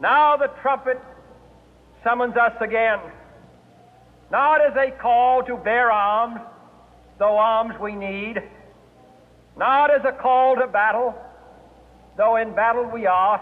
Now 0.00 0.36
the 0.36 0.48
trumpet 0.60 1.00
summons 2.04 2.36
us 2.36 2.52
again, 2.60 3.00
not 4.30 4.60
as 4.60 4.76
a 4.76 4.90
call 4.90 5.42
to 5.44 5.56
bear 5.56 5.90
arms, 5.90 6.40
though 7.18 7.38
arms 7.38 7.74
we 7.80 7.94
need, 7.94 8.42
not 9.56 9.90
as 9.90 10.02
a 10.04 10.12
call 10.12 10.56
to 10.56 10.66
battle, 10.66 11.14
though 12.16 12.36
in 12.36 12.54
battle 12.54 12.84
we 12.92 13.06
are, 13.06 13.40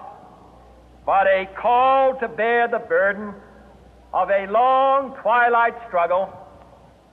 but 1.05 1.27
a 1.27 1.47
call 1.61 2.19
to 2.21 2.29
bear 2.29 2.69
the 2.69 2.79
burden 2.79 3.35
of 4.13 4.31
a 4.31 4.47
long 4.47 5.17
twilight 5.23 5.75
struggle, 5.89 6.33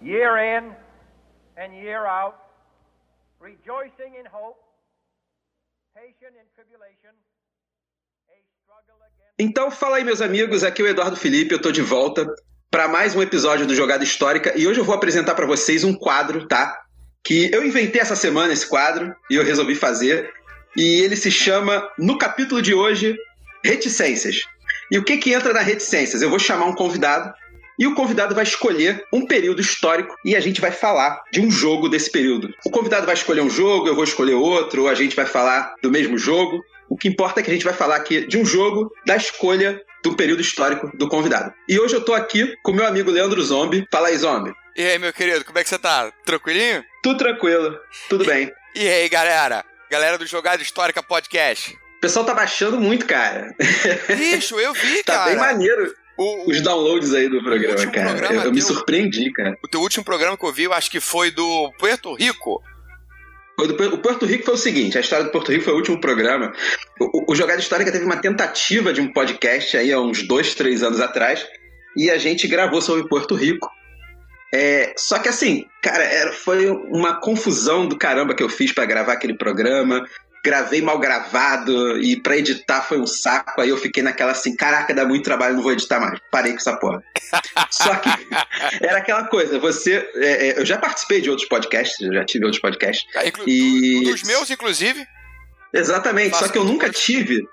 year 0.02 0.38
in 0.38 0.72
and 1.58 1.74
year 1.74 2.06
out, 2.06 2.38
rejoicing 3.40 4.14
in 4.20 4.26
hope, 4.32 4.62
patient 5.96 6.38
in 6.38 6.46
tribulation. 6.56 7.18
Então, 9.44 9.72
fala 9.72 9.98
aí, 9.98 10.04
meus 10.04 10.22
amigos. 10.22 10.64
Aqui 10.64 10.84
é 10.84 10.86
o 10.86 10.88
Eduardo 10.88 11.16
Felipe. 11.16 11.52
Eu 11.52 11.60
tô 11.60 11.72
de 11.72 11.82
volta 11.82 12.32
para 12.70 12.88
mais 12.88 13.16
um 13.16 13.24
episódio 13.24 13.66
do 13.66 13.74
Jogada 13.74 14.04
Histórica 14.04 14.54
e 14.56 14.68
hoje 14.68 14.80
eu 14.80 14.86
vou 14.86 14.94
apresentar 14.94 15.34
para 15.34 15.48
vocês 15.48 15.84
um 15.84 15.96
quadro, 15.96 16.48
tá? 16.48 16.80
Que 17.24 17.50
eu 17.52 17.66
inventei 17.66 18.00
essa 18.00 18.16
semana 18.16 18.54
esse 18.54 18.68
quadro 18.68 19.12
e 19.32 19.36
eu 19.38 19.44
resolvi 19.44 19.74
fazer. 19.74 20.30
E 20.78 21.02
ele 21.02 21.16
se 21.16 21.32
chama, 21.32 21.90
no 21.98 22.20
capítulo 22.20 22.62
de 22.62 22.76
hoje, 22.76 23.18
Reticências. 23.66 24.44
E 24.92 25.00
o 25.00 25.04
que 25.04 25.18
que 25.18 25.34
entra 25.34 25.52
na 25.54 25.62
reticências? 25.62 26.22
Eu 26.22 26.30
vou 26.30 26.38
chamar 26.38 26.66
um 26.66 26.76
convidado 26.76 27.34
e 27.80 27.88
o 27.88 27.96
convidado 27.96 28.36
vai 28.36 28.44
escolher 28.44 29.04
um 29.12 29.26
período 29.26 29.60
histórico 29.60 30.16
e 30.24 30.36
a 30.36 30.40
gente 30.40 30.62
vai 30.62 30.72
falar 30.72 31.20
de 31.34 31.42
um 31.42 31.50
jogo 31.50 31.90
desse 31.90 32.12
período. 32.12 32.54
O 32.64 32.70
convidado 32.70 33.08
vai 33.08 33.16
escolher 33.16 33.42
um 33.42 33.50
jogo, 33.50 33.88
eu 33.88 33.96
vou 33.96 34.04
escolher 34.04 34.36
outro, 34.36 34.84
ou 34.84 34.88
a 34.88 34.94
gente 34.94 35.16
vai 35.16 35.26
falar 35.26 35.74
do 35.82 35.90
mesmo 35.90 36.16
jogo. 36.16 36.64
O 36.92 36.98
que 36.98 37.08
importa 37.08 37.40
é 37.40 37.44
que 37.44 37.50
a 37.50 37.54
gente 37.54 37.64
vai 37.64 37.74
falar 37.74 37.96
aqui 37.96 38.28
de 38.28 38.38
um 38.38 38.46
jogo, 38.46 38.92
da 39.06 39.16
escolha 39.16 39.82
do 40.04 40.14
período 40.14 40.42
histórico 40.42 40.92
do 40.98 41.08
convidado. 41.08 41.54
E 41.66 41.80
hoje 41.80 41.96
eu 41.96 42.04
tô 42.04 42.14
aqui 42.14 42.54
com 42.62 42.74
meu 42.74 42.86
amigo 42.86 43.10
Leandro 43.10 43.42
Zombie. 43.42 43.88
Fala 43.90 44.10
aí, 44.10 44.18
Zombie. 44.18 44.52
E 44.76 44.86
aí, 44.86 45.00
meu 45.00 45.14
querido, 45.14 45.46
como 45.46 45.58
é 45.58 45.64
que 45.64 45.70
você 45.70 45.80
tá? 45.80 46.12
Tranquilinho? 46.26 46.84
Tudo 47.02 47.20
tranquilo, 47.20 47.80
tudo 48.10 48.26
bem. 48.26 48.52
E 48.76 48.86
aí, 48.86 49.08
galera? 49.08 49.64
Galera 49.90 50.18
do 50.18 50.28
Jogada 50.28 50.62
Histórica 50.62 51.02
Podcast. 51.02 51.74
O 51.96 52.02
pessoal 52.02 52.26
tá 52.26 52.34
baixando 52.34 52.78
muito, 52.78 53.06
cara. 53.06 53.56
Bicho, 54.18 54.60
eu 54.60 54.74
vi, 54.74 55.02
tá 55.02 55.14
cara. 55.16 55.24
Tá 55.24 55.30
bem 55.30 55.38
maneiro. 55.38 55.96
O, 56.18 56.52
os 56.52 56.60
downloads 56.60 57.14
aí 57.14 57.30
do 57.30 57.42
programa, 57.42 57.90
cara. 57.90 58.10
Programa 58.10 58.36
eu, 58.36 58.44
eu 58.48 58.52
me 58.52 58.62
surpreendi, 58.62 59.32
cara. 59.32 59.58
O 59.64 59.68
teu 59.70 59.80
último 59.80 60.04
programa 60.04 60.38
que 60.38 60.46
eu 60.46 60.52
vi, 60.52 60.64
eu 60.64 60.74
acho 60.74 60.92
que 60.92 61.00
foi 61.00 61.32
do 61.32 61.72
Puerto 61.80 62.14
Rico. 62.16 62.62
O 63.62 63.98
Porto 64.00 64.26
Rico 64.26 64.46
foi 64.46 64.54
o 64.56 64.58
seguinte, 64.58 64.98
a 64.98 65.02
história 65.02 65.26
do 65.26 65.32
Porto 65.32 65.52
Rico 65.52 65.66
foi 65.66 65.74
o 65.74 65.78
último 65.78 66.00
programa. 66.00 66.52
O, 67.00 67.32
o 67.32 67.36
Jogada 67.36 67.60
Histórica 67.60 67.92
teve 67.92 68.06
uma 68.06 68.18
tentativa 68.18 68.92
de 68.92 69.02
um 69.02 69.12
podcast 69.12 69.78
aí 69.78 69.92
há 69.92 70.00
uns 70.00 70.24
dois, 70.24 70.56
três 70.56 70.82
anos 70.82 71.00
atrás, 71.00 71.46
e 71.96 72.10
a 72.10 72.18
gente 72.18 72.48
gravou 72.48 72.82
sobre 72.82 73.08
Porto 73.08 73.36
Rico. 73.36 73.70
É, 74.54 74.94
só 74.98 75.20
que 75.20 75.30
assim, 75.30 75.66
cara, 75.82 76.04
era, 76.04 76.34
foi 76.34 76.70
uma 76.70 77.20
confusão 77.20 77.88
do 77.88 77.98
caramba 77.98 78.34
que 78.34 78.44
eu 78.44 78.50
fiz 78.50 78.74
para 78.74 78.86
gravar 78.86 79.14
aquele 79.14 79.38
programa 79.38 80.06
gravei 80.44 80.82
mal 80.82 81.00
gravado 81.00 81.98
e 82.00 82.20
para 82.20 82.38
editar 82.38 82.82
foi 82.82 83.00
um 83.00 83.08
saco. 83.08 83.62
Aí 83.62 83.70
eu 83.70 83.78
fiquei 83.78 84.02
naquela 84.02 84.32
assim, 84.32 84.56
caraca, 84.56 84.94
dá 84.94 85.06
muito 85.06 85.24
trabalho, 85.24 85.56
não 85.56 85.64
vou 85.64 85.72
editar 85.72 86.00
mais. 86.00 86.20
Parei 86.32 86.52
com 86.54 86.58
essa 86.58 86.76
porra. 86.78 87.04
Só 87.70 87.96
que 87.96 88.10
era 88.82 88.98
aquela 88.98 89.26
coisa, 89.26 89.60
você. 89.60 90.10
É, 90.16 90.48
é, 90.50 90.60
eu 90.60 90.66
já 90.66 90.78
participei 90.78 91.22
de 91.22 91.30
outros 91.30 91.48
podcasts, 91.48 92.00
eu 92.02 92.14
já 92.14 92.26
tive 92.26 92.46
outros 92.46 92.62
podcasts. 92.62 93.06
Ah, 93.16 93.24
e... 93.46 94.04
Dos 94.04 94.24
meus, 94.24 94.50
inclusive. 94.50 95.06
Exatamente, 95.74 96.32
Faço 96.32 96.48
só 96.48 96.52
que 96.52 96.58
eu 96.58 96.66
nunca 96.66 96.90
tive. 96.90 97.48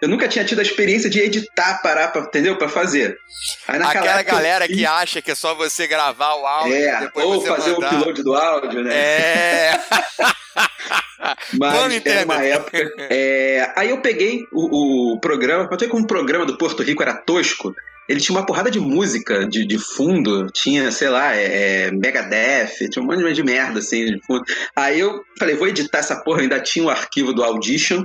Eu 0.00 0.08
nunca 0.08 0.28
tinha 0.28 0.44
tido 0.44 0.60
a 0.60 0.62
experiência 0.62 1.10
de 1.10 1.18
editar, 1.18 1.80
parar, 1.82 2.08
pra, 2.08 2.22
entendeu? 2.22 2.56
Para 2.56 2.68
fazer. 2.68 3.18
Aquela 3.66 4.22
galera 4.22 4.66
fiz... 4.66 4.76
que 4.76 4.86
acha 4.86 5.20
que 5.20 5.32
é 5.32 5.34
só 5.34 5.54
você 5.54 5.86
gravar 5.86 6.34
o 6.36 6.46
áudio 6.46 6.74
é, 6.76 7.10
ou 7.14 7.40
fazer 7.40 7.72
mandar. 7.72 7.94
o 7.94 7.98
upload 7.98 8.22
do 8.22 8.34
áudio, 8.34 8.82
né? 8.82 8.94
É. 8.94 9.80
Mas 11.58 12.06
era 12.06 12.24
uma 12.24 12.44
época. 12.44 12.78
É... 13.10 13.72
Aí 13.76 13.90
eu 13.90 14.00
peguei 14.00 14.44
o, 14.52 15.14
o 15.14 15.20
programa, 15.20 15.68
mas 15.68 15.88
como 15.88 16.04
o 16.04 16.06
programa 16.06 16.46
do 16.46 16.56
Porto 16.56 16.82
Rico 16.82 17.02
era 17.02 17.14
tosco, 17.14 17.74
ele 18.08 18.20
tinha 18.20 18.36
uma 18.36 18.46
porrada 18.46 18.70
de 18.70 18.80
música 18.80 19.46
de, 19.46 19.66
de 19.66 19.78
fundo, 19.78 20.46
tinha, 20.50 20.90
sei 20.90 21.08
lá, 21.08 21.36
é, 21.36 21.86
é 21.86 21.90
Megadeth, 21.90 22.88
tinha 22.90 23.02
um 23.02 23.06
monte 23.06 23.32
de 23.32 23.42
merda 23.42 23.80
assim 23.80 24.06
de 24.06 24.20
fundo. 24.24 24.44
Aí 24.74 25.00
eu 25.00 25.22
falei, 25.38 25.54
vou 25.54 25.68
editar 25.68 25.98
essa 25.98 26.16
porra, 26.16 26.40
ainda 26.40 26.60
tinha 26.60 26.84
o 26.84 26.90
arquivo 26.90 27.34
do 27.34 27.44
Audition, 27.44 28.04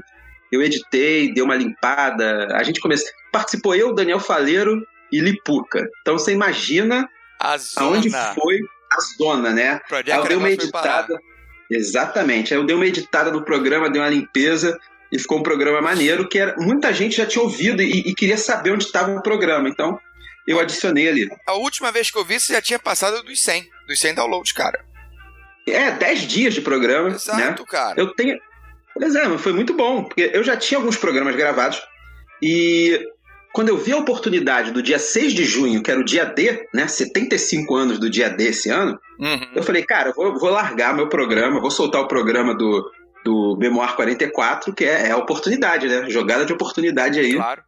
eu 0.54 0.62
editei, 0.62 1.34
dei 1.34 1.44
uma 1.44 1.56
limpada, 1.56 2.56
a 2.56 2.64
gente 2.64 2.80
começou. 2.80 3.10
Participou 3.32 3.74
eu, 3.74 3.94
Daniel 3.94 4.20
Faleiro 4.20 4.86
e 5.12 5.20
Lipuca. 5.20 5.90
Então 6.02 6.18
você 6.18 6.32
imagina 6.32 7.10
aonde 7.76 8.10
foi 8.12 8.60
a 8.92 9.02
zona, 9.18 9.52
né? 9.52 9.82
Aí 9.92 10.04
eu 10.12 10.24
dei 10.24 10.38
uma 10.38 10.52
editada. 10.52 11.18
Exatamente. 11.70 12.54
Aí 12.54 12.60
eu 12.60 12.66
dei 12.66 12.76
uma 12.76 12.86
editada 12.86 13.32
no 13.32 13.44
programa, 13.44 13.90
dei 13.90 14.00
uma 14.00 14.10
limpeza 14.10 14.78
e 15.12 15.18
ficou 15.18 15.40
um 15.40 15.44
programa 15.44 15.82
maneiro 15.82 16.28
que 16.30 16.38
era, 16.38 16.56
muita 16.58 16.94
gente 16.94 17.18
já 17.18 17.26
tinha 17.26 17.44
ouvido 17.44 17.82
e, 17.82 18.02
e 18.02 18.14
queria 18.14 18.38
saber 18.38 18.72
onde 18.72 18.84
estava 18.84 19.12
o 19.12 19.24
programa. 19.24 19.68
Então 19.68 20.00
eu 20.46 20.60
adicionei 20.60 21.10
ali. 21.10 21.28
A 21.48 21.54
última 21.54 21.92
vez 21.92 22.12
que 22.12 22.18
eu 22.18 22.26
vi, 22.26 22.40
você 22.40 22.54
já 22.54 22.62
tinha 22.62 22.78
passado 22.78 23.24
dos 23.24 23.42
100, 23.42 23.68
dos 23.88 24.00
100 24.00 24.14
downloads, 24.14 24.52
cara. 24.52 24.86
É, 25.66 25.90
10 25.92 26.22
dias 26.28 26.54
de 26.54 26.62
programa. 26.62 27.10
Exato, 27.10 27.62
né? 27.62 27.68
cara. 27.68 28.00
Eu 28.00 28.14
tenho. 28.14 28.38
Pois 28.94 29.16
é, 29.16 29.38
foi 29.38 29.54
muito 29.54 29.74
bom, 29.74 30.04
porque 30.04 30.32
eu 30.34 30.44
já 30.44 30.56
tinha 30.56 30.78
alguns 30.78 30.98
programas 30.98 31.36
gravados 31.36 31.82
e 32.42 33.00
quando 33.54 33.70
eu 33.70 33.78
vi 33.78 33.92
a 33.92 33.98
oportunidade 33.98 34.72
do 34.72 34.82
dia 34.82 34.98
6 34.98 35.34
de 35.34 35.46
junho, 35.46 35.82
que 35.82 35.92
era 35.92 36.00
o 36.00 36.04
dia 36.04 36.26
D, 36.26 36.68
né, 36.74 36.88
75 36.88 37.76
anos 37.76 38.00
do 38.00 38.10
dia 38.10 38.30
D 38.30 38.46
esse 38.46 38.70
ano, 38.70 39.00
uhum. 39.20 39.48
eu 39.56 39.64
falei, 39.64 39.84
cara, 39.84 40.10
eu 40.10 40.14
vou, 40.14 40.40
vou, 40.40 40.50
largar 40.50 40.96
meu 40.96 41.08
programa, 41.08 41.62
vou 41.62 41.70
soltar 41.70 42.02
o 42.02 42.08
programa 42.08 42.56
do, 42.56 42.92
do 43.24 43.56
Memoir 43.60 43.96
44, 43.96 44.74
que 44.74 44.84
é, 44.84 45.08
é 45.08 45.12
a 45.12 45.18
oportunidade, 45.18 45.88
né? 45.88 46.10
Jogada 46.10 46.46
de 46.46 46.54
oportunidade 46.54 47.20
aí. 47.20 47.36
Claro. 47.36 47.62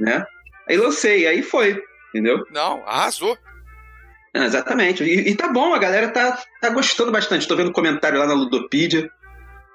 Né? 0.00 0.24
Aí 0.68 0.76
lancei, 0.76 1.26
aí 1.26 1.42
foi, 1.42 1.82
entendeu? 2.08 2.44
Não, 2.50 2.82
arrasou. 2.86 3.36
É, 4.34 4.44
exatamente. 4.44 5.04
E, 5.04 5.30
e, 5.30 5.34
tá 5.34 5.48
bom, 5.48 5.74
a 5.74 5.78
galera 5.78 6.08
tá, 6.08 6.38
tá 6.60 6.70
gostando 6.70 7.12
bastante. 7.12 7.46
Tô 7.46 7.56
vendo 7.56 7.72
comentário 7.72 8.18
lá 8.18 8.26
na 8.26 8.34
Ludopedia. 8.34 9.10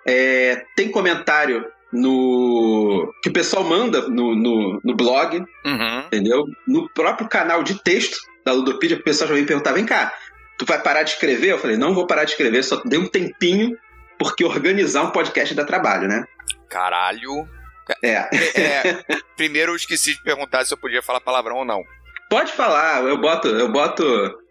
É, 0.07 0.66
tem 0.75 0.89
comentário 0.89 1.66
no 1.91 3.13
que 3.22 3.29
o 3.29 3.34
pessoal 3.34 3.63
manda 3.63 4.07
no, 4.07 4.35
no, 4.35 4.81
no 4.84 4.95
blog, 4.95 5.39
uhum. 5.66 6.00
entendeu? 6.06 6.45
No 6.67 6.89
próprio 6.89 7.28
canal 7.28 7.63
de 7.63 7.81
texto 7.84 8.17
da 8.45 8.53
Ludopedia, 8.53 8.97
o 8.97 9.03
pessoal 9.03 9.28
já 9.29 9.35
vem 9.35 9.45
perguntar: 9.45 9.73
vem 9.73 9.85
cá, 9.85 10.13
tu 10.57 10.66
vai 10.66 10.81
parar 10.81 11.03
de 11.03 11.12
escrever? 11.12 11.51
Eu 11.51 11.59
falei: 11.59 11.78
não 11.78 11.94
vou 11.94 12.07
parar 12.07 12.23
de 12.23 12.31
escrever, 12.31 12.63
só 12.63 12.81
dei 12.85 12.97
um 12.97 13.07
tempinho, 13.07 13.78
porque 14.17 14.44
organizar 14.44 15.03
um 15.03 15.12
podcast 15.12 15.53
dá 15.53 15.66
trabalho, 15.66 16.07
né? 16.07 16.23
Caralho. 16.69 17.47
É. 18.01 18.16
é 18.16 19.03
primeiro 19.35 19.73
eu 19.73 19.75
esqueci 19.75 20.13
de 20.13 20.23
perguntar 20.23 20.66
se 20.66 20.73
eu 20.73 20.78
podia 20.78 21.01
falar 21.01 21.19
palavrão 21.19 21.57
ou 21.57 21.66
não. 21.66 21.83
Pode 22.29 22.53
falar, 22.53 23.03
eu 23.03 23.18
boto, 23.18 23.50
eu 23.50 23.69
boto. 23.69 24.03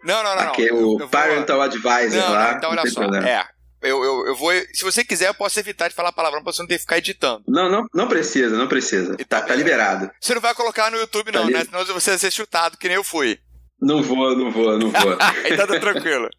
Não, 0.03 0.23
não, 0.23 0.35
não. 0.35 0.43
Aqui, 0.43 0.69
não. 0.69 0.97
o 0.97 1.09
Parental. 1.09 1.59
Advisor 1.61 2.21
não, 2.21 2.31
lá. 2.31 2.51
Não, 2.51 2.57
então 2.57 2.69
olha 2.69 2.85
só. 2.85 3.01
Problema. 3.01 3.27
É, 3.27 3.43
eu, 3.81 4.03
eu, 4.03 4.27
eu 4.27 4.35
vou. 4.35 4.51
Se 4.73 4.83
você 4.83 5.03
quiser, 5.03 5.27
eu 5.29 5.33
posso 5.33 5.59
evitar 5.59 5.87
de 5.87 5.95
falar 5.95 6.11
palavrão 6.11 6.43
pra 6.43 6.53
você 6.53 6.61
não 6.61 6.67
ter 6.67 6.75
que 6.75 6.81
ficar 6.81 6.99
editando. 6.99 7.43
Não, 7.47 7.69
não, 7.69 7.85
não 7.93 8.07
precisa, 8.07 8.55
não 8.55 8.67
precisa. 8.67 9.15
E 9.19 9.25
tá, 9.25 9.41
tá, 9.41 9.47
tá 9.47 9.55
liberado. 9.55 10.09
Você 10.19 10.35
não 10.35 10.41
vai 10.41 10.53
colocar 10.53 10.91
no 10.91 10.97
YouTube, 10.97 11.31
tá 11.31 11.39
não, 11.39 11.47
li... 11.47 11.53
né? 11.53 11.65
Senão 11.65 11.85
você 11.85 12.11
vai 12.11 12.19
ser 12.19 12.31
chutado, 12.31 12.77
que 12.77 12.87
nem 12.87 12.95
eu 12.95 13.03
fui. 13.03 13.39
Não 13.81 14.03
vou, 14.03 14.37
não 14.37 14.51
vou, 14.51 14.77
não 14.77 14.91
vou. 14.91 15.17
então 15.45 15.67
tá 15.67 15.79
tranquilo. 15.79 16.29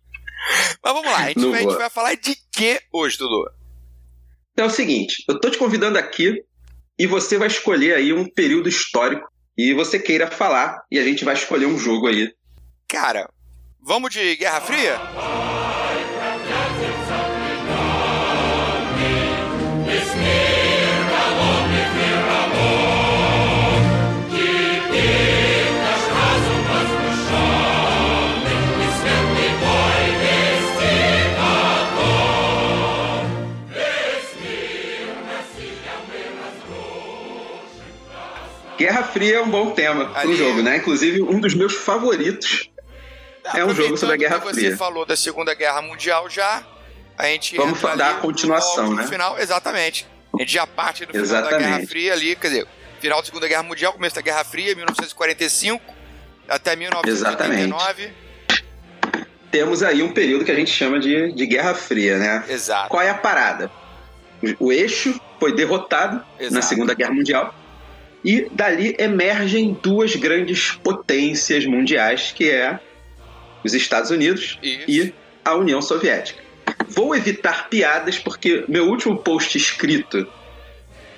Mas 0.82 0.92
vamos 0.92 1.10
lá, 1.10 1.18
a 1.18 1.28
gente, 1.28 1.40
vai, 1.46 1.60
a 1.60 1.62
gente, 1.62 1.76
vai, 1.76 1.90
falar 1.90 2.14
de 2.14 2.36
que 2.52 2.80
hoje, 2.92 3.18
Dudu? 3.18 3.50
Então 4.52 4.66
é 4.66 4.68
o 4.68 4.70
seguinte, 4.70 5.24
eu 5.28 5.40
tô 5.40 5.50
te 5.50 5.58
convidando 5.58 5.98
aqui 5.98 6.42
e 6.98 7.06
você 7.06 7.38
vai 7.38 7.48
escolher 7.48 7.94
aí 7.94 8.12
um 8.12 8.28
período 8.28 8.68
histórico 8.68 9.26
e 9.56 9.72
você 9.72 9.98
queira 9.98 10.30
falar 10.30 10.82
e 10.90 10.98
a 10.98 11.04
gente 11.04 11.24
vai 11.24 11.34
escolher 11.34 11.66
um 11.66 11.78
jogo 11.78 12.08
aí. 12.08 12.32
Cara, 12.88 13.28
vamos 13.80 14.10
de 14.10 14.36
Guerra 14.36 14.60
Fria? 14.60 14.98
Guerra 38.82 39.04
Fria 39.04 39.36
é 39.36 39.40
um 39.40 39.48
bom 39.48 39.70
tema 39.70 40.06
para 40.06 40.28
o 40.28 40.34
jogo, 40.34 40.60
né? 40.60 40.78
Inclusive, 40.78 41.22
um 41.22 41.38
dos 41.38 41.54
meus 41.54 41.72
favoritos 41.72 42.68
é 43.54 43.64
um 43.64 43.72
jogo 43.72 43.96
sobre 43.96 44.16
a 44.16 44.18
Guerra 44.18 44.40
que 44.40 44.48
Fria. 44.52 44.70
Você 44.70 44.76
falou 44.76 45.06
da 45.06 45.14
Segunda 45.14 45.54
Guerra 45.54 45.80
Mundial 45.82 46.28
já. 46.28 46.64
A 47.16 47.26
gente 47.26 47.56
Vamos 47.56 47.80
dar 47.80 48.10
a 48.10 48.14
continuação, 48.14 48.90
no 48.90 48.96
né? 48.96 49.06
final, 49.06 49.38
exatamente. 49.38 50.04
A 50.34 50.38
gente 50.38 50.52
já 50.52 50.66
parte 50.66 51.06
do 51.06 51.12
final 51.12 51.24
exatamente. 51.24 51.62
da 51.62 51.68
Guerra 51.68 51.86
Fria 51.86 52.12
ali, 52.12 52.34
quer 52.34 52.48
dizer, 52.48 52.66
Final 53.00 53.20
da 53.20 53.24
Segunda 53.24 53.46
Guerra 53.46 53.62
Mundial, 53.62 53.92
começo 53.92 54.16
da 54.16 54.22
Guerra 54.22 54.42
Fria, 54.44 54.74
1945 54.74 55.94
até 56.48 56.74
1989. 56.74 58.02
Exatamente. 58.02 58.14
Temos 59.52 59.82
aí 59.84 60.02
um 60.02 60.12
período 60.12 60.44
que 60.44 60.50
a 60.50 60.56
gente 60.56 60.72
chama 60.72 60.98
de, 60.98 61.32
de 61.32 61.46
Guerra 61.46 61.74
Fria, 61.74 62.18
né? 62.18 62.44
Exato. 62.48 62.88
Qual 62.88 63.02
é 63.02 63.10
a 63.10 63.14
parada? 63.14 63.70
O, 64.58 64.66
o 64.66 64.72
eixo 64.72 65.20
foi 65.38 65.54
derrotado 65.54 66.24
Exato. 66.38 66.54
na 66.54 66.62
Segunda 66.62 66.94
Guerra 66.94 67.12
Mundial 67.12 67.54
e 68.24 68.48
dali 68.52 68.94
emergem 68.98 69.76
duas 69.82 70.14
grandes 70.14 70.72
potências 70.72 71.66
mundiais, 71.66 72.32
que 72.34 72.48
é 72.48 72.78
os 73.64 73.74
Estados 73.74 74.10
Unidos 74.10 74.58
Isso. 74.62 74.84
e 74.88 75.14
a 75.44 75.54
União 75.54 75.82
Soviética. 75.82 76.42
Vou 76.88 77.14
evitar 77.14 77.68
piadas 77.68 78.18
porque 78.18 78.64
meu 78.68 78.88
último 78.88 79.16
post 79.16 79.56
escrito 79.56 80.26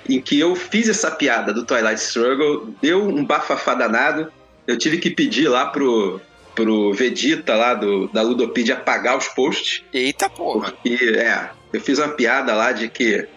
em 0.07 0.19
que 0.21 0.39
eu 0.39 0.55
fiz 0.55 0.87
essa 0.87 1.11
piada 1.11 1.53
do 1.53 1.65
Twilight 1.65 1.99
Struggle 1.99 2.73
deu 2.81 3.03
um 3.03 3.23
bafafá 3.25 3.73
danado. 3.73 4.31
Eu 4.67 4.77
tive 4.77 4.97
que 4.97 5.09
pedir 5.09 5.47
lá 5.47 5.65
pro, 5.67 6.21
pro 6.53 6.93
Vegeta 6.93 7.55
lá 7.55 7.73
do, 7.73 8.07
da 8.07 8.21
Ludopedia 8.21 8.75
apagar 8.75 9.17
os 9.17 9.27
posts. 9.27 9.83
Eita 9.93 10.29
porra. 10.29 10.71
Porque, 10.71 10.95
é, 11.17 11.49
eu 11.73 11.81
fiz 11.81 11.99
uma 11.99 12.09
piada 12.09 12.53
lá 12.53 12.71
de 12.71 12.87
que 12.87 13.27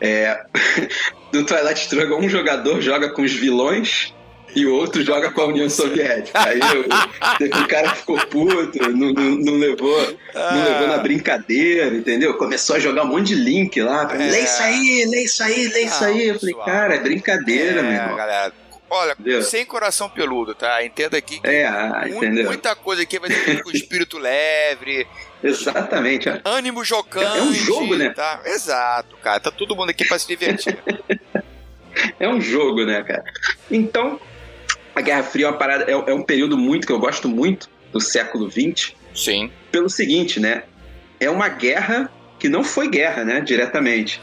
é, 0.00 0.40
do 1.32 1.44
Twilight 1.44 1.80
Struggle 1.82 2.18
um 2.18 2.28
jogador 2.28 2.80
joga 2.80 3.10
com 3.10 3.22
os 3.22 3.32
vilões 3.32 4.14
e 4.54 4.66
o 4.66 4.74
outro 4.74 5.00
joga 5.04 5.30
com 5.30 5.42
a 5.42 5.46
União 5.46 5.70
Soviética. 5.70 6.36
Aí 6.40 6.58
eu, 6.58 6.84
teve 7.38 7.56
um 7.56 7.66
cara 7.68 7.90
que 7.90 7.98
ficou 7.98 8.18
puto, 8.26 8.78
não, 8.90 9.12
não, 9.12 9.30
não 9.36 9.52
levou, 9.54 10.16
não 10.34 10.64
levou 10.64 10.88
na 10.88 10.98
brincadeira, 10.98 11.94
entendeu? 11.94 12.34
Começou 12.34 12.74
a 12.74 12.80
jogar 12.80 13.04
um 13.04 13.06
monte 13.06 13.28
de 13.28 13.34
link 13.36 13.80
lá. 13.80 14.06
pra 14.06 14.18
mim, 14.18 14.24
É. 14.26 14.30
Lê 14.30 14.40
isso 14.40 14.62
aí, 14.62 15.04
lê 15.08 15.22
isso 15.24 15.42
aí, 15.44 15.68
lê 15.68 15.80
isso 15.84 16.04
aí. 16.04 16.26
Eu 16.28 16.38
falei, 16.40 16.54
pessoal. 16.54 16.66
cara, 16.66 16.94
é 16.96 16.98
brincadeira, 16.98 17.80
meu 17.82 17.92
É, 17.92 17.94
irmão. 17.94 18.16
galera. 18.16 18.52
Olha, 18.92 19.12
Entendeu? 19.12 19.42
sem 19.44 19.64
coração 19.64 20.08
peludo, 20.10 20.52
tá? 20.52 20.84
Entenda 20.84 21.16
aqui 21.16 21.38
que 21.40 21.46
É, 21.46 21.64
ah, 21.64 22.06
mu- 22.08 22.16
entendeu? 22.16 22.46
muita 22.46 22.74
coisa 22.74 23.02
aqui 23.02 23.20
vai 23.20 23.30
ser 23.30 23.62
com 23.62 23.70
espírito 23.70 24.18
leve, 24.18 25.06
Exatamente. 25.42 26.28
ó. 26.28 26.38
ânimo 26.44 26.84
jocante. 26.84 27.38
É 27.38 27.42
um 27.42 27.52
jogo, 27.52 27.96
né? 27.96 28.10
Tá? 28.10 28.40
Exato, 28.44 29.16
cara. 29.22 29.40
Tá 29.40 29.50
todo 29.50 29.74
mundo 29.76 29.90
aqui 29.90 30.04
pra 30.04 30.18
se 30.18 30.26
divertir. 30.28 30.78
É 32.20 32.28
um 32.28 32.40
jogo, 32.40 32.84
né, 32.86 33.02
cara? 33.02 33.24
Então, 33.68 34.18
a 34.94 35.00
Guerra 35.00 35.24
Fria 35.24 35.46
é, 35.46 35.48
uma 35.50 35.58
parada, 35.58 35.84
é, 35.90 35.92
é 35.92 36.14
um 36.14 36.22
período 36.22 36.56
muito 36.56 36.86
que 36.86 36.92
eu 36.92 37.00
gosto 37.00 37.28
muito 37.28 37.68
do 37.92 38.00
século 38.00 38.48
XX, 38.48 38.94
Sim. 39.12 39.50
pelo 39.72 39.88
seguinte, 39.90 40.38
né? 40.38 40.62
É 41.18 41.28
uma 41.28 41.48
guerra 41.48 42.10
que 42.38 42.48
não 42.48 42.62
foi 42.62 42.88
guerra, 42.88 43.24
né? 43.24 43.40
Diretamente. 43.40 44.20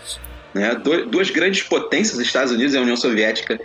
Né? 0.54 0.76
Du- 0.76 1.06
Duas 1.08 1.30
grandes 1.30 1.62
potências, 1.64 2.16
os 2.18 2.26
Estados 2.26 2.54
Unidos 2.54 2.74
e 2.74 2.78
a 2.78 2.82
União 2.82 2.96
Soviética, 2.96 3.60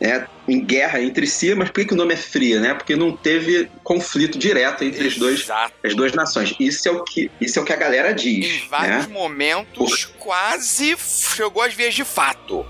né? 0.00 0.26
em 0.46 0.64
guerra 0.64 1.00
entre 1.00 1.26
si, 1.26 1.54
mas 1.54 1.68
por 1.68 1.80
que, 1.80 1.86
que 1.86 1.94
o 1.94 1.96
nome 1.96 2.14
é 2.14 2.16
fria, 2.16 2.60
né? 2.60 2.74
Porque 2.74 2.96
não 2.96 3.14
teve 3.14 3.70
conflito 3.82 4.38
direto 4.38 4.84
entre 4.84 5.06
os 5.06 5.16
dois, 5.16 5.40
Exato. 5.40 5.74
as 5.84 5.94
duas 5.94 6.12
nações. 6.12 6.54
Isso 6.58 6.88
é 6.88 6.92
o 6.92 7.04
que, 7.04 7.30
isso 7.40 7.58
é 7.58 7.62
o 7.62 7.64
que 7.64 7.72
a 7.72 7.76
galera 7.76 8.12
diz. 8.12 8.62
Em 8.62 8.68
vários 8.68 9.06
né? 9.06 9.12
momentos, 9.12 10.06
quase 10.18 10.96
chegou 10.96 11.62
às 11.62 11.74
vias 11.74 11.94
de 11.94 12.04
fato. 12.04 12.64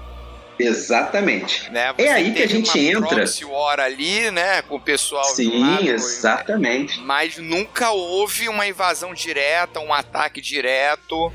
Exatamente. 0.59 1.71
Né? 1.71 1.95
É 1.99 2.11
aí 2.11 2.33
que 2.33 2.43
a 2.43 2.49
gente 2.49 2.77
uma 2.77 2.79
entra. 2.79 3.25
war 3.49 3.79
ali, 3.79 4.31
né? 4.31 4.61
Com 4.63 4.77
o 4.77 4.81
pessoal 4.81 5.25
Sim, 5.25 5.61
lado, 5.61 5.89
exatamente. 5.89 7.01
Mas 7.01 7.39
nunca 7.39 7.91
houve 7.91 8.49
uma 8.49 8.67
invasão 8.67 9.15
direta, 9.15 9.79
um 9.79 9.95
ataque 9.95 10.41
direto. 10.41 11.33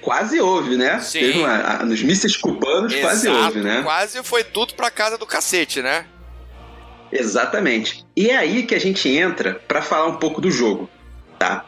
Quase 0.00 0.40
houve, 0.40 0.76
né? 0.76 0.98
Sim. 1.00 1.20
Teve 1.20 1.38
uma, 1.40 1.54
a- 1.80 1.84
nos 1.84 2.02
mísseis 2.02 2.36
cubanos 2.36 2.94
quase 2.96 3.28
Exato, 3.28 3.44
houve, 3.44 3.60
né? 3.60 3.82
Quase 3.82 4.22
foi 4.22 4.42
tudo 4.44 4.74
pra 4.74 4.90
casa 4.90 5.18
do 5.18 5.26
cacete, 5.26 5.82
né? 5.82 6.06
Exatamente. 7.12 8.04
E 8.16 8.30
é 8.30 8.36
aí 8.36 8.62
que 8.64 8.74
a 8.74 8.78
gente 8.80 9.08
entra 9.08 9.54
pra 9.66 9.82
falar 9.82 10.06
um 10.06 10.16
pouco 10.16 10.40
do 10.40 10.50
jogo, 10.50 10.88
tá? 11.38 11.64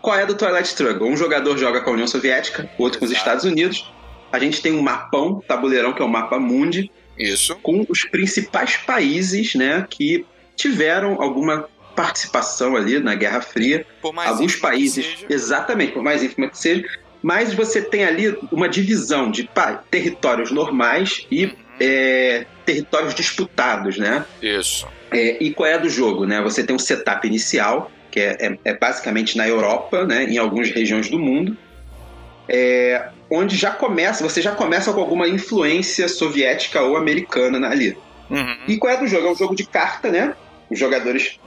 Qual 0.00 0.16
é 0.16 0.24
do 0.24 0.34
Twilight 0.36 0.68
Struggle? 0.68 1.08
Um 1.08 1.16
jogador 1.16 1.56
joga 1.58 1.80
com 1.80 1.90
a 1.90 1.92
União 1.94 2.06
Soviética, 2.06 2.70
outro 2.78 2.98
com 3.00 3.04
os. 3.04 3.10
Estados 3.10 3.44
Unidos. 3.44 3.90
A 4.30 4.38
gente 4.38 4.60
tem 4.62 4.72
um 4.72 4.82
mapão, 4.82 5.42
tabuleirão, 5.46 5.92
que 5.92 6.02
é 6.02 6.04
o 6.04 6.08
mapa 6.08 6.38
mundi, 6.38 6.90
Isso. 7.18 7.56
com 7.56 7.84
os 7.88 8.04
principais 8.04 8.76
países, 8.76 9.54
né, 9.54 9.86
que 9.88 10.24
tiveram 10.54 11.20
alguma 11.20 11.66
participação 11.96 12.76
ali 12.76 13.00
na 13.00 13.14
Guerra 13.14 13.40
Fria. 13.40 13.84
Por 14.00 14.12
mais 14.12 14.30
alguns 14.30 14.54
países, 14.54 15.24
exatamente, 15.28 15.92
por 15.92 16.02
mais 16.02 16.22
ínfima 16.22 16.48
que 16.48 16.58
seja, 16.58 16.84
mas 17.22 17.52
você 17.54 17.82
tem 17.82 18.04
ali 18.04 18.36
uma 18.52 18.68
divisão 18.68 19.30
de 19.30 19.44
pá, 19.44 19.82
territórios 19.90 20.50
normais 20.50 21.26
e 21.30 21.46
Uhum. 21.46 21.52
é, 21.80 22.46
territórios 22.64 23.14
disputados, 23.14 23.96
né? 23.98 24.24
Isso. 24.42 24.86
É, 25.12 25.42
e 25.42 25.52
qual 25.54 25.68
é 25.68 25.74
a 25.74 25.78
do 25.78 25.88
jogo, 25.88 26.26
né? 26.26 26.40
Você 26.42 26.62
tem 26.64 26.74
um 26.74 26.78
setup 26.78 27.26
inicial, 27.26 27.90
que 28.10 28.20
é, 28.20 28.36
é- 28.40 28.58
é 28.64 28.74
basicamente 28.76 29.36
na 29.36 29.46
Europa, 29.48 30.04
né? 30.04 30.24
Em 30.24 30.38
algumas 30.38 30.70
regiões 30.70 31.08
do 31.08 31.18
mundo, 31.18 31.56
é, 32.48 33.08
onde 33.30 33.56
já 33.56 33.70
começa, 33.70 34.22
você 34.26 34.40
já 34.42 34.52
começa 34.52 34.92
com 34.92 35.00
alguma 35.00 35.28
influência 35.28 36.08
soviética 36.08 36.82
ou 36.82 36.96
americana 36.96 37.68
ali. 37.68 37.96
Uhum. 38.30 38.56
E 38.66 38.76
qual 38.76 38.92
é 38.92 38.96
do 38.96 39.06
jogo? 39.06 39.28
É 39.28 39.30
um 39.30 39.36
jogo 39.36 39.54
de 39.54 39.64
carta, 39.64 40.10
né? 40.10 40.34
Os 40.70 40.78
jogadores 40.78 41.38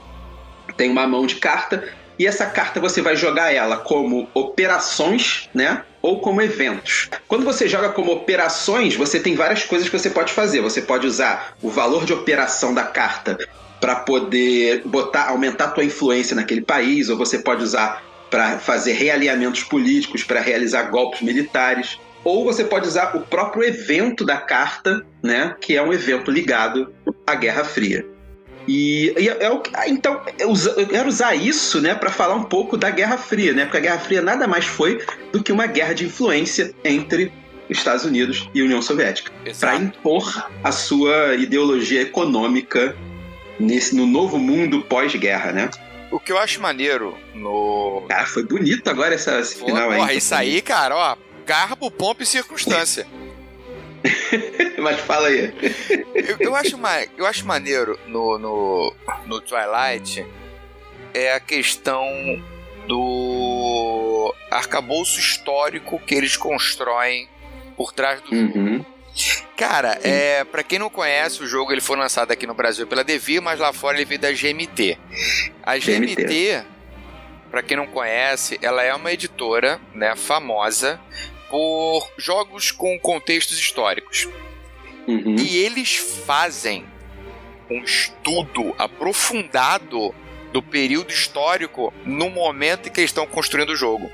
têm 0.76 0.90
uma 0.90 1.06
mão 1.06 1.26
de 1.26 1.36
carta 1.36 1.84
e 2.18 2.26
essa 2.26 2.46
carta 2.46 2.80
você 2.80 3.00
vai 3.00 3.16
jogar 3.16 3.52
ela 3.52 3.76
como 3.76 4.28
operações, 4.34 5.48
né? 5.54 5.82
Ou 6.00 6.20
como 6.20 6.42
eventos. 6.42 7.08
Quando 7.28 7.44
você 7.44 7.68
joga 7.68 7.90
como 7.90 8.12
operações, 8.12 8.94
você 8.94 9.20
tem 9.20 9.34
várias 9.34 9.64
coisas 9.64 9.88
que 9.88 9.98
você 9.98 10.10
pode 10.10 10.32
fazer. 10.32 10.60
Você 10.60 10.82
pode 10.82 11.06
usar 11.06 11.56
o 11.62 11.70
valor 11.70 12.04
de 12.04 12.12
operação 12.12 12.74
da 12.74 12.82
carta 12.82 13.38
para 13.80 13.96
poder 13.96 14.82
botar, 14.84 15.28
aumentar 15.28 15.66
a 15.66 15.70
tua 15.70 15.84
influência 15.84 16.36
naquele 16.36 16.62
país, 16.62 17.08
ou 17.08 17.16
você 17.16 17.38
pode 17.38 17.62
usar 17.62 18.02
para 18.30 18.58
fazer 18.58 18.92
realinhamentos 18.92 19.62
políticos, 19.64 20.24
para 20.24 20.40
realizar 20.40 20.84
golpes 20.84 21.20
militares, 21.20 21.98
ou 22.24 22.44
você 22.44 22.64
pode 22.64 22.86
usar 22.86 23.16
o 23.16 23.20
próprio 23.20 23.64
evento 23.64 24.24
da 24.24 24.36
carta, 24.36 25.04
né, 25.22 25.54
que 25.60 25.76
é 25.76 25.82
um 25.82 25.92
evento 25.92 26.30
ligado 26.30 26.92
à 27.26 27.34
Guerra 27.34 27.64
Fria. 27.64 28.06
E, 28.68 29.12
e 29.18 29.28
é 29.28 29.50
o 29.50 29.60
que- 29.60 29.70
ah, 29.74 29.88
então 29.88 30.20
eu, 30.38 30.52
eu 30.76 30.86
quero 30.86 31.08
usar 31.08 31.34
isso, 31.34 31.80
né, 31.80 31.94
para 31.94 32.10
falar 32.10 32.34
um 32.34 32.44
pouco 32.44 32.76
da 32.76 32.90
Guerra 32.90 33.16
Fria, 33.18 33.52
né, 33.52 33.64
porque 33.64 33.78
a 33.78 33.80
Guerra 33.80 33.98
Fria 33.98 34.22
nada 34.22 34.46
mais 34.46 34.64
foi 34.64 35.04
do 35.32 35.42
que 35.42 35.50
uma 35.50 35.66
guerra 35.66 35.94
de 35.94 36.04
influência 36.06 36.72
entre 36.84 37.32
Estados 37.68 38.04
Unidos 38.04 38.48
e 38.54 38.62
União 38.62 38.80
Soviética 38.82 39.32
para 39.58 39.76
impor 39.76 40.48
a 40.62 40.70
sua 40.70 41.34
ideologia 41.36 42.02
econômica 42.02 42.96
nesse 43.58 43.94
no 43.96 44.06
novo 44.06 44.38
mundo 44.38 44.82
pós-guerra, 44.82 45.52
né? 45.52 45.70
O 46.10 46.20
que 46.20 46.30
eu 46.30 46.38
acho 46.38 46.60
maneiro 46.60 47.16
no. 47.34 48.04
Cara, 48.08 48.26
foi 48.26 48.42
bonito 48.44 48.88
agora 48.90 49.14
essa, 49.14 49.40
esse 49.40 49.56
Pô, 49.56 49.66
final 49.66 49.90
aí. 49.90 49.96
porra, 49.98 50.12
isso 50.14 50.34
aí, 50.34 50.60
cara, 50.60 50.94
ó. 50.94 51.16
Garbo, 51.46 51.90
pompa 51.90 52.22
e 52.22 52.26
circunstância. 52.26 53.06
Mas 54.78 55.00
fala 55.00 55.28
aí. 55.28 55.52
eu, 56.14 56.36
eu 56.40 56.56
acho 56.56 56.76
eu 57.16 57.26
acho 57.26 57.46
maneiro 57.46 57.98
no, 58.06 58.38
no, 58.38 58.94
no 59.26 59.40
Twilight 59.40 60.26
é 61.14 61.34
a 61.34 61.40
questão 61.40 62.06
do 62.86 64.34
arcabouço 64.50 65.20
histórico 65.20 66.00
que 66.00 66.14
eles 66.14 66.36
constroem 66.36 67.28
por 67.76 67.92
trás 67.92 68.20
do 68.22 68.34
jogo. 68.34 68.58
Uhum. 68.58 68.84
Cara, 69.56 69.98
é, 70.02 70.42
para 70.44 70.62
quem 70.62 70.78
não 70.78 70.88
conhece, 70.88 71.42
o 71.42 71.46
jogo 71.46 71.70
ele 71.70 71.80
foi 71.80 71.96
lançado 71.96 72.32
aqui 72.32 72.46
no 72.46 72.54
Brasil 72.54 72.86
pela 72.86 73.04
Devir, 73.04 73.42
mas 73.42 73.60
lá 73.60 73.72
fora 73.72 73.96
ele 73.96 74.06
veio 74.06 74.20
da 74.20 74.32
GMT. 74.32 74.98
A 75.62 75.76
GMT, 75.76 76.14
GMT. 76.14 76.64
para 77.50 77.62
quem 77.62 77.76
não 77.76 77.86
conhece, 77.86 78.58
ela 78.62 78.82
é 78.82 78.94
uma 78.94 79.12
editora, 79.12 79.78
né, 79.94 80.16
famosa 80.16 80.98
por 81.52 82.10
jogos 82.16 82.70
com 82.70 82.98
contextos 82.98 83.58
históricos. 83.58 84.26
Uhum. 85.06 85.36
E 85.36 85.58
eles 85.58 85.96
fazem 85.96 86.86
um 87.70 87.84
estudo 87.84 88.74
aprofundado 88.78 90.14
do 90.50 90.62
período 90.62 91.12
histórico 91.12 91.92
no 92.06 92.30
momento 92.30 92.88
em 92.88 92.90
que 92.90 93.00
eles 93.00 93.10
estão 93.10 93.26
construindo 93.26 93.68
o 93.68 93.76
jogo. 93.76 94.10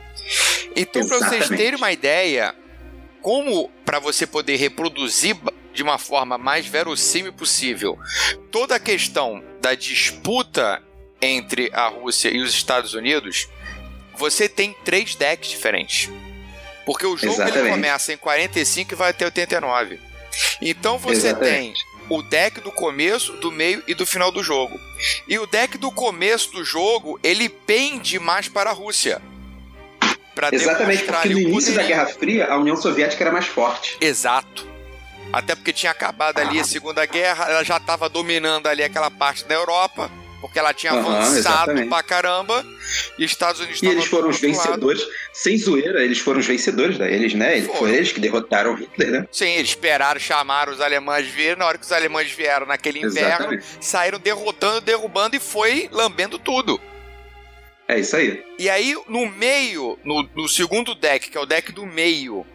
Então, 0.75 1.07
para 1.07 1.18
vocês 1.18 1.49
terem 1.49 1.76
uma 1.76 1.92
ideia, 1.92 2.57
como 3.23 3.71
para 3.85 4.00
você 4.00 4.26
poder 4.26 4.57
reproduzir 4.57 5.37
de 5.73 5.83
uma 5.85 5.97
forma 5.97 6.37
mais 6.37 6.66
verossímil 6.66 7.33
possível 7.33 7.97
toda 8.50 8.75
a 8.75 8.80
questão 8.80 9.45
da 9.61 9.76
disputa 9.76 10.83
entre 11.23 11.71
a 11.73 11.87
Rússia 11.87 12.30
e 12.30 12.40
os 12.40 12.50
Estados 12.52 12.95
Unidos, 12.95 13.49
você 14.16 14.49
tem 14.49 14.75
três 14.85 15.14
decks 15.14 15.50
diferentes. 15.50 16.11
Porque 16.88 17.04
o 17.04 17.18
jogo 17.18 17.42
ele 17.42 17.68
começa 17.68 18.14
em 18.14 18.16
45 18.16 18.95
e 18.95 18.97
vai 18.97 19.11
até 19.11 19.26
89. 19.26 20.00
Então 20.62 20.97
você 20.97 21.35
tem 21.35 21.73
Exatamente. 21.73 21.85
o 22.09 22.23
deck 22.23 22.62
do 22.62 22.73
começo, 22.73 23.35
do 23.35 23.52
meio 23.52 23.83
e 23.87 23.92
do 23.92 24.07
final 24.07 24.33
do 24.33 24.42
jogo. 24.42 24.80
E 25.28 25.38
o 25.38 25.47
deck 25.47 25.76
do 25.76 25.92
começo 25.92 26.50
do 26.50 26.64
jogo, 26.64 27.21
ele 27.23 27.50
pende 27.50 28.18
mais 28.18 28.49
para 28.49 28.71
a 28.71 28.73
Rússia. 28.73 29.21
Exatamente, 30.50 31.04
porque 31.04 31.28
no 31.28 31.38
início 31.40 31.75
da. 31.75 31.83
Guerra 31.83 32.07
Fria, 32.07 32.47
a 32.47 32.57
União 32.57 32.75
Soviética 32.75 33.23
era 33.23 33.33
mais 33.33 33.47
forte. 33.47 33.99
Exato. 34.00 34.66
até 35.30 35.54
porque 35.54 35.75
tinha 35.75 35.92
acabado 35.92 36.38
ali 36.38 36.59
a 36.59 36.64
Segunda 36.64 37.04
Guerra, 37.04 37.50
ela 37.50 37.62
já 37.62 37.76
estava 37.76 38.09
dominando 38.09 38.66
ali 38.66 38.83
aquela 38.83 39.11
parte 39.11 39.45
da 39.45 39.54
Europa, 39.54 40.11
porque 40.40 40.59
ela 40.59 40.73
tinha 40.73 40.92
avançado 40.92 41.37
exatamente. 41.38 41.88
pra 41.88 42.02
caramba, 42.02 42.64
e 43.18 43.25
os 43.25 43.30
Estados 43.30 43.61
Unidos 43.61 43.83
E 43.83 43.87
eles 43.87 44.04
foram 44.07 44.28
os 44.28 44.37
outro 44.37 44.49
lado. 44.50 44.64
vencedores, 44.64 45.02
sem 45.33 45.59
zoeira, 45.59 46.04
eles 46.04 46.18
foram 46.18 46.40
os 46.40 46.47
vencedores 46.47 46.97
deles, 46.99 47.35
né? 47.35 47.57
Eles, 47.57 47.66
Foram. 47.66 47.78
foram 47.80 47.95
eles 47.95 48.12
que 48.12 48.21
derrotaram 48.21 48.75
Hitler, 48.75 49.11
né? 49.11 49.28
Sim, 49.33 49.50
eles 49.50 49.71
esperaram, 49.71 50.21
chamaram 50.21 50.73
os 50.73 50.80
alemães 50.80 51.26
virem, 51.26 51.57
na 51.57 51.66
hora 51.66 51.76
que 51.78 51.85
os 51.85 51.92
alemães 51.92 52.30
vieram 52.30 52.66
naquele 52.66 52.99
inverno, 53.00 53.52
Exatamente. 53.54 53.64
saíram 53.80 54.18
derrotando, 54.18 54.80
derrubando 54.80 55.37
e 55.37 55.40
foi 55.40 55.88
lambendo 55.92 56.38
tudo. 56.38 56.80
É 57.87 57.99
isso 57.99 58.16
aí. 58.16 58.45
E 58.59 58.68
aí, 58.68 58.95
no 59.09 59.26
meio, 59.26 59.99
no, 60.04 60.23
no 60.35 60.49
segundo 60.49 60.95
deck, 60.95 61.30
que 61.30 61.38
é 61.38 61.40
o 61.40 61.47
deck 61.47 61.73
do 61.73 61.87
meio, 61.87 62.47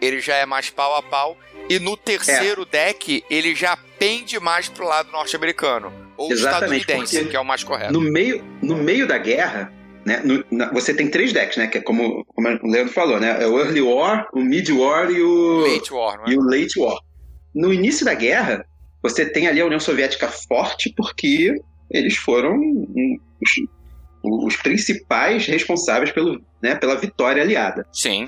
ele 0.00 0.20
já 0.20 0.36
é 0.36 0.46
mais 0.46 0.70
pau 0.70 0.94
a 0.94 1.02
pau. 1.02 1.36
E 1.68 1.80
no 1.80 1.96
terceiro 1.96 2.62
É. 2.62 2.64
deck, 2.66 3.24
ele 3.28 3.52
já 3.54 3.76
pende 3.98 4.38
mais 4.38 4.68
pro 4.68 4.86
lado 4.86 5.10
norte-americano. 5.10 5.92
Ou 6.16 6.30
Exatamente, 6.32 6.80
estadunidense, 6.82 7.24
que 7.26 7.36
é 7.36 7.40
o 7.40 7.44
mais 7.44 7.62
correto. 7.64 7.92
No 7.92 8.00
meio, 8.00 8.42
no 8.62 8.76
meio 8.76 9.06
da 9.06 9.18
guerra, 9.18 9.72
né? 10.04 10.20
no- 10.24 10.44
na- 10.50 10.72
você 10.72 10.94
tem 10.94 11.08
três 11.10 11.32
decks, 11.32 11.56
né? 11.56 11.66
Que 11.66 11.78
é 11.78 11.80
como, 11.80 12.24
como 12.26 12.48
o 12.62 12.70
Leandro 12.70 12.92
falou, 12.92 13.18
né? 13.20 13.42
É 13.42 13.46
o 13.46 13.58
Early 13.58 13.82
War, 13.82 14.26
o 14.32 14.40
Mid 14.40 14.68
War 14.70 15.10
e 15.10 15.20
o, 15.22 15.66
Late 15.66 15.92
War, 15.92 16.20
é? 16.26 16.30
e 16.32 16.38
o 16.38 16.42
Late 16.42 16.78
War. 16.78 16.98
No 17.54 17.72
início 17.72 18.04
da 18.04 18.14
guerra, 18.14 18.64
você 19.02 19.24
tem 19.24 19.46
ali 19.46 19.60
a 19.60 19.66
União 19.66 19.80
Soviética 19.80 20.28
forte 20.28 20.92
porque 20.96 21.54
eles 21.90 22.16
foram 22.16 22.58
os, 23.42 23.50
os 24.22 24.56
principais 24.56 25.46
responsáveis 25.46 26.10
pelo, 26.12 26.40
né, 26.62 26.74
pela 26.74 26.96
vitória 26.96 27.42
aliada. 27.42 27.86
Sim. 27.92 28.24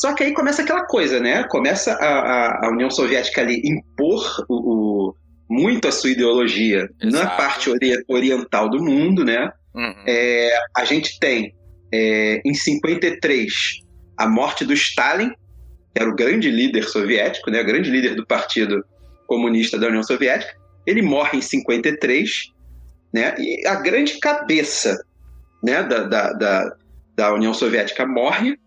Só 0.00 0.12
que 0.12 0.22
aí 0.24 0.34
começa 0.34 0.60
aquela 0.62 0.84
coisa, 0.84 1.18
né? 1.18 1.44
Começa 1.48 1.92
a, 1.94 2.06
a- 2.06 2.66
a 2.66 2.70
União 2.70 2.90
Soviética 2.90 3.40
ali 3.40 3.60
impor 3.64 4.44
o, 4.48 4.54
o- 5.08 5.14
muito 5.48 5.88
a 5.88 5.92
sua 5.92 6.10
ideologia 6.10 6.88
na 7.02 7.08
Exato. 7.08 7.36
parte 7.36 7.70
ori- 7.70 8.04
oriental 8.06 8.68
do 8.68 8.82
mundo, 8.82 9.24
né? 9.24 9.50
Uhum. 9.74 9.94
É, 10.06 10.50
a 10.76 10.84
gente 10.84 11.18
tem, 11.18 11.54
é, 11.92 12.40
em 12.44 12.54
53, 12.54 13.52
a 14.16 14.28
morte 14.28 14.64
do 14.64 14.72
Stalin, 14.72 15.30
que 15.30 16.00
era 16.02 16.08
o 16.08 16.14
grande 16.14 16.50
líder 16.50 16.84
soviético, 16.84 17.50
né? 17.50 17.60
O 17.62 17.66
grande 17.66 17.90
líder 17.90 18.14
do 18.14 18.26
Partido 18.26 18.84
Comunista 19.26 19.78
da 19.78 19.88
União 19.88 20.02
Soviética. 20.02 20.52
Ele 20.86 21.02
morre 21.02 21.38
em 21.38 21.42
53, 21.42 22.30
né? 23.12 23.34
E 23.38 23.66
a 23.66 23.76
grande 23.76 24.18
cabeça 24.18 24.96
né, 25.62 25.82
da, 25.82 26.04
da, 26.04 26.32
da, 26.32 26.76
da 27.16 27.34
União 27.34 27.54
Soviética 27.54 28.06
morre, 28.06 28.58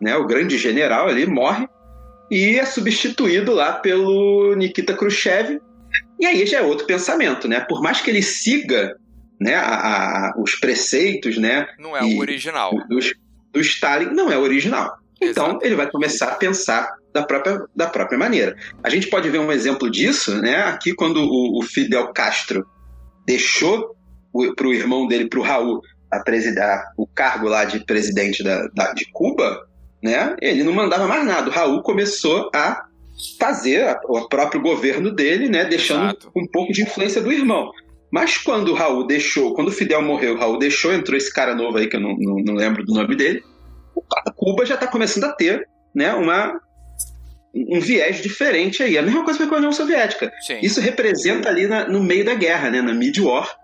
né? 0.00 0.16
O 0.16 0.26
grande 0.26 0.56
general 0.56 1.08
ali 1.08 1.26
morre 1.26 1.68
e 2.30 2.58
é 2.58 2.64
substituído 2.64 3.52
lá 3.52 3.72
pelo 3.72 4.54
Nikita 4.54 4.94
Khrushchev. 4.94 5.60
E 6.18 6.26
aí 6.26 6.44
já 6.46 6.58
é 6.58 6.62
outro 6.62 6.86
pensamento, 6.86 7.48
né? 7.48 7.60
Por 7.60 7.82
mais 7.82 8.00
que 8.00 8.10
ele 8.10 8.22
siga 8.22 8.96
né, 9.40 9.54
a- 9.54 9.62
a- 10.28 10.34
os 10.36 10.54
preceitos 10.56 11.38
né, 11.38 11.66
Não 11.78 11.96
é 11.96 12.02
o 12.02 12.18
original. 12.18 12.70
do, 12.88 12.98
do 13.52 13.60
Stalin, 13.60 14.12
não 14.14 14.30
é 14.30 14.36
original. 14.36 14.98
Então 15.20 15.46
Exato. 15.46 15.64
ele 15.66 15.74
vai 15.74 15.90
começar 15.90 16.26
a 16.26 16.34
pensar 16.34 16.92
da 17.12 17.22
própria, 17.22 17.62
da 17.74 17.86
própria 17.86 18.18
maneira. 18.18 18.54
A 18.84 18.90
gente 18.90 19.08
pode 19.08 19.28
ver 19.30 19.38
um 19.38 19.50
exemplo 19.50 19.90
disso 19.90 20.40
né, 20.42 20.56
aqui 20.64 20.94
quando 20.94 21.22
o, 21.22 21.58
o 21.58 21.62
Fidel 21.62 22.08
Castro 22.12 22.66
deixou 23.26 23.96
para 24.56 24.66
o 24.66 24.72
irmão 24.74 25.06
dele, 25.08 25.28
para 25.28 25.40
o 25.40 25.42
Raul, 25.42 25.80
a 26.10 26.20
presidar 26.20 26.92
o 26.96 27.06
cargo 27.06 27.48
lá 27.48 27.64
de 27.64 27.84
presidente 27.84 28.42
da, 28.42 28.66
da- 28.74 28.92
de 28.92 29.06
Cuba, 29.12 29.66
né, 30.02 30.36
ele 30.40 30.62
não 30.64 30.72
mandava 30.72 31.06
mais 31.06 31.24
nada. 31.26 31.48
O 31.48 31.52
Raul 31.52 31.82
começou 31.82 32.50
a 32.54 32.84
fazer 33.38 33.84
a- 33.88 34.00
o 34.08 34.28
próprio 34.28 34.60
governo 34.60 35.10
dele, 35.10 35.48
né, 35.48 35.64
deixando 35.64 36.04
Exato. 36.04 36.30
um 36.36 36.46
pouco 36.46 36.72
de 36.72 36.82
influência 36.82 37.20
do 37.20 37.32
irmão. 37.32 37.70
Mas 38.12 38.36
quando 38.38 38.70
o 38.70 38.74
Raul 38.74 39.06
deixou, 39.06 39.54
quando 39.54 39.68
o 39.68 39.72
Fidel 39.72 40.02
morreu, 40.02 40.34
o 40.34 40.38
Raul 40.38 40.58
deixou, 40.58 40.92
entrou 40.92 41.16
esse 41.16 41.32
cara 41.32 41.54
novo 41.54 41.78
aí 41.78 41.86
que 41.88 41.96
eu 41.96 42.00
não, 42.00 42.16
não, 42.18 42.36
não 42.36 42.54
lembro 42.54 42.84
do 42.84 42.92
nome 42.92 43.14
dele. 43.16 43.42
Cuba 44.36 44.66
já 44.66 44.74
está 44.74 44.86
começando 44.86 45.24
a 45.24 45.32
ter, 45.32 45.66
né, 45.94 46.12
uma 46.14 46.60
um 47.52 47.80
viés 47.80 48.22
diferente 48.22 48.80
aí. 48.80 48.96
A 48.96 49.02
mesma 49.02 49.24
coisa 49.24 49.36
foi 49.38 49.48
com 49.48 49.54
a 49.56 49.58
União 49.58 49.72
Soviética. 49.72 50.32
Sim. 50.46 50.58
Isso 50.62 50.80
representa 50.80 51.48
ali 51.48 51.66
na- 51.66 51.88
no 51.88 52.00
meio 52.00 52.24
da 52.24 52.32
guerra, 52.34 52.70
né, 52.70 52.80
na 52.80 52.94
mid-war, 52.94 53.56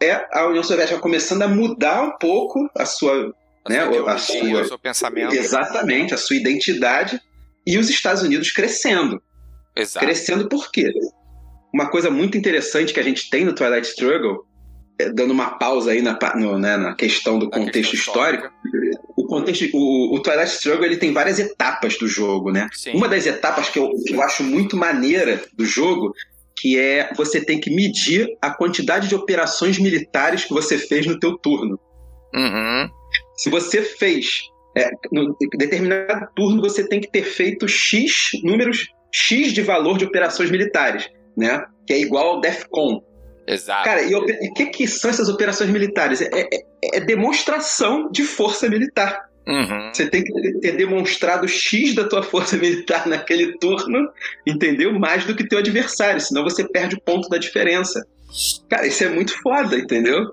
é 0.00 0.24
a 0.32 0.46
União 0.46 0.62
Soviética 0.62 1.00
começando 1.00 1.42
a 1.42 1.48
mudar 1.48 2.02
um 2.04 2.16
pouco 2.18 2.70
a 2.76 2.84
sua, 2.86 3.34
a 3.64 3.68
né, 3.68 3.84
sua 3.84 4.12
a 4.12 4.18
sua- 4.18 4.60
o 4.62 4.64
seu 4.66 4.78
pensamento. 4.78 5.34
exatamente, 5.34 6.14
a 6.14 6.16
sua 6.16 6.36
identidade 6.36 7.20
e 7.66 7.78
os 7.78 7.88
Estados 7.90 8.22
Unidos 8.22 8.50
crescendo. 8.52 9.20
Exato. 9.76 10.04
Crescendo 10.06 10.48
por 10.48 10.70
quê? 10.70 10.92
Uma 11.74 11.90
coisa 11.90 12.10
muito 12.10 12.38
interessante 12.38 12.92
que 12.94 13.00
a 13.00 13.02
gente 13.02 13.28
tem 13.28 13.44
no 13.44 13.54
Twilight 13.54 13.88
Struggle, 13.88 14.44
é, 14.98 15.10
dando 15.10 15.32
uma 15.32 15.58
pausa 15.58 15.90
aí 15.90 16.00
na, 16.00 16.18
no- 16.36 16.58
né, 16.58 16.76
na 16.76 16.94
questão 16.94 17.38
do 17.38 17.46
A 17.46 17.50
contexto 17.50 17.90
questão 17.90 18.14
histórico, 18.14 18.48
o, 19.16 19.26
contexto, 19.26 19.68
o, 19.74 20.14
o 20.14 20.20
Twilight 20.22 20.52
Struggle 20.52 20.86
ele 20.86 20.96
tem 20.96 21.12
várias 21.12 21.38
etapas 21.38 21.98
do 21.98 22.06
jogo, 22.08 22.50
né? 22.50 22.68
Sim. 22.72 22.92
Uma 22.92 23.08
das 23.08 23.26
etapas 23.26 23.68
que 23.68 23.78
eu, 23.78 23.90
que 24.06 24.14
eu 24.14 24.22
acho 24.22 24.42
muito 24.42 24.76
maneira 24.76 25.42
do 25.54 25.66
jogo, 25.66 26.12
que 26.58 26.78
é 26.78 27.12
você 27.14 27.44
tem 27.44 27.60
que 27.60 27.68
medir 27.70 28.26
a 28.40 28.50
quantidade 28.50 29.08
de 29.08 29.14
operações 29.14 29.78
militares 29.78 30.44
que 30.44 30.54
você 30.54 30.78
fez 30.78 31.04
no 31.04 31.18
teu 31.18 31.36
turno. 31.36 31.78
Uhum. 32.34 32.88
Se 33.36 33.50
você 33.50 33.82
fez 33.82 34.40
é, 34.76 34.90
no 35.10 35.36
determinado 35.56 36.28
turno, 36.36 36.60
você 36.60 36.86
tem 36.86 37.00
que 37.00 37.10
ter 37.10 37.22
feito 37.22 37.66
X 37.66 38.30
números, 38.42 38.88
X 39.12 39.52
de 39.52 39.62
valor 39.62 39.96
de 39.96 40.04
operações 40.04 40.50
militares, 40.50 41.08
né? 41.36 41.64
Que 41.86 41.94
é 41.94 42.00
igual 42.00 42.34
ao 42.34 42.40
DEFCON. 42.40 43.02
Exato. 43.46 43.84
Cara, 43.84 44.02
e 44.02 44.14
o 44.14 44.24
que, 44.54 44.66
que 44.66 44.86
são 44.88 45.08
essas 45.08 45.28
operações 45.28 45.70
militares? 45.70 46.20
É, 46.20 46.28
é- 46.32 46.66
é 46.94 47.00
demonstração 47.00 48.10
de 48.10 48.24
força 48.24 48.68
militar. 48.68 49.24
Uhum. 49.46 49.90
Você 49.94 50.10
tem 50.10 50.24
que 50.24 50.58
ter 50.58 50.72
demonstrado 50.72 51.46
X 51.46 51.94
da 51.94 52.08
tua 52.08 52.22
força 52.22 52.56
militar 52.58 53.06
naquele 53.06 53.56
turno, 53.58 54.08
entendeu? 54.46 54.92
Mais 54.98 55.24
do 55.24 55.34
que 55.34 55.48
teu 55.48 55.58
adversário, 55.58 56.20
senão 56.20 56.42
você 56.42 56.68
perde 56.68 56.96
o 56.96 57.00
ponto 57.00 57.28
da 57.28 57.38
diferença. 57.38 58.04
Cara, 58.68 58.86
isso 58.86 59.04
é 59.04 59.08
muito 59.08 59.40
foda, 59.40 59.78
entendeu? 59.78 60.32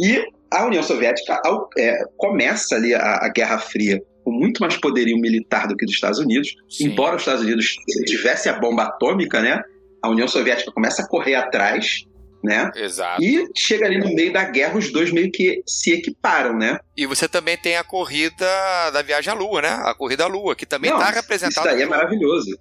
E 0.00 0.24
a 0.50 0.64
União 0.66 0.82
Soviética 0.82 1.40
ao- 1.44 1.68
é, 1.76 2.02
começa 2.16 2.74
ali 2.76 2.94
a, 2.94 3.24
a 3.24 3.28
Guerra 3.28 3.58
Fria 3.58 4.02
com 4.24 4.32
muito 4.32 4.60
mais 4.60 4.76
poderio 4.76 5.16
militar 5.18 5.66
do 5.68 5.76
que 5.76 5.84
os 5.84 5.90
Estados 5.92 6.18
Unidos. 6.18 6.54
Sim. 6.68 6.88
Embora 6.88 7.16
os 7.16 7.22
Estados 7.22 7.42
Unidos 7.42 7.76
tivesse 8.06 8.48
a 8.48 8.58
bomba 8.58 8.84
atômica, 8.84 9.40
né? 9.40 9.62
A 10.02 10.08
União 10.08 10.28
Soviética 10.28 10.70
começa 10.70 11.02
a 11.02 11.08
correr 11.08 11.34
atrás, 11.34 12.04
né? 12.44 12.70
Exato. 12.76 13.22
E 13.22 13.46
chega 13.56 13.86
ali 13.86 13.98
no 13.98 14.14
meio 14.14 14.32
da 14.32 14.44
guerra, 14.44 14.76
os 14.78 14.92
dois 14.92 15.10
meio 15.10 15.30
que 15.32 15.62
se 15.66 15.92
equiparam, 15.92 16.56
né? 16.56 16.78
E 16.96 17.04
você 17.06 17.26
também 17.28 17.56
tem 17.56 17.76
a 17.76 17.84
corrida 17.84 18.46
da 18.92 19.02
viagem 19.02 19.32
à 19.32 19.34
Lua, 19.36 19.62
né? 19.62 19.70
A 19.84 19.94
corrida 19.94 20.24
à 20.24 20.26
Lua, 20.28 20.54
que 20.54 20.66
também 20.66 20.90
está 20.90 21.06
Isso 21.06 21.14
representada. 21.14 21.68
daí 21.70 21.82
é 21.82 21.84
no- 21.84 21.90
maravilhoso. 21.90 22.58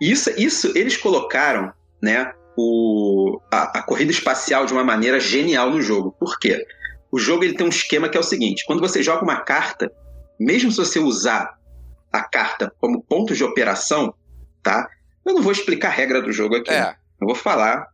Isso, 0.00 0.30
isso 0.36 0.72
eles 0.76 0.96
colocaram, 0.96 1.72
né, 2.02 2.32
o, 2.58 3.40
a, 3.50 3.78
a 3.78 3.82
corrida 3.82 4.10
espacial 4.10 4.66
de 4.66 4.72
uma 4.72 4.84
maneira 4.84 5.20
genial 5.20 5.70
no 5.70 5.80
jogo. 5.80 6.14
Por 6.18 6.38
quê? 6.38 6.66
O 7.16 7.18
jogo 7.18 7.44
ele 7.44 7.54
tem 7.54 7.64
um 7.64 7.70
esquema 7.70 8.10
que 8.10 8.16
é 8.18 8.20
o 8.20 8.22
seguinte: 8.22 8.62
quando 8.66 8.80
você 8.80 9.02
joga 9.02 9.24
uma 9.24 9.40
carta, 9.40 9.90
mesmo 10.38 10.70
se 10.70 10.76
você 10.76 10.98
usar 10.98 11.56
a 12.12 12.22
carta 12.22 12.70
como 12.78 13.02
ponto 13.02 13.34
de 13.34 13.42
operação, 13.42 14.12
tá? 14.62 14.86
Eu 15.24 15.32
não 15.32 15.40
vou 15.40 15.50
explicar 15.50 15.88
a 15.88 15.92
regra 15.92 16.20
do 16.20 16.30
jogo 16.30 16.56
aqui. 16.56 16.70
né? 16.70 16.76
É, 16.76 16.96
Eu 17.18 17.26
vou 17.26 17.34
falar 17.34 17.86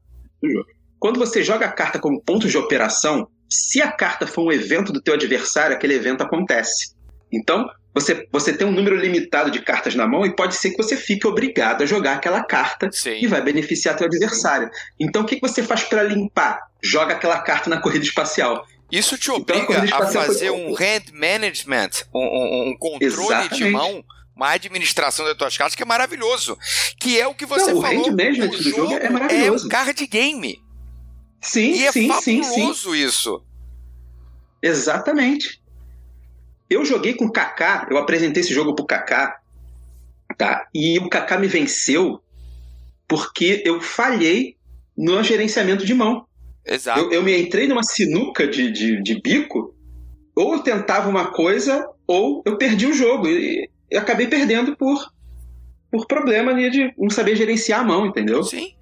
do 0.43 0.51
jogo. 0.51 0.67
Quando 0.99 1.21
você 1.21 1.41
joga 1.41 1.67
a 1.67 1.73
carta 1.73 2.01
como 2.01 2.21
ponto 2.21 2.49
de 2.49 2.59
operação, 2.59 3.29
se 3.49 3.81
a 3.81 3.93
carta 3.93 4.27
for 4.27 4.43
um 4.43 4.51
evento 4.51 4.93
do 4.93 5.01
teu 5.01 5.15
adversário, 5.15 5.77
aquele 5.77 5.95
evento 5.95 6.23
acontece. 6.23 6.97
Então, 7.33 7.65
você, 7.95 8.27
você 8.33 8.53
tem 8.53 8.67
um 8.67 8.73
número 8.73 8.97
limitado 8.97 9.53
de 9.53 9.61
cartas 9.61 9.95
na 9.95 10.07
mão 10.07 10.27
e 10.27 10.35
pode 10.35 10.57
ser 10.57 10.71
que 10.71 10.83
você 10.83 10.97
fique 10.97 11.29
obrigado 11.29 11.83
a 11.83 11.87
jogar 11.87 12.15
aquela 12.15 12.43
carta 12.43 12.89
e 12.89 12.97
sim. 12.97 13.27
vai 13.29 13.41
beneficiar 13.41 13.97
teu 13.97 14.07
adversário. 14.07 14.69
Então, 14.99 15.23
o 15.23 15.25
que, 15.25 15.37
que 15.37 15.47
você 15.47 15.63
faz 15.63 15.85
para 15.85 16.03
limpar? 16.03 16.59
Joga 16.83 17.15
aquela 17.15 17.39
carta 17.41 17.71
na 17.71 17.81
corrida 17.81 18.05
espacial. 18.05 18.67
Isso 18.93 19.17
te 19.17 19.31
Então, 19.31 19.37
obriga 19.37 19.67
corrida 19.67 19.83
a 19.83 19.87
espacial 19.87 20.25
foi- 20.25 20.35
fazer 20.35 20.51
um 20.51 20.75
hand 20.75 21.05
management, 21.15 21.91
um, 22.15 22.21
um- 22.21 22.69
um 22.69 22.77
controle 22.77 23.09
de 23.49 23.65
Exatamente. 23.65 23.71
mão, 23.71 24.05
uma 24.37 24.51
administração 24.51 25.25
das 25.25 25.35
tuas 25.37 25.57
cartas 25.57 25.75
que 25.75 25.83
é 25.83 25.87
maravilhoso. 25.87 26.59
Que 27.01 27.19
é 27.19 27.27
o 27.27 27.35
que 27.35 27.47
você 27.47 27.73
Não, 27.73 27.79
o 27.79 27.83
falou. 27.83 28.07
hand 28.07 28.11
management 28.15 28.49
do 28.51 28.63
jogo 28.63 28.93
é 28.93 29.09
maravilhoso. 29.09 29.65
É 29.65 29.67
um 29.67 29.69
card 29.71 30.07
game. 30.07 30.63
Sim, 31.41 31.73
E 31.73 31.87
é 31.87 31.93
sim, 31.93 32.13
sim, 32.21 32.43
sim. 32.45 32.95
isso. 32.95 33.43
Exatamente. 34.63 35.61
Eu 36.69 36.85
joguei 36.85 37.15
com 37.15 37.27
o 37.27 37.33
Kaká, 37.33 37.87
eu 37.91 37.99
apresentei 37.99 38.41
esse 38.43 38.53
jogo 38.55 38.75
pro 38.75 38.87
Kaká, 38.87 39.41
tá? 40.39 40.67
E 40.75 40.99
o 40.99 41.09
Kaká 41.09 41.39
me 41.39 41.47
venceu 41.49 42.23
porque 43.09 43.63
eu 43.67 43.81
falhei 43.81 44.57
no 44.97 45.23
gerenciamento 45.23 45.85
de 45.85 45.95
mão. 45.95 46.27
Exato. 46.67 47.01
Eu, 47.01 47.13
eu 47.13 47.23
me 47.23 47.37
entrei 47.41 47.67
numa 47.67 47.83
sinuca 47.83 48.47
de, 48.47 48.71
de, 48.71 49.03
de 49.03 49.21
bico, 49.21 49.75
ou 50.35 50.55
eu 50.55 50.61
tentava 50.61 51.09
uma 51.09 51.33
coisa, 51.33 51.89
ou 52.07 52.43
eu 52.45 52.57
perdi 52.57 52.87
o 52.87 52.95
jogo. 52.95 53.29
E 53.29 53.69
eu 53.91 54.01
acabei 54.01 54.27
perdendo 54.27 54.77
por 54.77 55.11
por 55.93 56.07
problema 56.07 56.55
de 56.55 56.91
não 56.97 57.11
saber 57.11 57.37
gerenciar 57.37 57.81
a 57.81 57.85
mão, 57.85 58.07
entendeu? 58.07 58.43
Sim. 58.43 58.73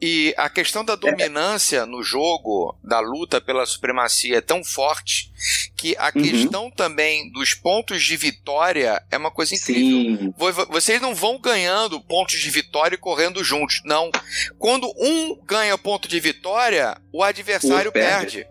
E 0.00 0.32
a 0.36 0.48
questão 0.48 0.84
da 0.84 0.94
dominância 0.94 1.84
no 1.84 2.02
jogo, 2.04 2.76
da 2.84 3.00
luta 3.00 3.40
pela 3.40 3.66
supremacia 3.66 4.38
é 4.38 4.40
tão 4.40 4.62
forte 4.62 5.32
que 5.76 5.96
a 5.98 6.12
uhum. 6.14 6.22
questão 6.22 6.70
também 6.70 7.30
dos 7.32 7.52
pontos 7.54 8.04
de 8.04 8.16
vitória 8.16 9.02
é 9.10 9.16
uma 9.16 9.30
coisa 9.30 9.54
incrível. 9.54 10.18
Sim. 10.18 10.34
Vocês 10.70 11.00
não 11.00 11.14
vão 11.14 11.40
ganhando 11.40 12.00
pontos 12.00 12.38
de 12.38 12.48
vitória 12.48 12.94
e 12.94 12.98
correndo 12.98 13.42
juntos. 13.42 13.82
Não. 13.84 14.10
Quando 14.56 14.88
um 14.96 15.36
ganha 15.44 15.76
ponto 15.76 16.06
de 16.06 16.20
vitória, 16.20 16.96
o 17.12 17.22
adversário 17.22 17.90
o 17.90 17.92
perde. 17.92 18.38
perde. 18.38 18.46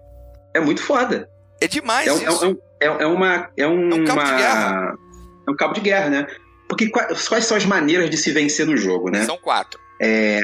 É 0.54 0.60
muito 0.60 0.82
foda. 0.82 1.30
É 1.62 1.68
demais 1.68 2.08
é 2.08 2.14
um, 2.14 2.30
isso. 2.30 2.58
É, 2.80 2.86
é, 2.86 3.04
é, 3.04 3.08
uma. 3.08 3.50
É, 3.56 3.68
um, 3.68 3.90
é 3.90 3.96
um 3.96 4.06
cabo 4.06 4.20
uma... 4.20 4.32
de 4.32 4.38
guerra. 4.38 4.96
É 5.48 5.52
um 5.52 5.56
cabo 5.56 5.74
de 5.74 5.82
guerra, 5.82 6.10
né? 6.10 6.28
Porque 6.68 6.90
quais, 6.90 7.28
quais 7.28 7.46
são 7.46 7.56
as 7.56 7.66
maneiras 7.66 8.10
de 8.10 8.18
se 8.18 8.32
vencer 8.32 8.66
no 8.66 8.76
jogo, 8.76 9.10
né? 9.10 9.24
São 9.24 9.38
quatro. 9.38 9.80
É, 10.02 10.42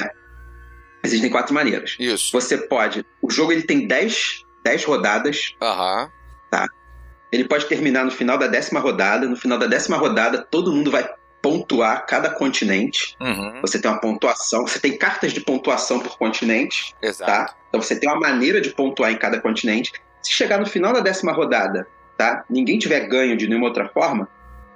Existem 1.04 1.30
quatro 1.30 1.54
maneiras. 1.54 1.96
Isso. 2.00 2.32
Você 2.32 2.58
pode. 2.58 3.06
O 3.22 3.30
jogo 3.30 3.52
ele 3.52 3.64
tem 3.64 3.88
dez, 3.88 4.44
dez 4.64 4.84
rodadas. 4.84 5.56
Aham. 5.62 6.04
Uhum. 6.04 6.10
Tá. 6.50 6.68
Ele 7.32 7.46
pode 7.46 7.66
terminar 7.66 8.06
no 8.06 8.12
final 8.12 8.38
da 8.38 8.48
décima 8.48 8.80
rodada. 8.80 9.28
No 9.28 9.36
final 9.36 9.58
da 9.58 9.68
décima 9.68 9.98
rodada, 9.98 10.48
todo 10.50 10.72
mundo 10.72 10.90
vai 10.90 11.10
pontuar 11.42 12.06
cada 12.06 12.30
continente. 12.30 13.18
Uhum. 13.20 13.60
Você 13.62 13.82
tem 13.82 13.92
uma 13.92 14.00
pontuação. 14.00 14.66
Você 14.66 14.80
tem 14.80 14.98
cartas 14.98 15.34
de 15.34 15.42
pontuação 15.42 16.00
por 16.00 16.18
continente. 16.18 16.96
Exato. 17.02 17.30
Tá? 17.30 17.56
Então 17.68 17.82
você 17.82 18.00
tem 18.00 18.10
uma 18.10 18.20
maneira 18.20 18.62
de 18.62 18.70
pontuar 18.70 19.12
em 19.12 19.18
cada 19.18 19.42
continente. 19.42 19.92
Se 20.22 20.32
chegar 20.32 20.58
no 20.58 20.66
final 20.66 20.94
da 20.94 21.02
décima 21.02 21.34
rodada, 21.34 21.86
tá? 22.18 22.46
Ninguém 22.50 22.80
tiver 22.80 23.02
ganho 23.08 23.36
de 23.36 23.46
nenhuma 23.48 23.68
outra 23.68 23.90
forma, 23.90 24.30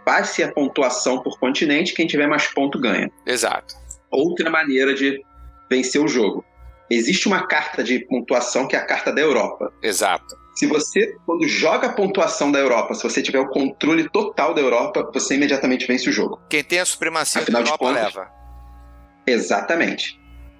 passe 0.03 0.43
a 0.43 0.51
pontuação 0.51 1.21
por 1.21 1.39
continente. 1.39 1.93
Quem 1.93 2.05
tiver 2.05 2.27
mais 2.27 2.47
ponto 2.47 2.77
ganha. 2.77 3.09
Exato. 3.25 3.75
Outra 4.11 4.49
maneira 4.49 4.93
de 4.93 5.21
vencer 5.69 6.01
o 6.01 6.07
jogo. 6.07 6.43
Existe 6.89 7.27
uma 7.27 7.45
carta 7.47 7.83
de 7.83 7.99
pontuação 7.99 8.67
que 8.67 8.75
é 8.75 8.79
a 8.79 8.85
carta 8.85 9.11
da 9.11 9.21
Europa. 9.21 9.71
Exato. 9.83 10.35
Se 10.55 10.65
você, 10.65 11.15
quando 11.25 11.47
joga 11.47 11.87
a 11.87 11.93
pontuação 11.93 12.51
da 12.51 12.57
Europa, 12.57 12.95
se 12.95 13.03
você 13.03 13.21
tiver 13.21 13.39
o 13.39 13.49
controle 13.49 14.09
total 14.09 14.53
da 14.53 14.61
Europa, 14.61 15.07
você 15.13 15.35
imediatamente 15.35 15.85
vence 15.85 16.09
o 16.09 16.11
jogo. 16.11 16.41
Quem 16.49 16.63
tem 16.63 16.79
a 16.79 16.85
supremacia 16.85 17.41
Afinal 17.41 17.61
da 17.61 17.69
Europa 17.69 17.85
contas, 17.85 18.03
leva. 18.03 18.31
Exatamente. 19.27 20.19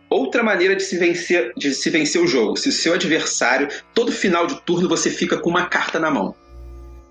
Outra 0.10 0.44
maneira 0.44 0.76
de 0.76 0.84
se 0.84 0.98
vencer, 0.98 1.52
de 1.58 1.74
se 1.74 1.90
vencer 1.90 2.22
o 2.22 2.28
jogo, 2.28 2.56
se 2.58 2.70
o 2.70 2.72
seu 2.72 2.94
adversário, 2.94 3.68
todo 3.94 4.12
final 4.12 4.46
de 4.46 4.62
turno 4.62 4.88
você 4.88 5.10
fica 5.10 5.38
com 5.40 5.50
uma 5.50 5.66
carta 5.66 6.00
na 6.00 6.12
mão. 6.12 6.36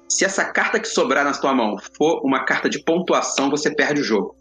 Se 0.08 0.24
essa 0.24 0.44
carta 0.44 0.78
que 0.78 0.86
sobrar 0.86 1.24
na 1.24 1.34
sua 1.34 1.52
mão 1.52 1.76
for 1.96 2.24
uma 2.24 2.44
carta 2.44 2.70
de 2.70 2.78
pontuação, 2.78 3.50
você 3.50 3.74
perde 3.74 4.00
o 4.00 4.04
jogo. 4.04 4.36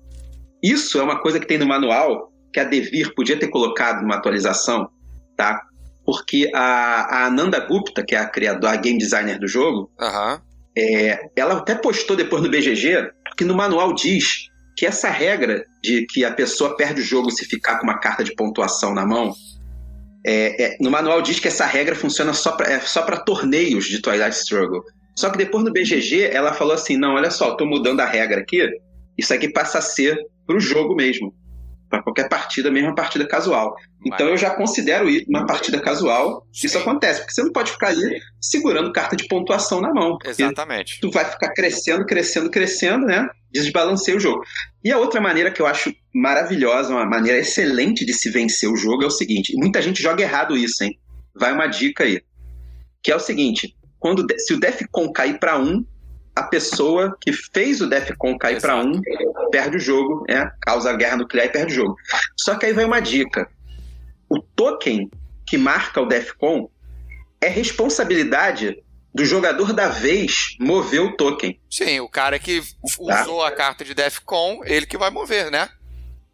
Isso 0.62 1.00
é 1.00 1.04
uma 1.04 1.20
coisa 1.20 1.40
que 1.40 1.48
tem 1.48 1.58
no 1.58 1.66
manual 1.66 2.32
que 2.56 2.60
a 2.62 2.64
Devir 2.64 3.14
podia 3.14 3.38
ter 3.38 3.50
colocado 3.50 4.02
numa 4.02 4.16
atualização, 4.16 4.88
tá? 5.36 5.62
Porque 6.06 6.50
a, 6.56 7.24
a 7.24 7.26
Ananda 7.26 7.60
Gupta, 7.60 8.02
que 8.02 8.16
é 8.16 8.18
a 8.18 8.30
criadora, 8.30 8.72
a 8.72 8.78
game 8.78 8.98
designer 8.98 9.38
do 9.38 9.46
jogo, 9.46 9.92
uhum. 10.00 10.40
é, 10.78 11.30
ela 11.36 11.58
até 11.58 11.76
postou 11.76 12.16
depois 12.16 12.42
no 12.42 12.50
BGG 12.50 13.12
que 13.36 13.44
no 13.44 13.54
manual 13.54 13.94
diz 13.94 14.48
que 14.78 14.86
essa 14.86 15.10
regra 15.10 15.66
de 15.84 16.06
que 16.06 16.24
a 16.24 16.32
pessoa 16.32 16.78
perde 16.78 17.02
o 17.02 17.04
jogo 17.04 17.30
se 17.30 17.44
ficar 17.44 17.78
com 17.78 17.84
uma 17.84 18.00
carta 18.00 18.24
de 18.24 18.34
pontuação 18.34 18.94
na 18.94 19.06
mão, 19.06 19.34
é, 20.26 20.64
é, 20.64 20.78
no 20.80 20.90
manual 20.90 21.22
diz 21.22 21.38
que 21.42 21.50
essa 21.50 21.66
regra 21.66 21.94
funciona 21.94 22.32
só 22.32 22.54
para 22.54 22.72
é, 22.72 22.80
só 22.80 23.02
torneios 23.18 23.84
de 23.84 24.02
Twilight 24.02 24.38
Struggle. 24.38 24.82
Só 25.14 25.30
que 25.30 25.38
depois 25.38 25.66
no 25.66 25.74
BGG 25.74 26.30
ela 26.32 26.54
falou 26.54 26.74
assim: 26.74 26.96
não, 26.96 27.16
olha 27.16 27.32
só, 27.32 27.52
estou 27.52 27.68
mudando 27.68 28.00
a 28.00 28.06
regra 28.06 28.40
aqui, 28.40 28.66
isso 29.18 29.34
aqui 29.34 29.50
passa 29.50 29.80
a 29.80 29.82
ser 29.82 30.18
para 30.48 30.56
o 30.56 30.60
jogo 30.60 30.96
mesmo 30.96 31.36
para 31.96 32.04
qualquer 32.04 32.30
partida, 32.30 32.70
mesmo 32.72 32.90
uma 32.90 32.96
partida 32.96 33.28
casual. 33.28 33.76
Então 34.06 34.28
eu 34.28 34.38
já 34.38 34.52
considero 34.52 35.10
isso 35.10 35.26
uma 35.30 35.46
partida 35.46 35.80
casual. 35.80 36.46
Sim. 36.54 36.68
Isso 36.68 36.78
acontece, 36.78 37.22
porque 37.22 37.34
você 37.34 37.44
não 37.44 37.52
pode 37.52 37.72
ficar 37.72 37.88
ali 37.88 38.20
segurando 38.42 38.92
carta 38.92 39.16
de 39.16 39.28
pontuação 39.28 39.82
na 39.82 39.94
mão. 39.94 40.18
Exatamente. 40.26 41.00
Tu 41.00 41.10
vai 41.10 41.26
ficar 41.26 41.54
crescendo, 41.54 42.06
crescendo, 42.06 42.50
crescendo, 42.50 43.06
né? 43.06 43.28
Desbalanceia 43.52 44.18
o 44.18 44.20
jogo. 44.20 44.44
E 44.84 44.92
a 44.92 44.98
outra 44.98 45.22
maneira 45.22 45.52
que 45.52 45.62
eu 45.62 45.66
acho 45.66 45.94
maravilhosa, 46.14 46.94
uma 46.94 47.06
maneira 47.06 47.40
excelente 47.40 48.06
de 48.06 48.14
se 48.14 48.30
vencer 48.30 48.70
o 48.70 48.76
jogo 48.76 49.04
é 49.04 49.08
o 49.08 49.12
seguinte: 49.12 49.54
muita 49.56 49.82
gente 49.82 50.02
joga 50.02 50.22
errado 50.22 50.58
isso, 50.58 50.84
hein? 50.84 51.00
Vai 51.34 51.54
uma 51.54 51.68
dica 51.68 52.04
aí. 52.04 52.22
Que 53.02 53.12
é 53.12 53.16
o 53.16 53.20
seguinte: 53.20 53.76
quando 54.00 54.26
se 54.38 54.54
o 54.54 54.60
Defcon 54.60 55.12
cair 55.12 55.40
para 55.40 55.58
um, 55.58 55.86
a 56.36 56.44
pessoa 56.44 57.16
que 57.22 57.32
fez 57.32 57.80
o 57.82 57.88
Defcon 57.88 58.38
cair 58.38 58.60
para 58.60 58.76
um 58.76 59.00
perde 59.52 59.78
o 59.78 59.80
jogo, 59.80 60.26
né? 60.28 60.52
causa 60.62 60.90
a 60.90 60.94
guerra 60.94 61.18
nuclear 61.18 61.48
e 61.48 61.52
perde 61.52 61.72
o 61.72 61.76
jogo. 61.76 61.96
Só 62.38 62.56
que 62.56 62.66
aí 62.66 62.74
vai 62.74 62.84
uma 62.84 63.00
dica: 63.00 63.50
o 64.30 64.40
token 64.40 65.10
que 65.48 65.58
marca 65.58 66.02
o 66.02 66.06
Defcon 66.06 66.70
é 67.40 67.48
responsabilidade 67.48 68.84
do 69.14 69.24
jogador 69.24 69.72
da 69.72 69.88
vez 69.88 70.58
mover 70.60 71.02
o 71.02 71.16
token. 71.16 71.58
Sim, 71.70 72.02
o 72.02 72.10
cara 72.10 72.38
que 72.38 72.62
tá? 72.62 73.22
usou 73.22 73.44
a 73.44 73.52
carta 73.52 73.86
de 73.86 73.94
Defcon, 73.94 74.62
ele 74.66 74.86
que 74.86 74.98
vai 74.98 75.10
mover, 75.10 75.50
né? 75.50 75.70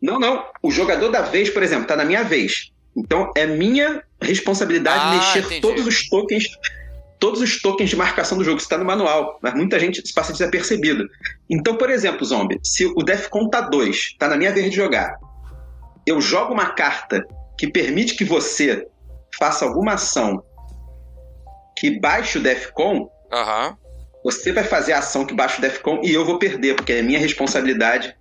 Não, 0.02 0.20
não. 0.20 0.44
O 0.64 0.72
jogador 0.72 1.10
da 1.10 1.22
vez, 1.22 1.48
por 1.52 1.62
exemplo, 1.62 1.86
tá 1.86 1.96
na 1.96 2.04
minha 2.04 2.24
vez. 2.24 2.72
Então 2.98 3.32
é 3.36 3.46
minha 3.46 4.04
responsabilidade 4.20 5.00
ah, 5.00 5.16
mexer 5.16 5.46
entendi. 5.46 5.62
todos 5.62 5.86
os 5.86 6.10
tokens 6.10 6.46
todos 7.22 7.40
os 7.40 7.62
tokens 7.62 7.92
de 7.92 7.96
marcação 7.96 8.36
do 8.36 8.44
jogo. 8.44 8.58
Está 8.58 8.78
no 8.78 8.84
manual, 8.84 9.40
mas 9.42 9.54
muita 9.54 9.80
gente 9.80 10.02
passa 10.14 10.34
desapercebido. 10.34 11.08
Então, 11.48 11.78
por 11.78 11.90
exemplo, 11.90 12.26
Zombie, 12.26 12.60
se 12.64 12.86
o 12.88 13.04
Defcon 13.04 13.48
tá 13.48 13.62
2, 13.62 13.96
está 13.96 14.28
na 14.28 14.36
minha 14.36 14.52
vez 14.52 14.72
de 14.72 14.76
jogar, 14.76 15.16
eu 16.06 16.20
jogo 16.20 16.52
uma 16.52 16.72
carta 16.72 17.24
que 17.58 17.68
permite 17.68 18.16
que 18.16 18.26
você 18.26 18.88
faça 19.38 19.64
alguma 19.64 19.94
ação 19.94 20.44
que 21.78 22.00
baixe 22.00 22.40
o 22.40 22.42
Defcon, 22.42 23.10
uhum. 23.32 23.78
você 24.24 24.52
vai 24.52 24.64
fazer 24.64 24.94
a 24.94 25.00
ação 25.00 25.24
que 25.24 25.36
baixa 25.36 25.60
o 25.60 25.62
Defcon 25.62 26.02
e 26.04 26.12
eu 26.12 26.26
vou 26.26 26.40
perder, 26.40 26.76
porque 26.76 26.94
é 26.94 27.02
minha 27.04 27.20
responsabilidade 27.20 28.16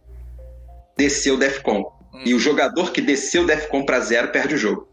descer 0.96 1.32
o 1.32 1.38
Defcon. 1.38 1.90
Hum. 2.12 2.22
E 2.26 2.34
o 2.34 2.38
jogador 2.38 2.92
que 2.92 3.00
desceu 3.00 3.44
o 3.44 3.46
Defcon 3.46 3.84
para 3.84 4.00
zero 4.00 4.28
perde 4.28 4.56
o 4.56 4.58
jogo. 4.58 4.89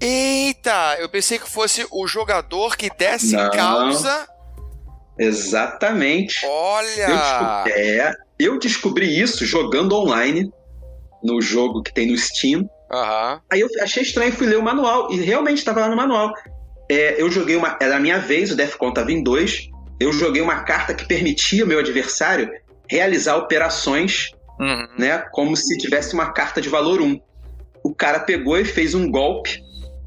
Eita, 0.00 0.96
eu 0.98 1.08
pensei 1.08 1.38
que 1.38 1.48
fosse 1.48 1.86
o 1.90 2.06
jogador 2.06 2.76
que 2.76 2.88
desse 2.90 3.36
Não. 3.36 3.50
causa. 3.50 4.26
Exatamente. 5.18 6.46
Olha! 6.46 7.08
Eu 7.08 7.16
descobri, 7.18 7.72
é, 7.72 8.14
eu 8.38 8.58
descobri 8.58 9.20
isso 9.20 9.44
jogando 9.44 9.94
online 9.94 10.50
no 11.22 11.42
jogo 11.42 11.82
que 11.82 11.92
tem 11.92 12.10
no 12.10 12.16
Steam. 12.16 12.60
Uhum. 12.90 13.40
Aí 13.50 13.60
eu 13.60 13.68
achei 13.82 14.02
estranho, 14.02 14.32
fui 14.32 14.46
ler 14.46 14.58
o 14.58 14.62
manual 14.62 15.12
e 15.12 15.20
realmente 15.20 15.58
estava 15.58 15.80
lá 15.80 15.88
no 15.88 15.96
manual. 15.96 16.32
É, 16.90 17.20
eu 17.20 17.30
joguei 17.30 17.54
uma. 17.56 17.76
Era 17.80 17.96
a 17.96 18.00
minha 18.00 18.18
vez, 18.18 18.50
o 18.50 18.56
Defcon 18.56 18.92
tava 18.92 19.12
em 19.12 19.22
dois. 19.22 19.68
Eu 20.00 20.12
joguei 20.12 20.40
uma 20.40 20.64
carta 20.64 20.94
que 20.94 21.06
permitia 21.06 21.62
ao 21.62 21.68
meu 21.68 21.78
adversário 21.78 22.50
realizar 22.88 23.36
operações, 23.36 24.30
uhum. 24.58 24.88
né? 24.98 25.18
Como 25.30 25.54
se 25.54 25.76
tivesse 25.76 26.14
uma 26.14 26.32
carta 26.32 26.60
de 26.60 26.70
valor 26.70 27.02
1. 27.02 27.20
O 27.84 27.94
cara 27.94 28.20
pegou 28.20 28.58
e 28.58 28.64
fez 28.64 28.94
um 28.94 29.10
golpe 29.10 29.60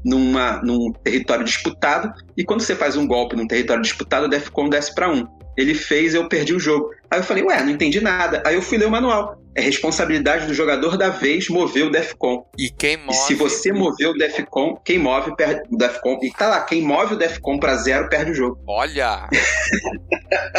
numa, 0.04 0.60
num 0.62 0.92
território 0.92 1.44
disputado, 1.44 2.12
e 2.36 2.44
quando 2.44 2.60
você 2.60 2.74
faz 2.74 2.96
um 2.96 3.06
golpe 3.06 3.34
num 3.34 3.46
território 3.46 3.82
disputado, 3.82 4.26
o 4.26 4.28
Defcon 4.28 4.68
desce 4.68 4.94
para 4.94 5.10
um. 5.10 5.26
Ele 5.56 5.74
fez, 5.74 6.14
eu 6.14 6.28
perdi 6.28 6.52
o 6.52 6.58
jogo. 6.58 6.90
Aí 7.10 7.20
eu 7.20 7.24
falei, 7.24 7.44
ué, 7.44 7.62
não 7.62 7.70
entendi 7.70 8.00
nada. 8.00 8.42
Aí 8.44 8.56
eu 8.56 8.62
fui 8.62 8.76
ler 8.76 8.86
o 8.86 8.90
manual. 8.90 9.40
É 9.54 9.60
responsabilidade 9.60 10.48
do 10.48 10.54
jogador 10.54 10.96
da 10.96 11.10
vez 11.10 11.48
mover 11.48 11.86
o 11.86 11.90
Defcon. 11.90 12.44
E 12.58 12.68
quem 12.70 12.96
move. 12.96 13.10
E 13.10 13.14
se 13.14 13.34
você 13.34 13.72
mover 13.72 14.08
o 14.08 14.14
Defcon, 14.14 14.74
quem 14.84 14.98
move 14.98 15.34
perde 15.36 15.62
o 15.70 15.76
Defcon. 15.76 16.18
E 16.22 16.30
tá 16.32 16.48
lá, 16.48 16.60
quem 16.62 16.82
move 16.82 17.14
o 17.14 17.16
Defcon 17.16 17.58
pra 17.60 17.76
zero 17.76 18.08
perde 18.08 18.32
o 18.32 18.34
jogo. 18.34 18.58
Olha! 18.66 19.28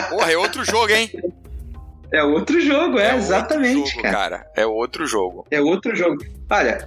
Porra, 0.09 0.31
é 0.31 0.37
outro 0.37 0.63
jogo, 0.63 0.93
hein? 0.93 1.11
É 2.13 2.23
outro 2.23 2.61
jogo, 2.61 2.97
é, 2.97 3.11
é 3.11 3.15
exatamente, 3.17 3.89
jogo, 3.89 4.01
cara. 4.03 4.13
cara. 4.13 4.51
É 4.55 4.65
outro 4.65 5.05
jogo. 5.05 5.45
É 5.51 5.59
outro 5.59 5.93
jogo. 5.93 6.23
Olha, 6.49 6.85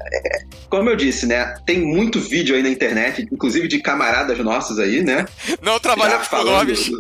como 0.68 0.88
eu 0.88 0.96
disse, 0.96 1.26
né? 1.26 1.54
Tem 1.66 1.80
muito 1.80 2.20
vídeo 2.20 2.54
aí 2.54 2.62
na 2.62 2.68
internet, 2.68 3.26
inclusive 3.30 3.66
de 3.66 3.80
camaradas 3.80 4.38
nossos 4.38 4.78
aí, 4.78 5.02
né? 5.02 5.26
Não 5.60 5.80
trabalhamos 5.80 6.28
com 6.28 6.44
nomes. 6.44 6.90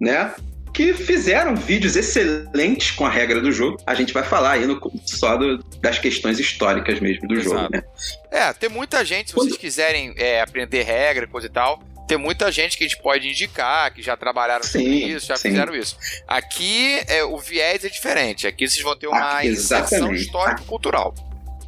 Né? 0.00 0.32
Que 0.72 0.94
fizeram 0.94 1.54
vídeos 1.54 1.96
excelentes 1.96 2.92
com 2.92 3.04
a 3.04 3.10
regra 3.10 3.42
do 3.42 3.52
jogo. 3.52 3.76
A 3.86 3.94
gente 3.94 4.12
vai 4.14 4.22
falar 4.22 4.52
aí 4.52 4.66
no, 4.66 4.80
só 5.04 5.36
do, 5.36 5.58
das 5.80 5.98
questões 5.98 6.40
históricas 6.40 6.98
mesmo 6.98 7.28
do 7.28 7.34
Exato. 7.34 7.56
jogo, 7.56 7.68
né? 7.70 7.82
É, 8.30 8.52
tem 8.54 8.70
muita 8.70 9.04
gente, 9.04 9.30
se 9.30 9.34
vocês 9.34 9.56
quiserem 9.58 10.14
é, 10.16 10.40
aprender 10.40 10.82
regra, 10.82 11.26
coisa 11.26 11.46
e 11.46 11.50
tal, 11.50 11.82
tem 12.06 12.18
muita 12.18 12.50
gente 12.50 12.76
que 12.76 12.84
a 12.84 12.88
gente 12.88 13.00
pode 13.00 13.28
indicar, 13.28 13.92
que 13.92 14.02
já 14.02 14.16
trabalharam 14.16 14.64
sim, 14.64 14.70
sobre 14.78 14.90
isso, 14.90 15.26
já 15.26 15.36
sim. 15.36 15.50
fizeram 15.50 15.74
isso. 15.74 15.96
Aqui 16.26 17.02
é, 17.06 17.24
o 17.24 17.38
viés 17.38 17.84
é 17.84 17.88
diferente. 17.88 18.46
Aqui 18.46 18.68
vocês 18.68 18.82
vão 18.82 18.96
ter 18.96 19.06
uma 19.06 19.38
Aqui, 19.38 19.48
inserção 19.48 20.12
histórico-cultural. 20.12 21.14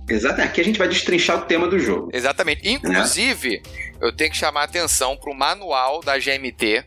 Exato, 0.09 0.41
aqui 0.43 0.61
a 0.61 0.65
gente 0.65 0.79
vai 0.79 0.89
destrinchar 0.89 1.39
o 1.39 1.43
tema 1.43 1.67
do 1.67 1.79
jogo. 1.79 2.11
Exatamente. 2.13 2.69
Inclusive, 2.69 3.63
eu 4.01 4.13
tenho 4.13 4.31
que 4.31 4.37
chamar 4.37 4.63
a 4.63 4.65
atenção 4.65 5.17
para 5.17 5.31
o 5.31 5.35
manual 5.35 6.03
da 6.03 6.19
GMT. 6.19 6.85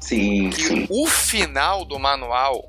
Sim. 0.00 0.48
Que 0.48 0.62
sim. 0.62 0.86
o 0.88 1.06
final 1.06 1.84
do 1.84 1.98
manual 1.98 2.66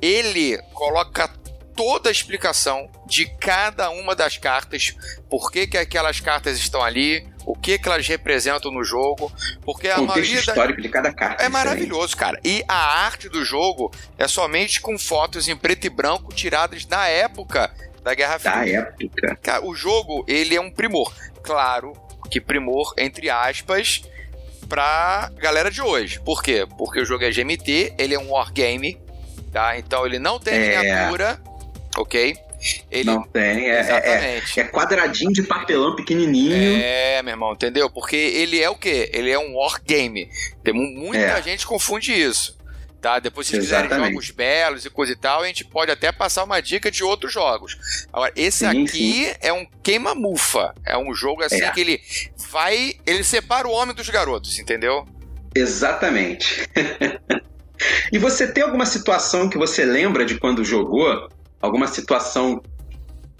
ele 0.00 0.58
coloca 0.72 1.28
toda 1.74 2.08
a 2.08 2.12
explicação 2.12 2.90
de 3.06 3.26
cada 3.38 3.90
uma 3.90 4.14
das 4.14 4.36
cartas, 4.36 4.94
por 5.28 5.50
que, 5.50 5.66
que 5.66 5.76
aquelas 5.76 6.20
cartas 6.20 6.58
estão 6.58 6.82
ali, 6.82 7.26
o 7.46 7.54
que, 7.54 7.78
que 7.78 7.88
elas 7.88 8.06
representam 8.06 8.72
no 8.72 8.82
jogo, 8.84 9.30
porque 9.62 9.88
a 9.88 10.00
o 10.00 10.06
maioria 10.06 10.38
histórico 10.38 10.80
da... 10.80 10.82
de 10.82 10.88
cada 10.88 11.12
carta 11.12 11.44
é 11.44 11.48
maravilhoso, 11.48 12.16
cara. 12.16 12.38
E 12.44 12.64
a 12.66 13.04
arte 13.04 13.28
do 13.28 13.44
jogo 13.44 13.92
é 14.16 14.26
somente 14.26 14.80
com 14.80 14.98
fotos 14.98 15.48
em 15.48 15.56
preto 15.56 15.86
e 15.86 15.90
branco 15.90 16.32
tiradas 16.32 16.86
na 16.86 17.08
época 17.08 17.70
da 18.02 18.14
Guerra 18.14 18.38
Fria. 18.38 18.54
Da 18.54 18.66
época. 18.66 19.38
Cara, 19.42 19.64
o 19.64 19.74
jogo, 19.74 20.24
ele 20.28 20.54
é 20.54 20.60
um 20.60 20.70
primor. 20.70 21.12
Claro 21.42 21.92
que 22.30 22.40
primor 22.40 22.94
entre 22.96 23.28
aspas 23.28 24.02
pra 24.68 25.30
galera 25.36 25.70
de 25.70 25.82
hoje. 25.82 26.20
Por 26.20 26.42
quê? 26.42 26.66
Porque 26.78 27.00
o 27.00 27.04
jogo 27.04 27.24
é 27.24 27.30
GMT, 27.30 27.94
ele 27.98 28.14
é 28.14 28.18
um 28.18 28.32
wargame, 28.32 28.98
tá? 29.52 29.78
Então 29.78 30.06
ele 30.06 30.18
não 30.18 30.38
tem 30.38 30.54
é... 30.54 30.78
miniatura, 30.78 31.40
ok? 31.96 32.36
Ele... 32.90 33.04
Não 33.04 33.22
tem, 33.22 33.70
é, 33.70 33.80
é, 33.80 34.42
é, 34.56 34.64
quadradinho 34.64 35.32
de 35.32 35.42
papelão 35.42 35.94
pequenininho. 35.94 36.54
É, 36.54 37.22
meu 37.22 37.32
irmão, 37.32 37.52
entendeu? 37.52 37.90
Porque 37.90 38.16
ele 38.16 38.60
é 38.60 38.70
o 38.70 38.74
quê? 38.74 39.10
Ele 39.12 39.30
é 39.30 39.38
um 39.38 39.56
wargame. 39.56 40.30
Tem 40.62 40.72
muita 40.72 41.18
é. 41.18 41.42
gente 41.42 41.66
confunde 41.66 42.12
isso. 42.12 42.56
Tá? 43.02 43.18
Depois, 43.18 43.46
se 43.46 43.52
vocês 43.52 43.64
quiserem 43.64 43.90
jogos 43.90 44.30
belos 44.30 44.86
e 44.86 44.88
coisa 44.88 45.12
e 45.12 45.16
tal, 45.16 45.42
a 45.42 45.46
gente 45.46 45.62
pode 45.62 45.90
até 45.90 46.10
passar 46.10 46.42
uma 46.42 46.62
dica 46.62 46.90
de 46.90 47.04
outros 47.04 47.30
jogos. 47.30 48.06
Agora, 48.10 48.32
esse 48.34 48.60
sim, 48.60 48.82
aqui 48.82 49.26
sim. 49.26 49.34
é 49.42 49.52
um 49.52 49.66
queima-mufa. 49.82 50.74
É 50.86 50.96
um 50.96 51.14
jogo 51.14 51.42
assim 51.42 51.62
é. 51.62 51.70
que 51.70 51.82
ele 51.82 52.00
vai. 52.50 52.94
Ele 53.04 53.22
separa 53.22 53.68
o 53.68 53.72
homem 53.72 53.94
dos 53.94 54.08
garotos, 54.08 54.58
entendeu? 54.58 55.06
Exatamente. 55.54 56.66
e 58.10 58.16
você 58.16 58.50
tem 58.50 58.64
alguma 58.64 58.86
situação 58.86 59.50
que 59.50 59.58
você 59.58 59.84
lembra 59.84 60.24
de 60.24 60.38
quando 60.38 60.64
jogou? 60.64 61.28
Alguma 61.64 61.86
situação 61.86 62.62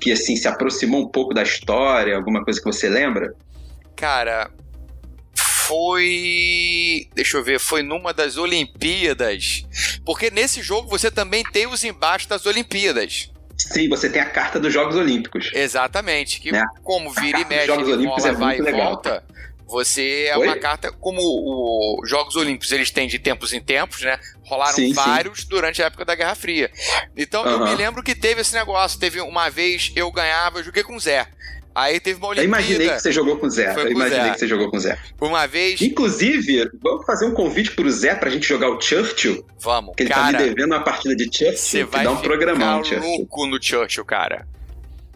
que 0.01 0.11
assim 0.11 0.35
se 0.35 0.49
aproximou 0.49 1.03
um 1.03 1.09
pouco 1.09 1.35
da 1.35 1.43
história? 1.43 2.17
Alguma 2.17 2.43
coisa 2.43 2.59
que 2.59 2.65
você 2.65 2.89
lembra? 2.89 3.35
Cara, 3.95 4.51
foi. 5.35 7.07
Deixa 7.15 7.37
eu 7.37 7.45
ver, 7.45 7.61
foi 7.61 7.83
numa 7.83 8.15
das 8.15 8.39
Olimpíadas. 8.39 9.67
Porque 10.07 10.31
nesse 10.31 10.63
jogo 10.63 10.89
você 10.89 11.11
também 11.11 11.45
tem 11.53 11.67
os 11.67 11.85
embaixos 11.85 12.27
das 12.27 12.47
Olimpíadas. 12.47 13.31
Sim, 13.59 13.91
você 13.91 14.09
tem 14.09 14.23
a 14.23 14.31
carta 14.31 14.59
dos 14.59 14.73
Jogos 14.73 14.97
Olímpicos. 14.97 15.51
Exatamente. 15.53 16.41
Que 16.41 16.51
né? 16.51 16.65
como 16.83 17.11
vira 17.11 17.41
e 17.41 17.45
mexe, 17.45 17.67
Jogos 17.67 17.89
Olímpicos 17.89 18.25
é 18.25 18.33
vai 18.33 18.57
e 18.57 18.63
legal. 18.63 18.87
volta. 18.87 19.23
Você 19.67 20.29
é 20.29 20.39
Oi? 20.39 20.47
uma 20.47 20.57
carta, 20.57 20.91
como 20.93 21.21
os 22.01 22.09
Jogos 22.09 22.37
Olímpicos 22.37 22.73
eles 22.73 22.91
têm 22.91 23.07
de 23.07 23.19
tempos 23.19 23.53
em 23.53 23.61
tempos, 23.61 24.01
né? 24.01 24.19
Rolaram 24.45 24.75
sim, 24.75 24.93
vários 24.93 25.41
sim. 25.41 25.47
durante 25.49 25.83
a 25.83 25.87
época 25.87 26.05
da 26.05 26.15
Guerra 26.15 26.35
Fria. 26.35 26.71
Então 27.17 27.45
eu 27.47 27.65
me 27.65 27.75
lembro 27.75 28.03
que 28.03 28.15
teve 28.15 28.41
esse 28.41 28.55
negócio. 28.55 28.99
Teve 28.99 29.21
uma 29.21 29.49
vez 29.49 29.93
eu 29.97 30.11
ganhava, 30.11 30.59
eu 30.59 30.65
joguei 30.65 30.83
com 30.83 30.97
o 30.97 31.01
Zé. 31.01 31.27
Aí 31.75 31.99
teve 31.99 32.19
uma 32.19 32.29
Olimpíada. 32.29 32.45
Eu 32.45 32.65
imaginei 32.65 32.89
que 32.89 33.01
você 33.01 33.11
jogou 33.11 33.37
com 33.37 33.47
o 33.47 33.51
Zé. 33.51 33.75
eu 33.77 33.91
imaginei 33.91 34.27
Zé. 34.27 34.31
que 34.31 34.39
você 34.39 34.47
jogou 34.47 34.71
com 34.71 34.77
o 34.77 34.81
Zé. 34.81 34.97
Uma 35.21 35.47
vez. 35.47 35.83
Inclusive, 35.83 36.71
vamos 36.81 37.05
fazer 37.05 37.27
um 37.27 37.33
convite 37.33 37.73
pro 37.73 37.91
Zé 37.91 38.15
pra 38.15 38.31
gente 38.31 38.47
jogar 38.47 38.69
o 38.69 38.81
Churchill. 38.81 39.45
Vamos. 39.59 39.97
Que 39.97 40.05
ele 40.05 40.11
cara, 40.11 40.39
tá 40.39 40.45
me 40.45 40.51
devendo 40.51 40.73
uma 40.73 40.85
partida 40.85 41.17
de 41.17 41.25
Churchill. 41.25 41.57
Você 41.57 41.85
vai 41.85 42.05
dá 42.05 42.13
um 42.13 42.19
programão, 42.19 42.85
ficar 42.85 43.01
louco 43.01 43.47
no 43.47 43.61
Churchill, 43.61 44.05
cara. 44.05 44.47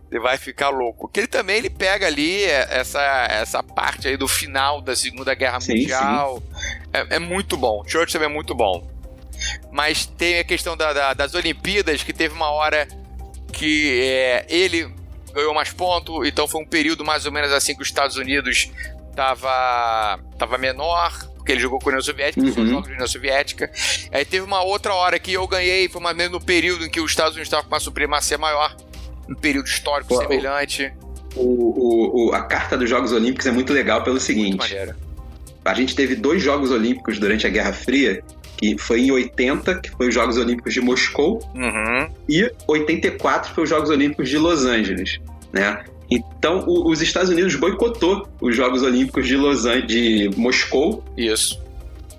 Você 0.09 0.19
vai 0.19 0.37
ficar 0.37 0.71
louco. 0.71 1.07
Que 1.07 1.21
ele 1.21 1.27
também 1.27 1.59
ele 1.59 1.71
pega 1.71 2.07
ali 2.07 2.43
essa, 2.45 3.27
essa 3.31 3.63
parte 3.63 4.09
aí 4.09 4.17
do 4.17 4.27
final 4.27 4.81
da 4.81 4.97
Segunda 4.97 5.35
Guerra 5.35 5.61
sim, 5.61 5.75
Mundial. 5.75 6.43
Sim. 6.43 6.79
É, 6.93 7.17
é, 7.17 7.19
muito 7.19 7.57
bom. 7.57 7.85
Churchill 7.87 8.23
é 8.23 8.29
muito 8.29 8.55
bom. 8.55 8.98
Mas 9.71 10.07
tem 10.07 10.39
a 10.39 10.45
questão 10.45 10.77
da, 10.77 10.93
da, 10.93 11.15
das 11.15 11.35
Olimpíadas, 11.35 12.03
que 12.03 12.13
teve 12.13 12.35
uma 12.35 12.51
hora 12.51 12.87
que 13.53 14.01
é, 14.03 14.47
ele 14.49 14.89
ganhou 15.33 15.55
mais 15.55 15.73
pontos, 15.73 16.27
então 16.27 16.49
foi 16.49 16.61
um 16.63 16.67
período 16.67 17.05
mais 17.05 17.27
ou 17.27 17.33
menos 17.33 17.53
assim 17.53 17.75
que 17.75 17.83
os 17.83 17.89
Estados 17.89 18.17
Unidos 18.17 18.71
tava, 19.15 20.19
tava 20.39 20.59
menor, 20.59 21.13
porque 21.37 21.53
ele 21.53 21.61
jogou 21.61 21.79
com 21.79 21.89
a 21.89 21.93
União 21.93 22.03
Soviética, 22.03 22.41
uhum. 22.41 22.53
foi 22.53 22.67
jogos 22.67 22.89
da 22.89 22.95
União 22.95 23.07
Soviética. 23.07 23.71
Aí 24.13 24.25
teve 24.25 24.45
uma 24.45 24.63
outra 24.63 24.95
hora 24.95 25.19
que 25.19 25.33
eu 25.33 25.47
ganhei, 25.47 25.89
foi 25.89 26.01
mais 26.01 26.15
ou 26.15 26.19
menos 26.19 26.33
no 26.33 26.45
período 26.45 26.87
em 26.87 26.91
que 26.91 27.01
os 27.01 27.11
Estados 27.11 27.33
Unidos 27.33 27.47
estavam 27.47 27.69
com 27.69 27.75
uma 27.75 27.81
supremacia 27.81 28.39
maior, 28.39 28.77
um 29.29 29.35
período 29.35 29.67
histórico 29.67 30.15
Pô, 30.15 30.21
semelhante. 30.21 30.93
O, 31.35 31.43
o, 31.43 32.29
o, 32.29 32.35
a 32.35 32.43
carta 32.43 32.77
dos 32.77 32.89
Jogos 32.89 33.13
Olímpicos 33.13 33.47
é 33.47 33.51
muito 33.51 33.73
legal 33.73 34.03
pelo 34.03 34.19
seguinte. 34.19 34.77
A 35.65 35.75
gente 35.75 35.95
teve 35.95 36.15
dois 36.15 36.43
Jogos 36.43 36.71
Olímpicos 36.71 37.19
durante 37.19 37.47
a 37.47 37.51
Guerra 37.51 37.73
Fria 37.73 38.23
que 38.59 38.77
foi 38.77 39.03
em 39.03 39.11
80, 39.11 39.81
que 39.81 39.91
foi 39.91 40.09
os 40.09 40.15
Jogos 40.15 40.37
Olímpicos 40.37 40.75
de 40.75 40.81
Moscou, 40.81 41.41
uhum. 41.55 42.09
e 42.29 42.51
84 42.67 43.55
foi 43.55 43.65
os 43.65 43.71
Jogos 43.71 43.89
Olímpicos 43.89 44.29
de 44.29 44.37
Los 44.37 44.65
Angeles, 44.65 45.21
né? 45.53 45.85
Então, 46.11 46.65
o, 46.67 46.91
os 46.91 47.01
Estados 47.01 47.31
Unidos 47.31 47.55
boicotou 47.55 48.29
os 48.41 48.57
Jogos 48.57 48.83
Olímpicos 48.83 49.27
de 49.27 49.37
Los 49.37 49.65
Angeles, 49.65 49.87
de 49.87 50.31
Moscou. 50.37 51.05
Isso. 51.17 51.63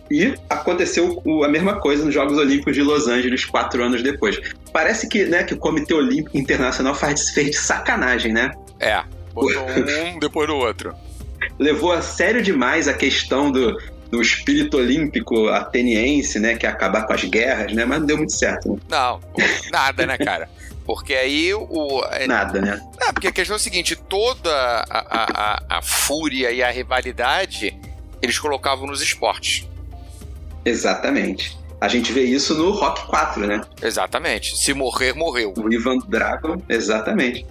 E 0.10 0.34
aconteceu 0.50 1.22
a 1.44 1.48
mesma 1.48 1.76
coisa 1.80 2.06
nos 2.06 2.14
Jogos 2.14 2.38
Olímpicos 2.38 2.74
de 2.74 2.82
Los 2.82 3.08
Angeles 3.08 3.46
quatro 3.46 3.84
anos 3.84 4.02
depois. 4.02 4.40
Parece 4.72 5.08
que, 5.08 5.26
né, 5.26 5.44
que 5.44 5.54
o 5.54 5.58
Comitê 5.58 5.94
Olímpico 5.94 6.38
Internacional 6.38 6.96
faz, 6.96 7.30
fez 7.32 7.52
de 7.52 7.58
sacanagem, 7.58 8.32
né? 8.32 8.52
É. 8.80 9.04
Botou 9.34 9.62
um 9.62 10.18
depois 10.20 10.48
do 10.48 10.56
outro. 10.56 10.94
Levou 11.60 11.92
a 11.92 12.02
sério 12.02 12.42
demais 12.42 12.88
a 12.88 12.94
questão 12.94 13.52
do, 13.52 13.78
do 14.10 14.22
espírito 14.22 14.78
olímpico 14.78 15.48
ateniense, 15.50 16.40
né? 16.40 16.56
Que 16.56 16.66
é 16.66 16.70
acabar 16.70 17.06
com 17.06 17.14
as 17.14 17.24
guerras, 17.24 17.74
né? 17.74 17.86
Mas 17.86 18.00
não 18.00 18.08
deu 18.08 18.18
muito 18.18 18.34
certo. 18.34 18.74
Né? 18.74 18.80
Não, 18.90 19.20
nada, 19.72 20.06
né, 20.06 20.18
cara? 20.18 20.50
Porque 20.86 21.14
aí 21.14 21.54
o. 21.54 22.04
É, 22.12 22.26
nada, 22.26 22.60
né? 22.60 22.82
Não, 23.00 23.14
porque 23.14 23.28
a 23.28 23.32
questão 23.32 23.56
é 23.56 23.58
a 23.58 23.60
seguinte: 23.60 23.96
toda 23.96 24.52
a, 24.90 25.64
a, 25.70 25.78
a 25.78 25.82
fúria 25.82 26.52
e 26.52 26.64
a 26.64 26.72
rivalidade 26.72 27.78
eles 28.22 28.40
colocavam 28.40 28.88
nos 28.88 29.02
esportes. 29.02 29.68
Exatamente. 30.66 31.58
A 31.80 31.88
gente 31.88 32.12
vê 32.12 32.24
isso 32.24 32.54
no 32.56 32.72
Rock 32.72 33.08
4, 33.08 33.48
né? 33.48 33.62
Exatamente. 33.82 34.58
Se 34.58 34.74
morrer, 34.74 35.14
morreu. 35.14 35.54
O 35.56 35.72
Ivan 35.72 35.98
Dragon, 36.00 36.62
exatamente. 36.68 37.46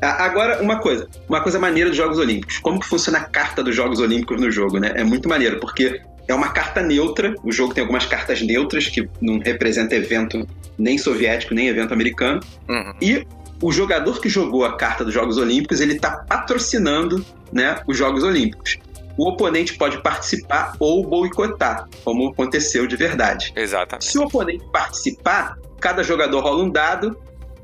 Agora, 0.00 0.62
uma 0.62 0.78
coisa, 0.78 1.08
uma 1.28 1.40
coisa 1.40 1.58
maneira 1.58 1.90
dos 1.90 1.96
Jogos 1.96 2.18
Olímpicos. 2.18 2.58
Como 2.58 2.80
que 2.80 2.86
funciona 2.86 3.18
a 3.18 3.24
carta 3.24 3.62
dos 3.62 3.74
Jogos 3.74 4.00
Olímpicos 4.00 4.40
no 4.40 4.50
jogo, 4.50 4.78
né? 4.78 4.92
É 4.94 5.04
muito 5.04 5.28
maneiro, 5.28 5.60
porque 5.60 6.00
é 6.26 6.34
uma 6.34 6.48
carta 6.48 6.80
neutra. 6.80 7.34
O 7.42 7.52
jogo 7.52 7.74
tem 7.74 7.82
algumas 7.82 8.06
cartas 8.06 8.40
neutras 8.40 8.88
que 8.88 9.08
não 9.20 9.38
representam 9.38 9.98
evento 9.98 10.46
nem 10.78 10.96
soviético, 10.96 11.54
nem 11.54 11.68
evento 11.68 11.92
americano. 11.92 12.40
Uhum. 12.68 12.94
E 13.00 13.26
o 13.62 13.70
jogador 13.70 14.20
que 14.20 14.28
jogou 14.28 14.64
a 14.64 14.76
carta 14.76 15.04
dos 15.04 15.12
Jogos 15.12 15.36
Olímpicos, 15.36 15.80
ele 15.80 15.94
está 15.94 16.10
patrocinando 16.10 17.24
né, 17.52 17.80
os 17.86 17.96
Jogos 17.96 18.22
Olímpicos. 18.22 18.78
O 19.18 19.28
oponente 19.28 19.74
pode 19.74 20.02
participar 20.02 20.74
ou 20.78 21.06
boicotar, 21.06 21.86
como 22.04 22.30
aconteceu 22.30 22.86
de 22.86 22.96
verdade. 22.96 23.52
Exatamente. 23.54 24.06
Se 24.06 24.18
o 24.18 24.22
oponente 24.22 24.64
participar, 24.72 25.58
cada 25.78 26.02
jogador 26.02 26.40
rola 26.40 26.62
um 26.62 26.70
dado 26.70 27.18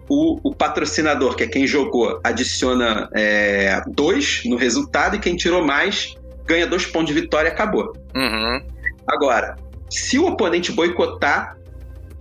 o, 0.08 0.38
o, 0.42 0.54
patrocinador, 0.54 1.34
que 1.34 1.44
é 1.44 1.46
quem 1.46 1.66
jogou, 1.66 2.20
adiciona 2.22 3.08
é, 3.14 3.82
dois 3.88 4.42
no 4.44 4.56
resultado 4.56 5.16
e 5.16 5.18
quem 5.18 5.36
tirou 5.36 5.64
mais 5.64 6.16
ganha 6.46 6.66
dois 6.66 6.86
pontos 6.86 7.12
de 7.12 7.20
vitória 7.20 7.48
e 7.48 7.52
acabou. 7.52 7.92
Uhum. 8.14 8.62
Agora, 9.06 9.56
se 9.90 10.18
o 10.18 10.26
oponente 10.26 10.72
boicotar, 10.72 11.56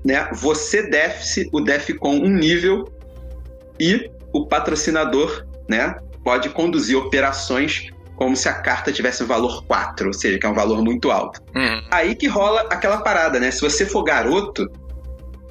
né, 0.04 0.30
você 0.34 0.90
def 0.90 1.22
o 1.52 1.62
def 1.62 1.92
com 2.00 2.16
um 2.16 2.30
nível 2.30 2.92
e 3.80 4.10
o 4.34 4.46
patrocinador 4.46 5.46
né, 5.70 5.96
pode 6.24 6.50
conduzir 6.50 6.98
operações 6.98 7.90
como 8.16 8.36
se 8.36 8.48
a 8.48 8.54
carta 8.54 8.92
tivesse 8.92 9.24
um 9.24 9.28
valor 9.28 9.66
4, 9.66 10.08
ou 10.08 10.14
seja, 10.14 10.40
que 10.40 10.46
é 10.46 10.50
um 10.50 10.54
valor 10.54 10.82
muito 10.82 11.12
alto. 11.12 11.42
Uhum. 11.54 11.82
Aí 11.92 12.16
que 12.16 12.28
rola 12.28 12.62
aquela 12.70 12.98
parada, 12.98 13.40
né? 13.40 13.52
Se 13.52 13.60
você 13.60 13.86
for 13.86 14.04
garoto, 14.04 14.72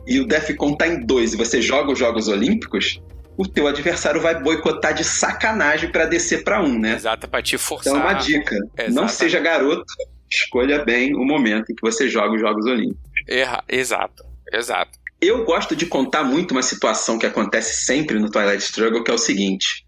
e 0.07 0.21
o 0.21 0.27
Defcon 0.27 0.75
tá 0.75 0.87
em 0.87 1.05
dois 1.05 1.33
e 1.33 1.37
você 1.37 1.61
joga 1.63 1.93
os 1.93 1.99
Jogos 1.99 2.29
Olímpicos, 2.29 3.01
o 3.37 3.47
teu 3.47 3.67
adversário 3.67 4.21
vai 4.21 4.41
boicotar 4.41 4.95
de 4.95 5.05
sacanagem 5.05 5.91
para 5.91 6.07
descer 6.07 6.45
para 6.45 6.63
um, 6.63 6.79
né? 6.79 6.95
Exato, 6.95 7.29
pra 7.29 7.43
te 7.43 7.59
forçar. 7.59 7.93
Então, 7.93 8.07
uma 8.07 8.15
dica: 8.15 8.55
Exatamente. 8.55 8.95
não 8.95 9.09
seja 9.09 9.41
garoto, 9.41 9.85
escolha 10.31 10.85
bem 10.85 11.15
o 11.15 11.25
momento 11.25 11.73
em 11.73 11.75
que 11.75 11.83
você 11.83 12.09
joga 12.09 12.35
os 12.35 12.41
Jogos 12.41 12.67
Olímpicos. 12.67 13.03
Erra, 13.27 13.63
exato, 13.69 14.25
exato. 14.53 14.99
Eu 15.21 15.45
gosto 15.45 15.75
de 15.75 15.87
contar 15.87 16.23
muito 16.23 16.53
uma 16.53 16.63
situação 16.63 17.19
que 17.19 17.27
acontece 17.27 17.85
sempre 17.85 18.19
no 18.19 18.31
Twilight 18.31 18.63
Struggle, 18.63 19.03
que 19.03 19.11
é 19.11 19.15
o 19.15 19.19
seguinte: 19.19 19.87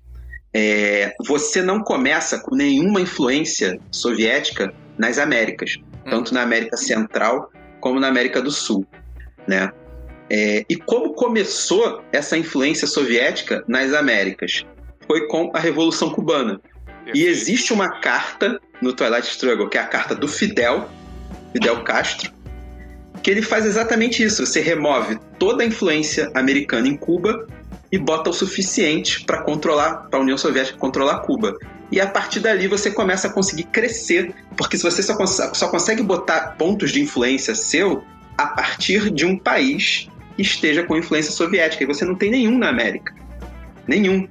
é, 0.52 1.14
você 1.26 1.62
não 1.62 1.80
começa 1.80 2.38
com 2.40 2.56
nenhuma 2.56 3.00
influência 3.00 3.78
soviética 3.90 4.72
nas 4.98 5.18
Américas, 5.18 5.76
hum. 5.78 6.10
tanto 6.10 6.32
na 6.32 6.42
América 6.42 6.76
Central 6.76 7.52
como 7.80 8.00
na 8.00 8.08
América 8.08 8.40
do 8.40 8.50
Sul, 8.50 8.86
né? 9.46 9.70
É, 10.28 10.64
e 10.68 10.76
como 10.76 11.14
começou 11.14 12.02
essa 12.12 12.36
influência 12.36 12.86
soviética 12.86 13.64
nas 13.68 13.92
Américas? 13.92 14.64
Foi 15.06 15.26
com 15.28 15.50
a 15.54 15.58
Revolução 15.58 16.10
Cubana. 16.10 16.60
E 17.14 17.24
existe 17.24 17.72
uma 17.72 18.00
carta 18.00 18.60
no 18.82 18.92
Twilight 18.92 19.28
Struggle, 19.28 19.68
que 19.68 19.78
é 19.78 19.80
a 19.80 19.86
carta 19.86 20.14
do 20.14 20.26
Fidel, 20.26 20.88
Fidel 21.52 21.84
Castro, 21.84 22.32
que 23.22 23.30
ele 23.30 23.42
faz 23.42 23.64
exatamente 23.64 24.22
isso. 24.22 24.44
Você 24.44 24.60
remove 24.60 25.18
toda 25.38 25.62
a 25.62 25.66
influência 25.66 26.30
americana 26.34 26.88
em 26.88 26.96
Cuba 26.96 27.46
e 27.92 27.98
bota 27.98 28.30
o 28.30 28.32
suficiente 28.32 29.24
para 29.24 29.42
controlar, 29.42 30.08
para 30.10 30.18
a 30.18 30.22
União 30.22 30.36
Soviética 30.36 30.76
controlar 30.78 31.20
Cuba. 31.20 31.56
E 31.92 32.00
a 32.00 32.06
partir 32.08 32.40
dali 32.40 32.66
você 32.66 32.90
começa 32.90 33.28
a 33.28 33.32
conseguir 33.32 33.64
crescer, 33.64 34.34
porque 34.56 34.76
se 34.76 34.82
você 34.82 35.02
só, 35.02 35.16
cons 35.16 35.40
só 35.54 35.68
consegue 35.68 36.02
botar 36.02 36.56
pontos 36.58 36.90
de 36.90 37.00
influência 37.00 37.54
seu 37.54 38.02
a 38.36 38.48
partir 38.48 39.10
de 39.10 39.24
um 39.24 39.38
país 39.38 40.08
esteja 40.38 40.82
com 40.82 40.96
influência 40.96 41.32
soviética, 41.32 41.84
e 41.84 41.86
você 41.86 42.04
não 42.04 42.14
tem 42.14 42.30
nenhum 42.30 42.58
na 42.58 42.68
América. 42.68 43.14
Nenhum. 43.86 44.28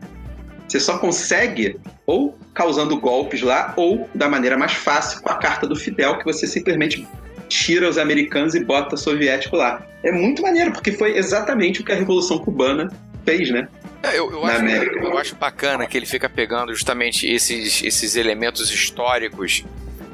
Você 0.67 0.79
só 0.79 0.97
consegue 0.97 1.79
ou 2.05 2.37
causando 2.53 2.99
golpes 2.99 3.41
lá, 3.41 3.73
ou 3.75 4.09
da 4.13 4.29
maneira 4.29 4.57
mais 4.57 4.73
fácil, 4.73 5.21
com 5.21 5.29
a 5.29 5.35
carta 5.35 5.67
do 5.67 5.75
Fidel, 5.75 6.17
que 6.17 6.23
você 6.23 6.47
simplesmente 6.47 7.07
tira 7.47 7.87
os 7.89 7.97
americanos 7.97 8.55
e 8.55 8.63
bota 8.63 8.97
soviético 8.97 9.55
lá. 9.55 9.85
É 10.03 10.11
muito 10.11 10.41
maneiro, 10.41 10.71
porque 10.71 10.91
foi 10.91 11.17
exatamente 11.17 11.81
o 11.81 11.83
que 11.83 11.91
a 11.91 11.95
Revolução 11.95 12.37
Cubana 12.39 12.91
fez, 13.23 13.49
né? 13.49 13.67
É, 14.03 14.19
eu, 14.19 14.31
eu, 14.31 14.45
acho, 14.45 14.65
eu, 14.65 15.17
acho, 15.17 15.35
bacana 15.35 15.87
que 15.87 15.97
ele 15.97 16.05
fica 16.05 16.29
pegando 16.29 16.73
justamente 16.75 17.27
esses, 17.27 17.83
esses 17.83 18.15
elementos 18.15 18.71
históricos 18.71 19.65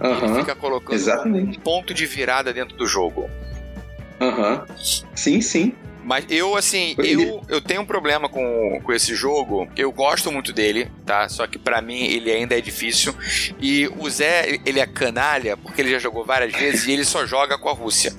uhum, 0.02 0.38
e 0.38 0.40
fica 0.40 0.56
colocando 0.56 0.96
exatamente. 0.96 1.58
um 1.58 1.62
ponto 1.62 1.94
de 1.94 2.06
virada 2.06 2.54
dentro 2.54 2.78
do 2.78 2.86
jogo. 2.86 3.30
Aham. 4.22 4.66
Sim, 5.16 5.42
sim. 5.42 5.74
Mas 6.04 6.26
eu, 6.30 6.56
assim, 6.56 6.96
eu, 6.98 7.42
eu 7.48 7.62
tenho 7.62 7.82
um 7.82 7.86
problema 7.86 8.28
com, 8.28 8.82
com 8.84 8.92
esse 8.92 9.14
jogo. 9.16 9.68
Eu 9.78 9.92
gosto 9.92 10.32
muito 10.32 10.52
dele, 10.52 10.90
tá? 11.06 11.30
Só 11.30 11.46
que 11.46 11.60
para 11.60 11.82
mim 11.82 12.06
ele 12.06 12.32
ainda 12.32 12.58
é 12.58 12.62
difícil. 12.62 13.14
E 13.60 13.88
o 13.98 14.10
Zé, 14.10 14.60
ele 14.66 14.80
é 14.80 14.86
canalha, 14.86 15.56
porque 15.56 15.82
ele 15.82 15.92
já 15.92 16.00
jogou 16.00 16.26
várias 16.26 16.54
vezes 16.54 16.88
e 16.88 16.92
ele 16.92 17.06
só 17.06 17.26
joga 17.26 17.58
com 17.58 17.70
a 17.70 17.74
Rússia. 17.74 18.14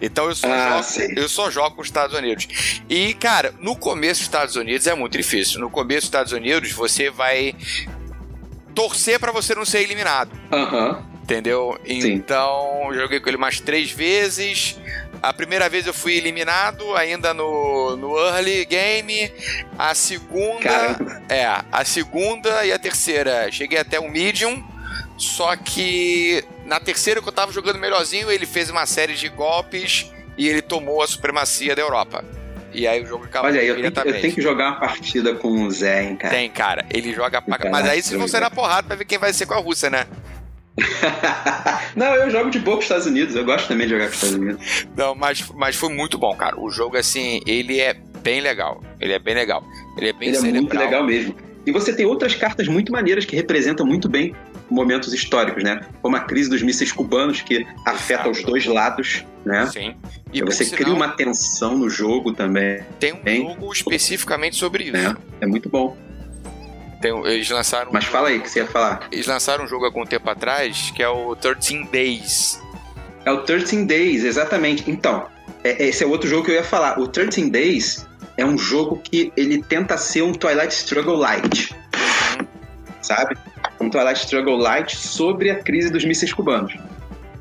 Então 0.00 0.26
eu 0.26 0.34
só, 0.34 0.48
ah, 0.52 0.82
jogo, 0.82 1.12
eu 1.16 1.28
só 1.28 1.50
jogo 1.50 1.76
com 1.76 1.82
os 1.82 1.88
Estados 1.88 2.16
Unidos. 2.16 2.82
E, 2.88 3.14
cara, 3.14 3.54
no 3.60 3.76
começo 3.76 4.20
dos 4.20 4.26
Estados 4.26 4.56
Unidos 4.56 4.86
é 4.86 4.94
muito 4.94 5.16
difícil. 5.16 5.60
No 5.60 5.70
começo 5.70 6.00
dos 6.00 6.08
Estados 6.08 6.32
Unidos 6.32 6.72
você 6.72 7.08
vai 7.08 7.54
torcer 8.74 9.18
para 9.20 9.32
você 9.32 9.54
não 9.54 9.64
ser 9.64 9.82
eliminado. 9.82 10.32
Aham. 10.50 11.06
Entendeu? 11.22 11.78
Então, 11.86 12.88
joguei 12.92 13.20
com 13.20 13.28
ele 13.28 13.38
mais 13.38 13.60
três 13.60 13.92
vezes. 13.92 14.76
A 15.22 15.32
primeira 15.32 15.68
vez 15.68 15.86
eu 15.86 15.94
fui 15.94 16.16
eliminado 16.16 16.96
ainda 16.96 17.32
no, 17.32 17.96
no 17.96 18.18
early 18.18 18.64
game. 18.64 19.32
A 19.78 19.94
segunda. 19.94 20.62
Caramba. 20.62 21.22
É, 21.28 21.46
a 21.70 21.84
segunda 21.84 22.64
e 22.66 22.72
a 22.72 22.78
terceira. 22.78 23.50
Cheguei 23.52 23.78
até 23.78 24.00
o 24.00 24.10
medium. 24.10 24.62
Só 25.16 25.54
que 25.54 26.44
na 26.64 26.80
terceira 26.80 27.22
que 27.22 27.28
eu 27.28 27.32
tava 27.32 27.52
jogando 27.52 27.78
melhorzinho, 27.78 28.30
ele 28.30 28.46
fez 28.46 28.68
uma 28.68 28.84
série 28.86 29.14
de 29.14 29.28
golpes 29.28 30.10
e 30.36 30.48
ele 30.48 30.60
tomou 30.60 31.02
a 31.02 31.06
supremacia 31.06 31.76
da 31.76 31.82
Europa. 31.82 32.24
E 32.72 32.86
aí 32.86 33.02
o 33.02 33.06
jogo 33.06 33.24
acabou 33.26 33.50
Olha 33.50 33.62
eu 33.62 33.76
tenho, 33.76 33.92
que, 33.92 33.98
eu 34.08 34.20
tenho 34.20 34.34
que 34.34 34.40
jogar 34.40 34.70
uma 34.70 34.80
partida 34.80 35.34
com 35.34 35.62
o 35.62 35.70
Zé, 35.70 36.04
hein, 36.04 36.16
cara. 36.16 36.34
Tem, 36.34 36.50
cara. 36.50 36.86
Ele 36.90 37.12
joga 37.12 37.40
pra... 37.42 37.70
Mas 37.70 37.86
aí 37.86 38.02
vocês 38.02 38.18
vão 38.18 38.26
sair 38.26 38.40
na 38.40 38.50
porrada 38.50 38.88
pra 38.88 38.96
ver 38.96 39.04
quem 39.04 39.18
vai 39.18 39.32
ser 39.32 39.46
com 39.46 39.54
a 39.54 39.58
Rússia, 39.58 39.90
né? 39.90 40.06
não, 41.94 42.14
eu 42.14 42.30
jogo 42.30 42.50
de 42.50 42.58
boa 42.58 42.76
com 42.76 42.80
os 42.80 42.84
Estados 42.84 43.06
Unidos. 43.06 43.34
Eu 43.34 43.44
gosto 43.44 43.68
também 43.68 43.86
de 43.86 43.92
jogar 43.92 44.06
com 44.06 44.10
os 44.10 44.22
Estados 44.22 44.36
Unidos. 44.36 44.86
Não, 44.96 45.14
mas, 45.14 45.48
mas 45.54 45.76
foi 45.76 45.92
muito 45.92 46.18
bom, 46.18 46.34
cara. 46.34 46.58
O 46.58 46.70
jogo, 46.70 46.96
assim, 46.96 47.40
ele 47.46 47.80
é 47.80 47.94
bem 48.22 48.40
legal. 48.40 48.82
Ele 49.00 49.12
é 49.12 49.18
bem 49.18 49.34
legal. 49.34 49.62
Ele 49.96 50.08
é 50.08 50.12
bem 50.12 50.28
Ele 50.28 50.36
cerebral. 50.38 50.56
é 50.56 50.60
muito 50.60 50.78
legal 50.78 51.04
mesmo. 51.04 51.34
E 51.64 51.70
você 51.70 51.94
tem 51.94 52.04
outras 52.06 52.34
cartas 52.34 52.66
muito 52.66 52.90
maneiras 52.90 53.24
que 53.24 53.36
representam 53.36 53.86
muito 53.86 54.08
bem 54.08 54.34
momentos 54.68 55.12
históricos, 55.12 55.62
né? 55.62 55.82
Como 56.00 56.16
a 56.16 56.20
crise 56.20 56.50
dos 56.50 56.62
mísseis 56.62 56.90
cubanos, 56.90 57.40
que 57.40 57.64
afeta 57.86 58.28
os 58.28 58.42
dois 58.42 58.66
lados, 58.66 59.24
né? 59.44 59.66
Sim. 59.66 59.94
E 60.32 60.42
você 60.42 60.64
cria 60.70 60.92
uma 60.92 61.08
tensão 61.08 61.76
no 61.78 61.88
jogo 61.88 62.32
também. 62.32 62.82
Tem 62.98 63.12
um 63.14 63.50
jogo 63.50 63.72
especificamente 63.72 64.56
sobre 64.56 64.84
isso. 64.84 64.96
É, 64.96 65.14
é 65.42 65.46
muito 65.46 65.68
bom. 65.68 65.96
Tem, 67.02 67.26
eles 67.26 67.50
lançaram. 67.50 67.90
Mas 67.92 68.06
um 68.06 68.10
fala 68.10 68.28
aí 68.28 68.38
o 68.38 68.40
que 68.40 68.48
você 68.48 68.60
ia 68.60 68.66
falar. 68.66 69.08
Eles 69.10 69.26
lançaram 69.26 69.64
um 69.64 69.66
jogo 69.66 69.84
há 69.84 69.88
algum 69.88 70.06
tempo 70.06 70.30
atrás 70.30 70.92
que 70.94 71.02
é 71.02 71.08
o 71.08 71.34
13 71.34 71.84
Days. 71.90 72.62
É 73.24 73.32
o 73.32 73.38
13 73.38 73.84
Days, 73.84 74.24
exatamente. 74.24 74.88
Então, 74.88 75.26
é, 75.64 75.88
esse 75.88 76.04
é 76.04 76.06
outro 76.06 76.28
jogo 76.28 76.44
que 76.44 76.52
eu 76.52 76.54
ia 76.54 76.64
falar. 76.64 77.00
O 77.00 77.08
13 77.08 77.50
Days 77.50 78.06
é 78.36 78.46
um 78.46 78.56
jogo 78.56 79.00
que 79.02 79.32
ele 79.36 79.60
tenta 79.62 79.96
ser 79.96 80.22
um 80.22 80.32
Twilight 80.32 80.72
Struggle 80.72 81.16
Light. 81.16 81.74
Uhum. 81.74 82.46
Sabe? 83.02 83.36
Um 83.80 83.90
Twilight 83.90 84.20
Struggle 84.20 84.56
Light 84.56 84.96
sobre 84.96 85.50
a 85.50 85.56
crise 85.56 85.90
dos 85.90 86.04
mísseis 86.04 86.32
cubanos. 86.32 86.72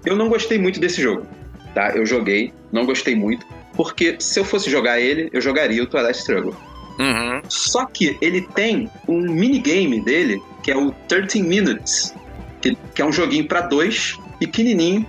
Eu 0.04 0.15
não 0.15 0.28
gostei 0.28 0.58
muito 0.58 0.80
desse 0.80 1.00
jogo. 1.00 1.28
Tá? 1.76 1.91
Eu 1.95 2.06
joguei, 2.06 2.52
não 2.71 2.86
gostei 2.86 3.15
muito. 3.15 3.45
Porque 3.76 4.15
se 4.19 4.39
eu 4.39 4.43
fosse 4.43 4.71
jogar 4.71 5.00
ele, 5.00 5.30
eu 5.32 5.39
jogaria 5.39 5.84
o 5.84 5.86
Twilight 5.86 6.17
Struggle. 6.17 6.56
Uhum. 7.02 7.42
Só 7.50 7.86
que 7.86 8.16
ele 8.22 8.42
tem 8.42 8.88
um 9.08 9.22
minigame 9.22 10.00
dele, 10.00 10.40
que 10.62 10.72
é 10.72 10.78
o 10.78 10.92
13 11.08 11.42
Minutes, 11.42 12.14
que, 12.62 12.78
que 12.94 13.02
é 13.02 13.06
um 13.06 13.12
joguinho 13.12 13.48
para 13.48 13.62
dois, 13.62 14.20
pequenininho. 14.40 15.06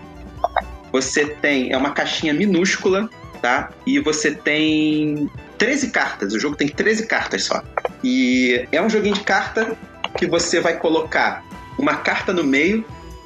Você 0.91 1.27
tem, 1.27 1.71
é 1.71 1.77
uma 1.77 1.91
caixinha 1.91 2.33
minúscula, 2.33 3.11
tá? 3.43 3.71
E 3.87 3.99
você 3.99 4.31
tem 4.31 5.31
13 5.59 5.91
cartas, 5.91 6.33
o 6.33 6.41
jogo 6.41 6.57
tem 6.57 6.69
13 6.69 7.07
cartas 7.07 7.45
só. 7.45 7.63
E 8.03 8.67
é 8.73 8.81
um 8.81 8.89
joguinho 8.89 9.15
de 9.15 9.21
carta 9.21 9.77
que 10.17 10.27
você 10.27 10.61
vai 10.61 10.79
colocar 10.79 11.45
uma 11.79 11.97
carta 11.97 12.33
no 12.33 12.43
meio, 12.43 12.85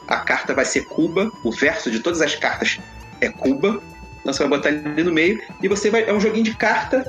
a 0.09 0.17
carta 0.17 0.55
vai 0.55 0.65
ser 0.65 0.87
Cuba, 0.87 1.31
o 1.45 1.53
verso 1.53 1.89
de 1.89 2.01
todas 2.01 2.21
as 2.21 2.35
cartas 2.35 2.81
é 3.21 3.29
Cuba, 3.29 3.81
então 4.21 4.33
você 4.33 4.41
vai 4.41 4.59
botar 4.59 4.71
ali 4.71 5.05
no 5.05 5.13
meio, 5.13 5.41
e 5.63 5.69
você 5.69 5.89
vai. 5.89 6.09
É 6.09 6.13
um 6.13 6.21
joguinho 6.21 6.45
de 6.45 6.55
carta 6.55 7.07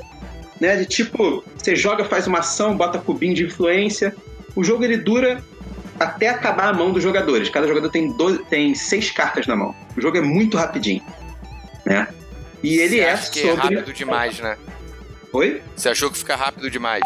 né? 0.60 0.76
De 0.76 0.86
tipo, 0.86 1.44
você 1.56 1.74
joga, 1.74 2.04
faz 2.04 2.26
uma 2.26 2.38
ação, 2.38 2.76
bota 2.76 2.98
cubinho 2.98 3.34
de 3.34 3.44
influência. 3.44 4.14
O 4.54 4.64
jogo 4.64 4.84
ele 4.84 4.96
dura 4.96 5.42
até 5.98 6.28
acabar 6.28 6.68
a 6.68 6.72
mão 6.72 6.92
dos 6.92 7.02
jogadores. 7.02 7.48
Cada 7.48 7.66
jogador 7.66 7.88
tem, 7.90 8.12
12, 8.12 8.44
tem 8.44 8.74
seis 8.74 9.10
cartas 9.10 9.46
na 9.46 9.56
mão. 9.56 9.74
O 9.96 10.00
jogo 10.00 10.16
é 10.16 10.20
muito 10.20 10.56
rapidinho, 10.56 11.02
né? 11.84 12.08
E 12.62 12.78
ele 12.78 12.96
Você 12.96 13.00
é 13.00 13.12
acha 13.12 13.30
que 13.30 13.40
sobre... 13.40 13.74
é 13.74 13.78
rápido 13.78 13.92
demais, 13.92 14.40
né? 14.40 14.56
Oi? 15.32 15.62
Você 15.76 15.88
achou 15.88 16.10
que 16.10 16.18
fica 16.18 16.34
rápido 16.34 16.70
demais? 16.70 17.02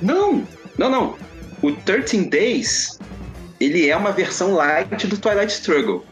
Não, 0.00 0.46
não, 0.78 0.90
não. 0.90 1.18
O 1.62 1.72
13 1.72 2.28
Days, 2.28 2.98
ele 3.60 3.88
é 3.88 3.96
uma 3.96 4.12
versão 4.12 4.54
light 4.54 5.06
do 5.06 5.18
Twilight 5.18 5.52
Struggle. 5.52 6.04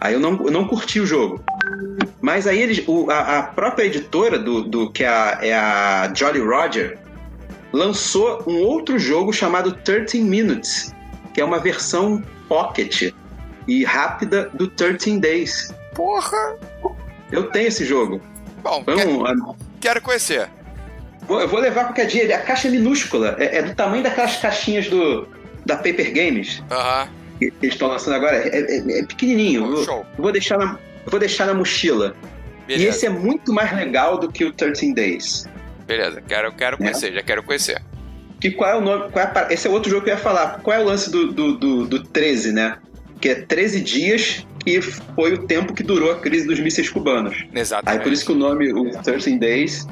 Aí 0.00 0.14
eu 0.14 0.20
não, 0.20 0.44
eu 0.44 0.50
não 0.50 0.66
curti 0.66 1.00
o 1.00 1.06
jogo. 1.06 1.42
Mas 2.20 2.46
aí 2.46 2.60
eles, 2.60 2.82
o, 2.86 3.10
a, 3.10 3.38
a, 3.38 3.42
própria 3.42 3.84
editora 3.84 4.38
do, 4.38 4.62
do 4.62 4.90
que 4.90 5.04
é 5.04 5.08
a, 5.08 5.38
é 5.42 5.54
a 5.54 6.12
Jolly 6.14 6.40
Roger 6.40 6.98
lançou 7.72 8.42
um 8.46 8.60
outro 8.62 8.98
jogo 8.98 9.32
chamado 9.32 9.72
13 9.72 10.20
Minutes, 10.20 10.94
que 11.34 11.40
é 11.40 11.44
uma 11.44 11.58
versão 11.58 12.22
pocket 12.48 13.12
e 13.66 13.84
rápida 13.84 14.50
do 14.54 14.68
13 14.68 15.18
Days. 15.18 15.74
Porra! 15.94 16.56
Eu 17.30 17.50
tenho 17.50 17.68
esse 17.68 17.84
jogo. 17.84 18.20
Bom, 18.62 18.82
Vamos, 18.84 19.56
quero 19.80 20.00
conhecer. 20.00 20.48
Vou, 21.26 21.40
eu 21.40 21.48
vou 21.48 21.60
levar 21.60 21.84
qualquer 21.84 22.06
dia. 22.06 22.36
A 22.36 22.40
caixa 22.40 22.68
é 22.68 22.70
minúscula. 22.70 23.36
É, 23.38 23.58
é, 23.58 23.62
do 23.62 23.74
tamanho 23.74 24.02
daquelas 24.02 24.36
caixinhas 24.36 24.88
do, 24.88 25.26
da 25.64 25.76
Paper 25.76 26.12
Games. 26.12 26.62
Aham. 26.70 27.08
Que 27.38 27.52
eles 27.60 27.74
estão 27.74 27.88
lançando 27.88 28.14
agora. 28.14 28.36
É, 28.36 28.60
é, 28.60 29.00
é 29.00 29.02
pequenininho. 29.04 29.72
Oh, 29.72 29.84
show. 29.84 30.06
vou 30.16 30.32
deixar 30.32 30.58
na, 30.58 30.72
eu 30.74 30.78
vou 31.06 31.20
deixar 31.20 31.46
na 31.46 31.54
mochila. 31.54 32.14
Beleza. 32.66 32.84
E 32.84 32.88
esse 32.88 33.06
é 33.06 33.10
muito 33.10 33.52
mais 33.52 33.72
legal 33.74 34.18
do 34.18 34.30
que 34.30 34.44
o 34.44 34.52
13 34.52 34.94
Days. 34.94 35.46
Beleza, 35.86 36.20
quero, 36.20 36.52
quero 36.52 36.76
né? 36.78 36.86
conhecer, 36.86 37.12
já 37.12 37.22
quero 37.22 37.42
conhecer. 37.42 37.80
Que 38.40 38.50
qual 38.50 38.70
é 38.70 38.76
o 38.76 38.80
nome? 38.80 39.04
É 39.14 39.54
esse 39.54 39.66
é 39.66 39.70
outro 39.70 39.88
jogo 39.88 40.04
que 40.04 40.10
eu 40.10 40.14
ia 40.14 40.20
falar. 40.20 40.60
Qual 40.62 40.76
é 40.76 40.80
o 40.80 40.84
lance 40.84 41.10
do, 41.10 41.32
do, 41.32 41.56
do, 41.56 41.86
do 41.86 42.02
13, 42.02 42.52
né? 42.52 42.78
Que 43.20 43.30
é 43.30 43.34
13 43.36 43.80
dias 43.80 44.46
que 44.66 44.82
foi 44.82 45.34
o 45.34 45.46
tempo 45.46 45.72
que 45.72 45.82
durou 45.82 46.10
a 46.10 46.18
crise 46.18 46.46
dos 46.46 46.58
mísseis 46.58 46.90
cubanos. 46.90 47.46
Exatamente. 47.54 47.98
Aí 47.98 48.02
por 48.02 48.12
isso 48.12 48.26
que 48.26 48.32
o 48.32 48.34
nome, 48.34 48.72
o 48.72 48.90
13 49.00 49.38
Days, 49.38 49.86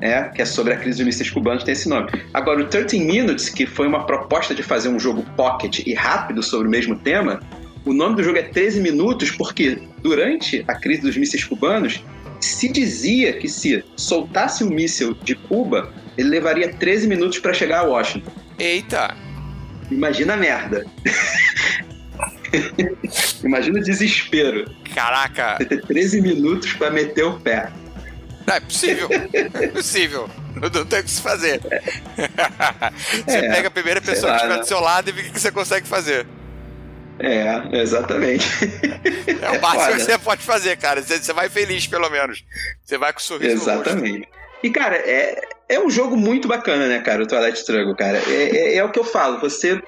é, 0.00 0.22
que 0.24 0.40
é 0.40 0.44
sobre 0.44 0.72
a 0.72 0.76
crise 0.76 0.98
dos 0.98 1.06
mísseis 1.06 1.28
cubanos, 1.28 1.64
tem 1.64 1.72
esse 1.72 1.88
nome. 1.88 2.08
Agora, 2.32 2.60
o 2.60 2.66
13 2.66 3.00
Minutes, 3.00 3.48
que 3.48 3.66
foi 3.66 3.86
uma 3.86 4.06
proposta 4.06 4.54
de 4.54 4.62
fazer 4.62 4.88
um 4.88 4.98
jogo 4.98 5.24
pocket 5.36 5.80
e 5.84 5.92
rápido 5.92 6.40
sobre 6.40 6.68
o 6.68 6.70
mesmo 6.70 6.96
tema, 6.96 7.40
o 7.84 7.92
nome 7.92 8.16
do 8.16 8.22
jogo 8.22 8.38
é 8.38 8.42
13 8.42 8.80
minutos 8.80 9.30
porque 9.30 9.78
durante 10.02 10.64
a 10.68 10.74
crise 10.74 11.02
dos 11.02 11.16
mísseis 11.16 11.44
cubanos 11.44 12.02
se 12.40 12.68
dizia 12.68 13.32
que 13.34 13.48
se 13.48 13.84
soltasse 13.96 14.64
um 14.64 14.68
míssil 14.68 15.14
de 15.22 15.34
Cuba, 15.34 15.92
ele 16.16 16.28
levaria 16.28 16.72
13 16.72 17.06
minutos 17.06 17.38
para 17.38 17.52
chegar 17.52 17.80
a 17.80 17.82
Washington. 17.84 18.30
Eita! 18.58 19.16
Imagina 19.90 20.34
a 20.34 20.36
merda. 20.36 20.86
Imagina 23.44 23.78
o 23.78 23.82
desespero. 23.82 24.70
Caraca! 24.94 25.56
Você 25.58 25.64
ter 25.66 25.82
13 25.82 26.20
minutos 26.20 26.72
para 26.74 26.90
meter 26.90 27.24
o 27.24 27.38
pé. 27.38 27.70
Não, 28.46 28.54
é 28.54 28.60
possível. 28.60 29.08
É 29.32 29.68
possível. 29.68 30.28
Não, 30.54 30.68
não 30.68 30.84
tem 30.84 31.00
o 31.00 31.04
que 31.04 31.10
se 31.10 31.22
fazer. 31.22 31.60
É. 31.70 31.80
você 33.24 33.36
é, 33.36 33.54
pega 33.54 33.68
a 33.68 33.70
primeira 33.70 34.00
pessoa 34.00 34.32
que 34.32 34.36
estiver 34.36 34.54
né? 34.54 34.60
do 34.60 34.66
seu 34.66 34.80
lado 34.80 35.08
e 35.08 35.12
vê 35.12 35.22
o 35.22 35.32
que 35.32 35.40
você 35.40 35.52
consegue 35.52 35.86
fazer. 35.86 36.26
É, 37.22 37.80
exatamente. 37.80 38.46
É 39.40 39.50
o 39.56 39.60
máximo 39.60 39.94
que 39.94 40.02
você 40.02 40.18
pode 40.18 40.42
fazer, 40.42 40.76
cara. 40.76 41.02
Você, 41.02 41.18
você 41.18 41.32
vai 41.32 41.48
feliz, 41.48 41.86
pelo 41.86 42.10
menos. 42.10 42.44
Você 42.84 42.98
vai 42.98 43.12
com 43.12 43.20
sorriso 43.20 43.54
Exatamente. 43.54 44.28
E, 44.62 44.70
cara, 44.70 44.96
é, 44.96 45.40
é 45.68 45.80
um 45.80 45.90
jogo 45.90 46.16
muito 46.16 46.46
bacana, 46.46 46.86
né, 46.86 47.00
cara, 47.00 47.22
o 47.22 47.26
Twilight 47.26 47.58
Struggle, 47.58 47.96
cara. 47.96 48.18
É, 48.28 48.56
é, 48.56 48.76
é 48.76 48.84
o 48.84 48.90
que 48.90 48.98
eu 48.98 49.04
falo, 49.04 49.40
você 49.40 49.80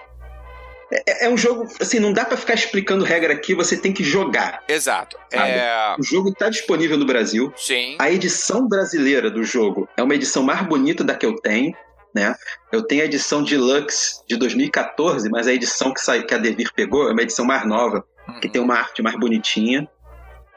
é, 0.93 1.27
é, 1.27 1.29
um 1.29 1.37
jogo, 1.37 1.69
assim, 1.81 1.99
não 1.99 2.13
dá 2.13 2.25
para 2.25 2.37
ficar 2.37 2.55
explicando 2.55 3.05
regra 3.05 3.33
aqui, 3.33 3.55
você 3.55 3.77
tem 3.77 3.93
que 3.93 4.05
jogar. 4.05 4.63
Exato. 4.69 5.19
É... 5.31 5.95
O 5.99 6.03
jogo 6.03 6.29
está 6.29 6.49
disponível 6.49 6.97
no 6.97 7.05
Brasil. 7.05 7.53
Sim. 7.57 7.97
A 7.99 8.11
edição 8.11 8.69
brasileira 8.69 9.31
do 9.31 9.43
jogo 9.43 9.89
é 9.97 10.03
uma 10.03 10.15
edição 10.15 10.43
mais 10.43 10.63
bonita 10.63 11.03
da 11.03 11.15
que 11.15 11.27
eu 11.27 11.35
tenho, 11.37 11.75
né? 12.15 12.35
Eu 12.71 12.83
tenho 12.83 13.03
a 13.03 13.05
edição 13.07 13.43
Deluxe 13.43 14.23
de 14.29 14.37
2014, 14.37 15.29
mas 15.29 15.49
a 15.49 15.53
edição 15.53 15.93
que, 15.93 16.01
sai, 16.01 16.23
que 16.23 16.35
a 16.35 16.39
Devir 16.39 16.73
pegou 16.73 17.09
é 17.09 17.13
uma 17.13 17.23
edição 17.23 17.45
mais 17.45 17.67
nova, 17.67 18.05
uhum. 18.29 18.41
que 18.41 18.49
tem 18.49 18.63
uma 18.63 18.77
arte 18.77 19.03
mais 19.03 19.19
bonitinha. 19.19 19.89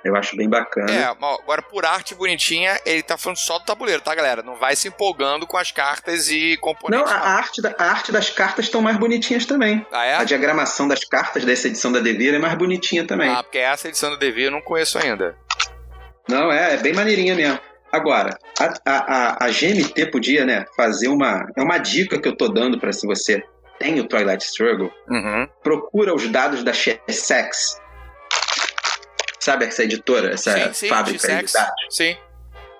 Eu 0.05 0.15
acho 0.15 0.37
bem 0.37 0.47
bacana. 0.47 0.89
É, 0.89 1.03
agora 1.03 1.61
por 1.61 1.85
arte 1.85 2.15
bonitinha, 2.15 2.79
ele 2.85 3.01
tá 3.01 3.17
falando 3.17 3.37
só 3.37 3.57
do 3.57 3.65
tabuleiro, 3.65 4.01
tá, 4.01 4.13
galera? 4.15 4.41
Não 4.41 4.55
vai 4.55 4.73
se 4.75 4.87
empolgando 4.87 5.45
com 5.45 5.57
as 5.57 5.71
cartas 5.71 6.29
e 6.29 6.55
componentes. 6.57 7.05
Não, 7.05 7.11
a, 7.11 7.19
arte, 7.19 7.61
da, 7.61 7.75
a 7.77 7.83
arte 7.83 8.11
das 8.11 8.29
cartas 8.29 8.65
estão 8.65 8.81
mais 8.81 8.95
bonitinhas 8.95 9.45
também. 9.45 9.85
Ah, 9.91 10.05
é? 10.05 10.15
A 10.15 10.23
diagramação 10.23 10.87
das 10.87 11.03
cartas 11.03 11.43
dessa 11.43 11.67
edição 11.67 11.91
da 11.91 11.99
Devir 11.99 12.33
é 12.33 12.39
mais 12.39 12.55
bonitinha 12.55 13.05
também. 13.05 13.29
Ah, 13.29 13.43
porque 13.43 13.57
essa 13.57 13.89
edição 13.89 14.11
da 14.11 14.15
Devir 14.15 14.45
eu 14.45 14.51
não 14.51 14.61
conheço 14.61 14.97
ainda. 14.97 15.35
Não, 16.29 16.51
é, 16.51 16.75
é 16.75 16.77
bem 16.77 16.93
maneirinha 16.93 17.35
mesmo. 17.35 17.59
Agora, 17.91 18.37
a, 18.59 18.73
a, 18.85 19.45
a, 19.45 19.49
GMT 19.49 20.07
podia, 20.11 20.45
né, 20.45 20.65
fazer 20.75 21.07
uma. 21.07 21.47
É 21.55 21.61
uma 21.61 21.77
dica 21.77 22.19
que 22.19 22.27
eu 22.27 22.35
tô 22.35 22.49
dando 22.49 22.79
para 22.79 22.91
se 22.91 23.07
você 23.07 23.43
tem 23.79 23.99
o 23.99 24.07
Twilight 24.07 24.43
Struggle, 24.43 24.91
uhum. 25.07 25.47
procura 25.63 26.13
os 26.13 26.27
dados 26.27 26.63
da 26.63 26.73
Chessex 26.73 27.79
Sabe 29.47 29.63
essa 29.63 29.85
editora, 29.85 30.33
essa 30.33 30.51
sim, 30.51 30.73
sim, 30.73 30.87
fábrica 30.89 31.25
de, 31.25 31.53
dados? 31.53 31.73
Sim. 31.89 32.17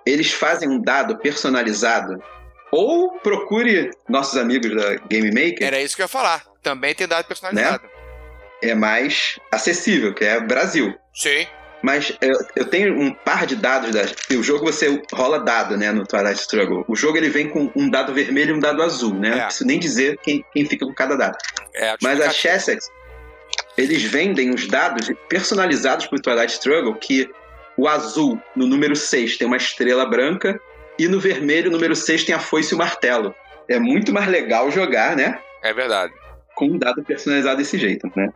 Eles 0.06 0.34
fazem 0.34 0.68
um 0.68 0.82
dado 0.82 1.18
personalizado. 1.18 2.22
Ou 2.74 3.20
procure 3.20 3.90
nossos 4.10 4.38
amigos 4.38 4.76
da 4.76 4.96
Game 5.08 5.30
Maker. 5.30 5.66
Era 5.66 5.80
isso 5.80 5.96
que 5.96 6.02
eu 6.02 6.04
ia 6.04 6.10
falar. 6.10 6.44
Também 6.62 6.94
tem 6.94 7.08
dado 7.08 7.26
personalizado. 7.26 7.84
Né? 7.84 7.90
É 8.62 8.76
mais 8.76 9.40
acessível, 9.50 10.14
que 10.14 10.26
é 10.26 10.42
Brasil. 10.42 10.94
Sim. 11.14 11.48
Mas 11.88 12.12
eu, 12.20 12.36
eu, 12.54 12.66
tenho 12.66 13.00
um 13.00 13.14
par 13.14 13.46
de 13.46 13.56
dados 13.56 13.92
da. 13.92 14.02
O 14.38 14.44
jogo 14.44 14.66
você 14.66 15.02
rola 15.14 15.40
dado, 15.40 15.78
né, 15.78 15.90
no 15.90 16.06
Twilight 16.06 16.42
Struggle. 16.42 16.84
O 16.86 16.98
jogo 16.98 17.18
ele 17.18 17.30
vem 17.30 17.48
com 17.48 17.72
um 17.74 17.90
dado 17.90 18.14
vermelho 18.14 18.54
e 18.54 18.58
um 18.58 18.60
dado 18.60 18.84
azul, 18.84 19.14
né? 19.14 19.30
É. 19.30 19.36
Não 19.36 19.46
preciso 19.46 19.66
nem 19.66 19.80
dizer 19.80 20.18
quem, 20.22 20.44
quem 20.52 20.66
fica 20.66 20.86
com 20.86 20.94
cada 20.94 21.16
dado. 21.16 21.38
É, 21.74 21.96
Mas 22.04 22.20
a 22.20 22.30
Chessex, 22.30 22.92
eles 23.78 24.04
vendem 24.04 24.54
os 24.54 24.68
dados 24.68 25.10
personalizados 25.30 26.08
para 26.08 26.18
o 26.18 26.22
Twilight 26.22 26.52
Struggle, 26.52 26.94
que 26.96 27.30
o 27.78 27.88
azul, 27.88 28.38
no 28.54 28.68
número 28.68 28.94
6, 28.94 29.38
tem 29.38 29.48
uma 29.48 29.56
estrela 29.56 30.06
branca, 30.06 30.60
e 31.00 31.08
no 31.08 31.22
vermelho, 31.22 31.72
número 31.72 31.96
6, 31.96 32.26
tem 32.26 32.36
a 32.36 32.40
foice 32.40 32.74
e 32.74 32.76
o 32.76 32.78
martelo. 32.78 33.34
É 33.70 33.80
muito 33.80 34.12
mais 34.12 34.28
legal 34.28 34.70
jogar, 34.70 35.16
né? 35.16 35.40
É 35.64 35.74
verdade. 35.74 36.14
Com 36.54 36.66
um 36.66 36.78
dado 36.78 37.02
personalizado 37.02 37.56
desse 37.56 37.78
jeito, 37.78 38.12
né? 38.14 38.28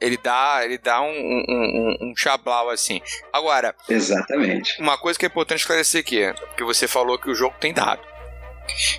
Ele 0.00 0.18
dá, 0.18 0.60
ele 0.62 0.76
dá 0.78 1.00
um, 1.00 1.08
um, 1.08 1.44
um, 1.48 2.10
um 2.10 2.16
chablau 2.16 2.68
assim. 2.68 3.00
Agora. 3.32 3.74
Exatamente. 3.88 4.80
Uma 4.80 4.98
coisa 4.98 5.18
que 5.18 5.24
é 5.24 5.28
importante 5.28 5.60
esclarecer 5.60 6.00
aqui, 6.00 6.32
porque 6.48 6.64
você 6.64 6.86
falou 6.86 7.18
que 7.18 7.30
o 7.30 7.34
jogo 7.34 7.56
tem 7.58 7.72
dado. 7.72 8.02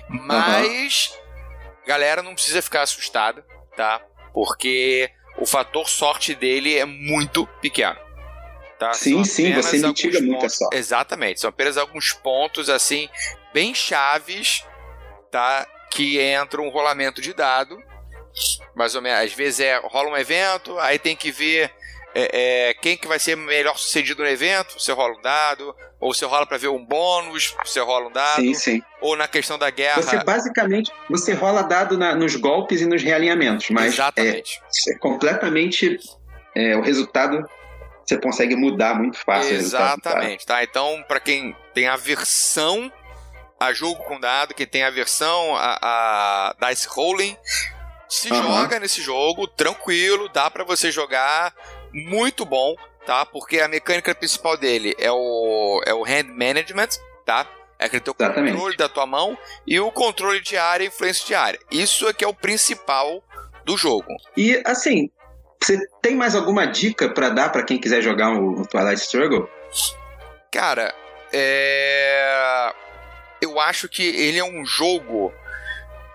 Mas, 0.08 1.12
uhum. 1.12 1.86
galera, 1.86 2.22
não 2.22 2.34
precisa 2.34 2.62
ficar 2.62 2.82
assustada, 2.82 3.44
tá? 3.76 4.00
Porque 4.32 5.10
o 5.38 5.46
fator 5.46 5.88
sorte 5.88 6.34
dele 6.34 6.76
é 6.76 6.84
muito 6.84 7.46
pequeno. 7.60 7.98
Tá? 8.78 8.92
Sim, 8.92 9.24
sim, 9.24 9.52
você 9.54 9.78
mitiga 9.78 10.20
muito 10.20 10.46
a 10.46 10.48
sorte. 10.48 10.76
Exatamente, 10.76 11.40
são 11.40 11.50
apenas 11.50 11.76
alguns 11.76 12.12
pontos 12.12 12.70
assim 12.70 13.08
bem 13.52 13.74
chaves, 13.74 14.64
tá? 15.30 15.66
Que 15.90 16.20
entra 16.20 16.62
um 16.62 16.68
rolamento 16.68 17.20
de 17.20 17.34
dado, 17.34 17.76
mais 18.74 18.94
ou 18.94 19.02
menos. 19.02 19.20
Às 19.20 19.32
vezes 19.32 19.60
é 19.60 19.76
rola 19.78 20.10
um 20.10 20.16
evento, 20.16 20.78
aí 20.78 20.98
tem 20.98 21.16
que 21.16 21.30
ver 21.30 21.70
é, 22.14 22.68
é, 22.70 22.74
quem 22.74 22.96
que 22.96 23.06
vai 23.06 23.18
ser 23.18 23.36
melhor 23.36 23.78
sucedido 23.78 24.22
no 24.22 24.28
evento, 24.28 24.80
você 24.80 24.92
rola 24.92 25.16
um 25.16 25.20
dado, 25.20 25.74
ou 26.00 26.12
você 26.12 26.24
rola 26.24 26.46
para 26.46 26.56
ver 26.56 26.68
um 26.68 26.84
bônus, 26.84 27.54
você 27.64 27.80
rola 27.80 28.08
um 28.08 28.12
dado, 28.12 28.42
sim, 28.42 28.54
sim. 28.54 28.82
ou 29.00 29.16
na 29.16 29.28
questão 29.28 29.58
da 29.58 29.70
guerra. 29.70 30.02
Você 30.02 30.24
basicamente 30.24 30.90
você 31.08 31.32
rola 31.34 31.62
dado 31.62 31.98
na, 31.98 32.14
nos 32.14 32.34
golpes 32.36 32.80
e 32.80 32.86
nos 32.86 33.02
realinhamentos, 33.02 33.68
mas 33.70 33.94
Exatamente. 33.94 34.60
É, 34.88 34.94
é 34.94 34.98
completamente 34.98 35.98
é, 36.54 36.76
o 36.76 36.80
resultado 36.80 37.48
você 38.04 38.16
consegue 38.16 38.56
mudar 38.56 38.94
muito 38.94 39.18
fácil. 39.18 39.54
Exatamente, 39.54 40.46
tá? 40.46 40.64
Então, 40.64 41.04
para 41.06 41.20
quem 41.20 41.54
tem 41.74 41.88
aversão 41.88 42.90
a 43.60 43.72
jogo 43.74 44.02
com 44.04 44.18
dado, 44.18 44.54
quem 44.54 44.66
tem 44.66 44.82
aversão 44.82 45.54
a, 45.56 46.54
a 46.58 46.70
dice 46.70 46.88
rolling, 46.88 47.36
se 48.08 48.32
uhum. 48.32 48.42
joga 48.42 48.80
nesse 48.80 49.02
jogo 49.02 49.46
tranquilo, 49.46 50.28
dá 50.28 50.50
para 50.50 50.64
você 50.64 50.90
jogar 50.90 51.54
muito 51.92 52.44
bom, 52.44 52.74
tá? 53.04 53.26
Porque 53.26 53.60
a 53.60 53.68
mecânica 53.68 54.14
principal 54.14 54.56
dele 54.56 54.94
é 54.98 55.10
o, 55.10 55.82
é 55.86 55.92
o 55.92 56.04
hand 56.04 56.28
management, 56.34 56.88
tá? 57.24 57.46
É 57.78 57.84
aquele 57.84 58.02
teu 58.02 58.14
Exatamente. 58.18 58.52
controle 58.52 58.76
da 58.76 58.88
tua 58.88 59.06
mão 59.06 59.38
e 59.66 59.78
o 59.78 59.92
controle 59.92 60.40
de 60.40 60.56
área 60.56 60.84
e 60.84 60.88
influência 60.88 61.26
de 61.26 61.34
área. 61.34 61.60
Isso 61.70 62.08
é 62.08 62.12
que 62.12 62.24
é 62.24 62.28
o 62.28 62.34
principal 62.34 63.22
do 63.64 63.76
jogo. 63.76 64.16
E 64.36 64.60
assim, 64.64 65.10
você 65.62 65.78
tem 66.02 66.16
mais 66.16 66.34
alguma 66.34 66.66
dica 66.66 67.08
para 67.08 67.28
dar 67.28 67.50
para 67.50 67.62
quem 67.62 67.78
quiser 67.78 68.02
jogar 68.02 68.32
o 68.32 68.66
Twilight 68.66 69.00
Struggle? 69.00 69.48
Cara, 70.50 70.94
é... 71.32 72.72
eu 73.40 73.60
acho 73.60 73.88
que 73.88 74.02
ele 74.02 74.38
é 74.38 74.44
um 74.44 74.64
jogo 74.64 75.32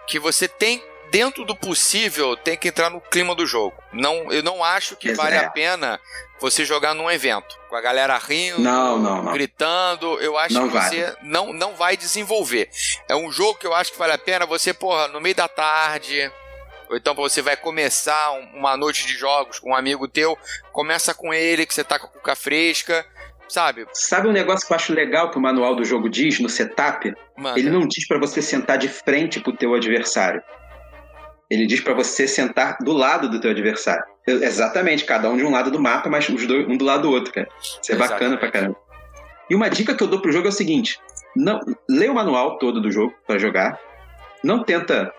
que 0.08 0.20
você 0.20 0.48
tem 0.48 0.84
dentro 1.14 1.46
do 1.46 1.56
possível, 1.56 2.36
tem 2.36 2.58
que 2.58 2.70
entrar 2.70 2.90
no 2.90 3.00
clima 3.00 3.36
do 3.36 3.46
jogo. 3.46 3.78
Não, 3.94 4.32
eu 4.32 4.42
não 4.42 4.64
acho 4.64 4.96
que 4.96 5.14
vale 5.14 5.38
a 5.38 5.48
pena 5.48 6.00
você 6.42 6.66
jogar 6.66 6.96
num 6.96 7.10
evento 7.10 7.56
com 7.70 7.76
a 7.76 7.82
galera 7.82 8.18
rindo, 8.18 8.60
não, 8.60 8.98
não, 8.98 9.22
não. 9.22 9.32
gritando. 9.32 10.20
Eu 10.20 10.36
acho 10.40 10.60
que 10.60 10.70
você 10.70 11.16
não, 11.22 11.54
não 11.54 11.76
vai 11.76 11.96
desenvolver. 11.96 12.68
É 13.08 13.16
um 13.16 13.32
jogo 13.32 13.60
que 13.60 13.68
eu 13.68 13.76
acho 13.76 13.92
que 13.92 14.00
vale 14.00 14.14
a 14.14 14.18
pena 14.18 14.48
você, 14.48 14.74
porra, 14.74 15.08
no 15.08 15.22
meio 15.22 15.36
da 15.36 15.48
tarde. 15.48 16.32
Ou 16.90 16.98
então 16.98 17.14
você 17.14 17.44
vai 17.44 17.56
começar 17.56 18.32
uma 18.56 18.76
noite 18.76 19.06
de 19.06 19.14
jogos 19.14 19.60
com 19.60 19.70
um 19.70 19.76
amigo 19.76 20.08
teu, 20.08 20.36
começa 20.72 21.14
com 21.14 21.32
ele, 21.32 21.68
que 21.68 21.76
você 21.76 21.84
tá 21.84 22.00
com 22.00 22.08
a 22.08 22.10
cuca 22.10 22.36
fresca, 22.36 23.06
sabe? 23.48 23.86
Sabe 23.94 24.28
um 24.28 24.32
negócio 24.32 24.66
que 24.66 24.74
eu 24.74 24.76
acho 24.76 24.92
legal 24.92 25.30
que 25.30 25.38
o 25.38 25.42
manual 25.42 25.76
do 25.76 25.86
jogo 25.86 26.10
diz 26.10 26.40
no 26.40 26.50
setup? 26.50 27.14
Mano. 27.38 27.58
Ele 27.58 27.70
não 27.70 27.88
diz 27.88 28.08
para 28.08 28.20
você 28.20 28.42
sentar 28.42 28.80
de 28.80 28.88
frente 28.88 29.40
pro 29.40 29.56
teu 29.56 29.76
adversário. 29.76 30.42
Ele 31.54 31.68
diz 31.68 31.82
para 31.82 31.94
você 31.94 32.28
sentar 32.28 32.78
do 32.82 32.92
lado 32.92 33.30
do 33.30 33.40
teu 33.40 33.52
adversário. 33.52 34.04
Exatamente, 34.26 35.06
cada 35.06 35.30
um 35.30 35.38
de 35.38 35.44
um 35.44 35.52
lado 35.52 35.70
do 35.70 35.80
mapa, 35.80 36.10
mas 36.10 36.28
os 36.28 36.48
dois, 36.48 36.68
um 36.68 36.76
do 36.76 36.84
lado 36.84 37.04
do 37.04 37.12
outro, 37.12 37.32
cara. 37.32 37.48
Isso 37.62 37.92
é 37.92 37.94
Exatamente. 37.94 38.10
bacana 38.10 38.38
pra 38.38 38.50
caramba. 38.50 38.76
E 39.48 39.54
uma 39.54 39.70
dica 39.70 39.94
que 39.94 40.02
eu 40.02 40.08
dou 40.08 40.20
pro 40.20 40.32
jogo 40.32 40.48
é 40.48 40.50
o 40.50 40.54
seguinte: 40.54 41.00
não, 41.36 41.60
lê 41.88 42.10
o 42.10 42.14
manual 42.16 42.58
todo 42.58 42.82
do 42.82 42.92
jogo 42.92 43.14
para 43.28 43.38
jogar. 43.38 43.80
Não 44.44 44.64
tenta 44.64 45.14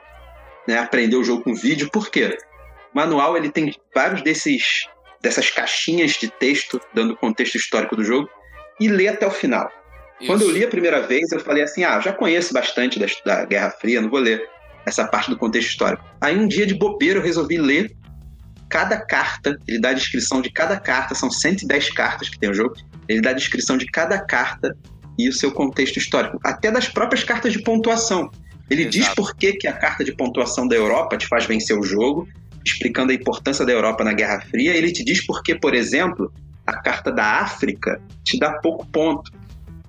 né, 0.66 0.76
aprender 0.76 1.14
o 1.14 1.22
jogo 1.22 1.44
com 1.44 1.54
vídeo, 1.54 1.88
por 1.88 2.10
quê? 2.10 2.36
O 2.92 2.96
manual 2.96 3.36
ele 3.36 3.48
tem 3.48 3.72
vários 3.94 4.20
desses 4.22 4.88
dessas 5.20 5.48
caixinhas 5.50 6.14
de 6.14 6.28
texto 6.28 6.80
dando 6.92 7.16
contexto 7.16 7.54
histórico 7.54 7.94
do 7.94 8.02
jogo 8.02 8.28
e 8.80 8.88
lê 8.88 9.06
até 9.06 9.24
o 9.24 9.30
final. 9.30 9.70
Isso. 10.18 10.26
Quando 10.26 10.42
eu 10.42 10.50
li 10.50 10.64
a 10.64 10.68
primeira 10.68 11.00
vez, 11.00 11.30
eu 11.30 11.38
falei 11.38 11.62
assim: 11.62 11.84
ah, 11.84 12.00
já 12.00 12.12
conheço 12.12 12.52
bastante 12.52 12.98
da, 12.98 13.06
da 13.24 13.44
Guerra 13.44 13.70
Fria, 13.70 14.00
não 14.00 14.10
vou 14.10 14.18
ler 14.18 14.48
essa 14.86 15.06
parte 15.06 15.30
do 15.30 15.36
contexto 15.36 15.68
histórico. 15.68 16.04
Aí 16.20 16.36
um 16.36 16.46
dia 16.46 16.66
de 16.66 16.74
bobeira 16.74 17.18
eu 17.18 17.22
resolvi 17.22 17.58
ler 17.58 17.94
cada 18.68 18.98
carta, 18.98 19.58
ele 19.68 19.78
dá 19.78 19.90
a 19.90 19.92
descrição 19.92 20.40
de 20.40 20.50
cada 20.50 20.78
carta, 20.78 21.14
são 21.14 21.30
110 21.30 21.90
cartas 21.90 22.28
que 22.28 22.38
tem 22.38 22.50
o 22.50 22.54
jogo, 22.54 22.74
ele 23.08 23.20
dá 23.20 23.30
a 23.30 23.34
descrição 23.34 23.76
de 23.76 23.86
cada 23.86 24.18
carta 24.18 24.76
e 25.18 25.28
o 25.28 25.32
seu 25.32 25.52
contexto 25.52 25.98
histórico, 25.98 26.40
até 26.42 26.70
das 26.70 26.88
próprias 26.88 27.22
cartas 27.22 27.52
de 27.52 27.62
pontuação. 27.62 28.30
Ele 28.68 28.82
Exato. 28.82 28.96
diz 28.96 29.08
por 29.10 29.36
que, 29.36 29.52
que 29.52 29.68
a 29.68 29.72
carta 29.72 30.02
de 30.02 30.12
pontuação 30.12 30.66
da 30.66 30.74
Europa 30.74 31.16
te 31.16 31.26
faz 31.26 31.46
vencer 31.46 31.78
o 31.78 31.82
jogo, 31.82 32.26
explicando 32.64 33.12
a 33.12 33.14
importância 33.14 33.64
da 33.64 33.72
Europa 33.72 34.02
na 34.02 34.12
Guerra 34.12 34.40
Fria. 34.40 34.74
Ele 34.74 34.90
te 34.90 35.04
diz 35.04 35.24
por 35.24 35.42
que, 35.42 35.54
por 35.54 35.74
exemplo, 35.74 36.32
a 36.66 36.72
carta 36.80 37.12
da 37.12 37.40
África 37.40 38.00
te 38.24 38.38
dá 38.38 38.54
pouco 38.54 38.86
ponto. 38.86 39.30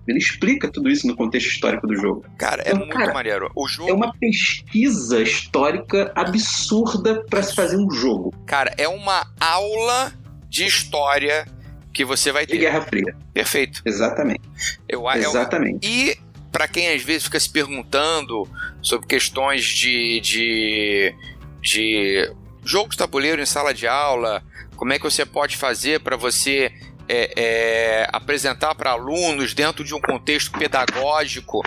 Ele 0.07 0.19
explica 0.19 0.69
tudo 0.69 0.89
isso 0.89 1.07
no 1.07 1.15
contexto 1.15 1.47
histórico 1.47 1.87
do 1.87 1.95
jogo. 1.95 2.25
Cara, 2.37 2.61
é 2.63 2.69
então, 2.69 2.79
muito 2.79 2.93
cara, 2.93 3.13
maneiro. 3.13 3.51
O 3.55 3.67
jogo... 3.67 3.89
É 3.89 3.93
uma 3.93 4.13
pesquisa 4.13 5.21
histórica 5.21 6.11
absurda 6.15 7.23
para 7.29 7.41
se 7.41 7.55
fazer 7.55 7.77
um 7.77 7.89
jogo. 7.89 8.33
Cara, 8.45 8.73
é 8.77 8.87
uma 8.87 9.25
aula 9.39 10.13
de 10.47 10.65
história 10.65 11.47
que 11.93 12.05
você 12.05 12.31
vai 12.31 12.45
ter. 12.45 12.53
De 12.53 12.59
Guerra 12.59 12.81
Fria. 12.81 13.15
Perfeito. 13.33 13.81
Exatamente. 13.85 14.41
Eu, 14.87 15.09
Exatamente. 15.09 15.87
Eu, 15.87 15.91
e 15.91 16.17
para 16.51 16.67
quem 16.67 16.93
às 16.93 17.01
vezes 17.01 17.23
fica 17.23 17.39
se 17.39 17.49
perguntando 17.49 18.47
sobre 18.81 19.07
questões 19.07 19.65
de, 19.65 20.21
de, 20.21 21.15
de 21.61 22.31
jogo 22.63 22.89
de 22.89 22.97
tabuleiro 22.97 23.41
em 23.41 23.45
sala 23.45 23.73
de 23.73 23.87
aula, 23.87 24.43
como 24.75 24.93
é 24.93 24.97
que 24.97 25.03
você 25.03 25.25
pode 25.25 25.57
fazer 25.57 25.99
para 25.99 26.15
você 26.15 26.71
é, 27.07 27.33
é, 27.35 28.07
apresentar 28.11 28.73
para 28.75 28.91
alunos 28.91 29.53
dentro 29.53 29.83
de 29.83 29.93
um 29.93 30.01
contexto 30.01 30.57
pedagógico. 30.57 31.61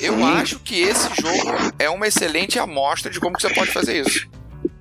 Eu 0.00 0.24
acho 0.24 0.58
que 0.60 0.80
esse 0.80 1.08
jogo 1.20 1.52
é 1.78 1.88
uma 1.90 2.06
excelente 2.06 2.58
amostra 2.58 3.10
de 3.10 3.20
como 3.20 3.38
você 3.38 3.52
pode 3.52 3.70
fazer 3.70 4.06
isso. 4.06 4.28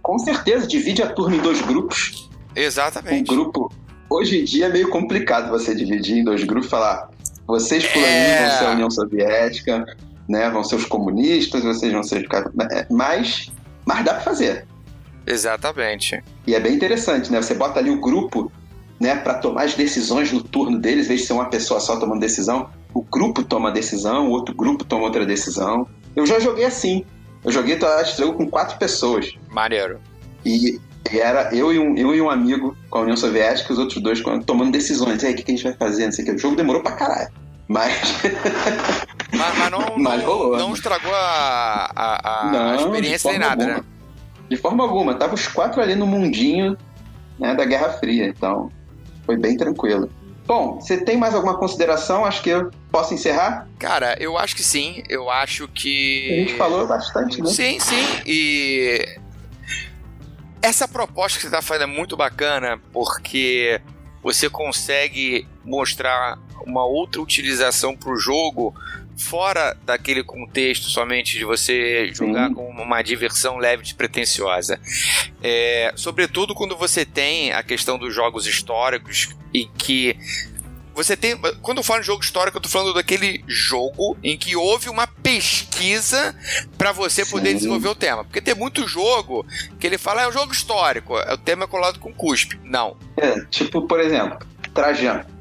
Com 0.02 0.18
certeza, 0.18 0.66
divide 0.66 1.04
a 1.04 1.10
turma 1.10 1.36
em 1.36 1.39
dois 1.39 1.62
grupos. 1.62 2.30
Exatamente. 2.56 3.32
Um 3.32 3.36
grupo. 3.36 3.72
Hoje 4.10 4.41
em 4.41 4.43
dia 4.43 4.66
é 4.66 4.70
meio 4.70 4.89
complicado 4.89 5.50
você 5.50 5.76
dividir 5.76 6.18
em 6.18 6.24
dois 6.24 6.43
grupos 6.43 6.68
e 6.68 6.70
falar: 6.70 7.10
vocês 7.45 7.86
fulaninhos 7.86 8.16
é... 8.16 8.47
vão 8.47 8.58
ser 8.58 8.66
a 8.66 8.72
União 8.72 8.91
Soviética, 8.91 9.86
né? 10.28 10.50
Vão 10.50 10.64
ser 10.64 10.76
os 10.76 10.86
comunistas, 10.86 11.64
vocês 11.64 11.93
vão 11.93 12.04
ser 12.04 12.28
os 12.28 12.88
mas, 12.89 13.52
mas 13.86 14.06
dá 14.06 14.14
para 14.14 14.24
fazer. 14.24 14.66
Exatamente. 15.28 16.24
E 16.47 16.56
é 16.56 16.60
bem 16.60 16.74
interessante, 16.74 17.32
né? 17.32 17.39
Você 17.41 17.54
bota 17.54 17.80
ali 17.80 17.91
o 17.91 18.02
grupo 18.02 18.52
né, 19.00 19.16
para 19.16 19.36
tomar 19.36 19.64
as 19.64 19.76
decisões 19.76 20.32
no 20.32 20.43
turno 20.43 20.78
deles, 20.78 21.06
em 21.06 21.10
vez 21.10 21.22
de 21.22 21.28
ser 21.28 21.34
uma 21.34 21.45
pessoa 21.45 21.80
só 21.80 21.97
tomando 21.97 22.20
decisão, 22.20 22.70
o 22.93 23.02
grupo 23.02 23.43
toma 23.43 23.70
a 23.70 23.72
decisão, 23.72 24.28
o 24.28 24.32
outro 24.32 24.54
grupo 24.54 24.84
toma 24.84 25.06
outra 25.06 25.26
decisão. 25.26 25.88
Eu 26.16 26.26
já 26.26 26.39
joguei 26.39 26.66
assim. 26.66 27.06
Eu 27.43 27.52
joguei 27.52 27.78
Twilight 27.78 28.10
Struggle 28.10 28.36
com 28.36 28.50
quatro 28.50 28.78
pessoas. 28.78 29.34
Maneiro. 29.50 30.00
E, 30.45 30.80
era 31.10 31.54
eu 31.56 31.72
e, 31.74 31.80
um, 31.80 31.95
eu 31.95 32.14
e 32.14 32.22
um 32.22 32.30
amigo 32.30 32.76
com 32.89 32.97
a 32.97 33.02
União 33.02 33.16
Soviética, 33.16 33.72
os 33.72 33.80
outros 33.80 34.02
dois 34.02 34.22
tomando 34.45 34.72
decisões. 34.72 35.24
E 35.24 35.28
aí, 35.28 35.34
o 35.34 35.36
que, 35.36 35.43
que 35.43 35.52
a 35.52 35.56
gente 35.56 35.64
vai 35.64 35.74
fazer? 35.74 36.06
Não 36.06 36.12
sei 36.12 36.26
o 36.26 36.28
que. 36.28 36.34
O 36.34 36.38
jogo 36.38 36.56
demorou 36.56 36.82
pra 36.82 36.91
caralho. 36.93 37.30
Mas. 37.68 37.93
mas, 39.32 39.58
mas, 39.58 39.72
não, 39.72 39.95
mas 39.97 40.24
rolou, 40.24 40.58
não 40.58 40.74
estragou 40.74 41.14
a, 41.14 41.91
a, 41.95 42.50
a 42.50 42.52
não, 42.52 42.76
experiência 42.76 43.32
nem 43.32 43.39
nada, 43.39 43.64
alguma. 43.64 43.80
né? 43.80 43.86
De 44.50 44.58
forma 44.58 44.84
alguma. 44.84 45.14
Tava 45.14 45.36
os 45.36 45.47
quatro 45.47 45.82
ali 45.82 45.95
no 45.95 46.08
mundinho 46.08 46.76
né, 47.39 47.56
da 47.56 47.64
Guerra 47.64 47.89
Fria. 47.93 48.28
Então, 48.28 48.70
foi 49.30 49.38
bem 49.38 49.56
tranquilo. 49.56 50.10
Bom, 50.48 50.82
você 50.82 50.98
tem 50.98 51.16
mais 51.16 51.36
alguma 51.36 51.56
consideração? 51.56 52.26
Acho 52.26 52.42
que 52.42 52.50
eu 52.50 52.72
posso 52.92 53.14
encerrar? 53.14 53.68
Cara, 53.78 54.18
eu 54.20 54.36
acho 54.40 54.56
que 54.56 54.64
sim. 54.64 55.04
Eu 55.08 55.30
acho 55.30 55.68
que. 55.68 56.32
A 56.32 56.36
gente 56.48 56.56
falou 56.56 56.88
bastante, 56.88 57.40
né? 57.40 57.48
Sim, 57.48 57.80
sim. 57.80 58.04
E. 58.26 59.20
Essa 60.64 60.88
proposta 60.88 61.38
que 61.38 61.44
você 61.44 61.48
está 61.48 61.62
fazendo 61.62 61.84
é 61.84 61.94
muito 61.94 62.18
bacana 62.18 62.82
porque 62.92 63.80
você 64.24 64.50
consegue 64.50 65.48
mostrar 65.64 66.40
uma 66.66 66.84
outra 66.84 67.22
utilização 67.22 67.96
para 67.96 68.12
o 68.12 68.18
jogo 68.18 68.74
fora 69.20 69.78
daquele 69.84 70.24
contexto 70.24 70.89
somente 70.89 71.38
de 71.38 71.43
você 71.43 72.11
jogar 72.13 72.51
com 72.53 72.70
uma 72.70 73.01
diversão 73.01 73.57
leve 73.57 73.84
e 73.89 73.93
pretensiosa. 73.93 74.80
É, 75.43 75.91
sobretudo 75.95 76.55
quando 76.55 76.76
você 76.76 77.05
tem 77.05 77.51
a 77.51 77.61
questão 77.61 77.97
dos 77.97 78.13
jogos 78.15 78.47
históricos 78.47 79.30
e 79.53 79.65
que 79.65 80.17
você 80.93 81.15
tem. 81.15 81.38
Quando 81.61 81.78
eu 81.78 81.84
falo 81.84 82.01
de 82.01 82.07
jogo 82.07 82.24
histórico, 82.24 82.57
eu 82.57 82.61
tô 82.61 82.70
falando 82.70 82.93
daquele 82.93 83.43
jogo 83.47 84.17
em 84.24 84.38
que 84.38 84.55
houve 84.55 84.89
uma 84.89 85.07
pesquisa 85.07 86.36
para 86.78 86.91
você 86.91 87.24
Sim. 87.24 87.32
poder 87.32 87.53
desenvolver 87.53 87.88
o 87.88 87.95
tema. 87.95 88.24
Porque 88.24 88.41
tem 88.41 88.55
muito 88.55 88.88
jogo 88.88 89.45
que 89.80 89.88
ele 89.88 89.97
fala, 89.97 90.24
é 90.24 90.28
um 90.28 90.32
jogo 90.32 90.51
histórico, 90.51 91.15
o 91.15 91.38
tema 91.38 91.63
é 91.63 91.67
colado 91.67 91.99
com 91.99 92.13
cuspe. 92.13 92.59
Não. 92.63 92.97
É, 93.15 93.39
tipo, 93.45 93.88
por 93.88 93.99
exemplo, 93.99 94.39
Trajano. 94.74 95.39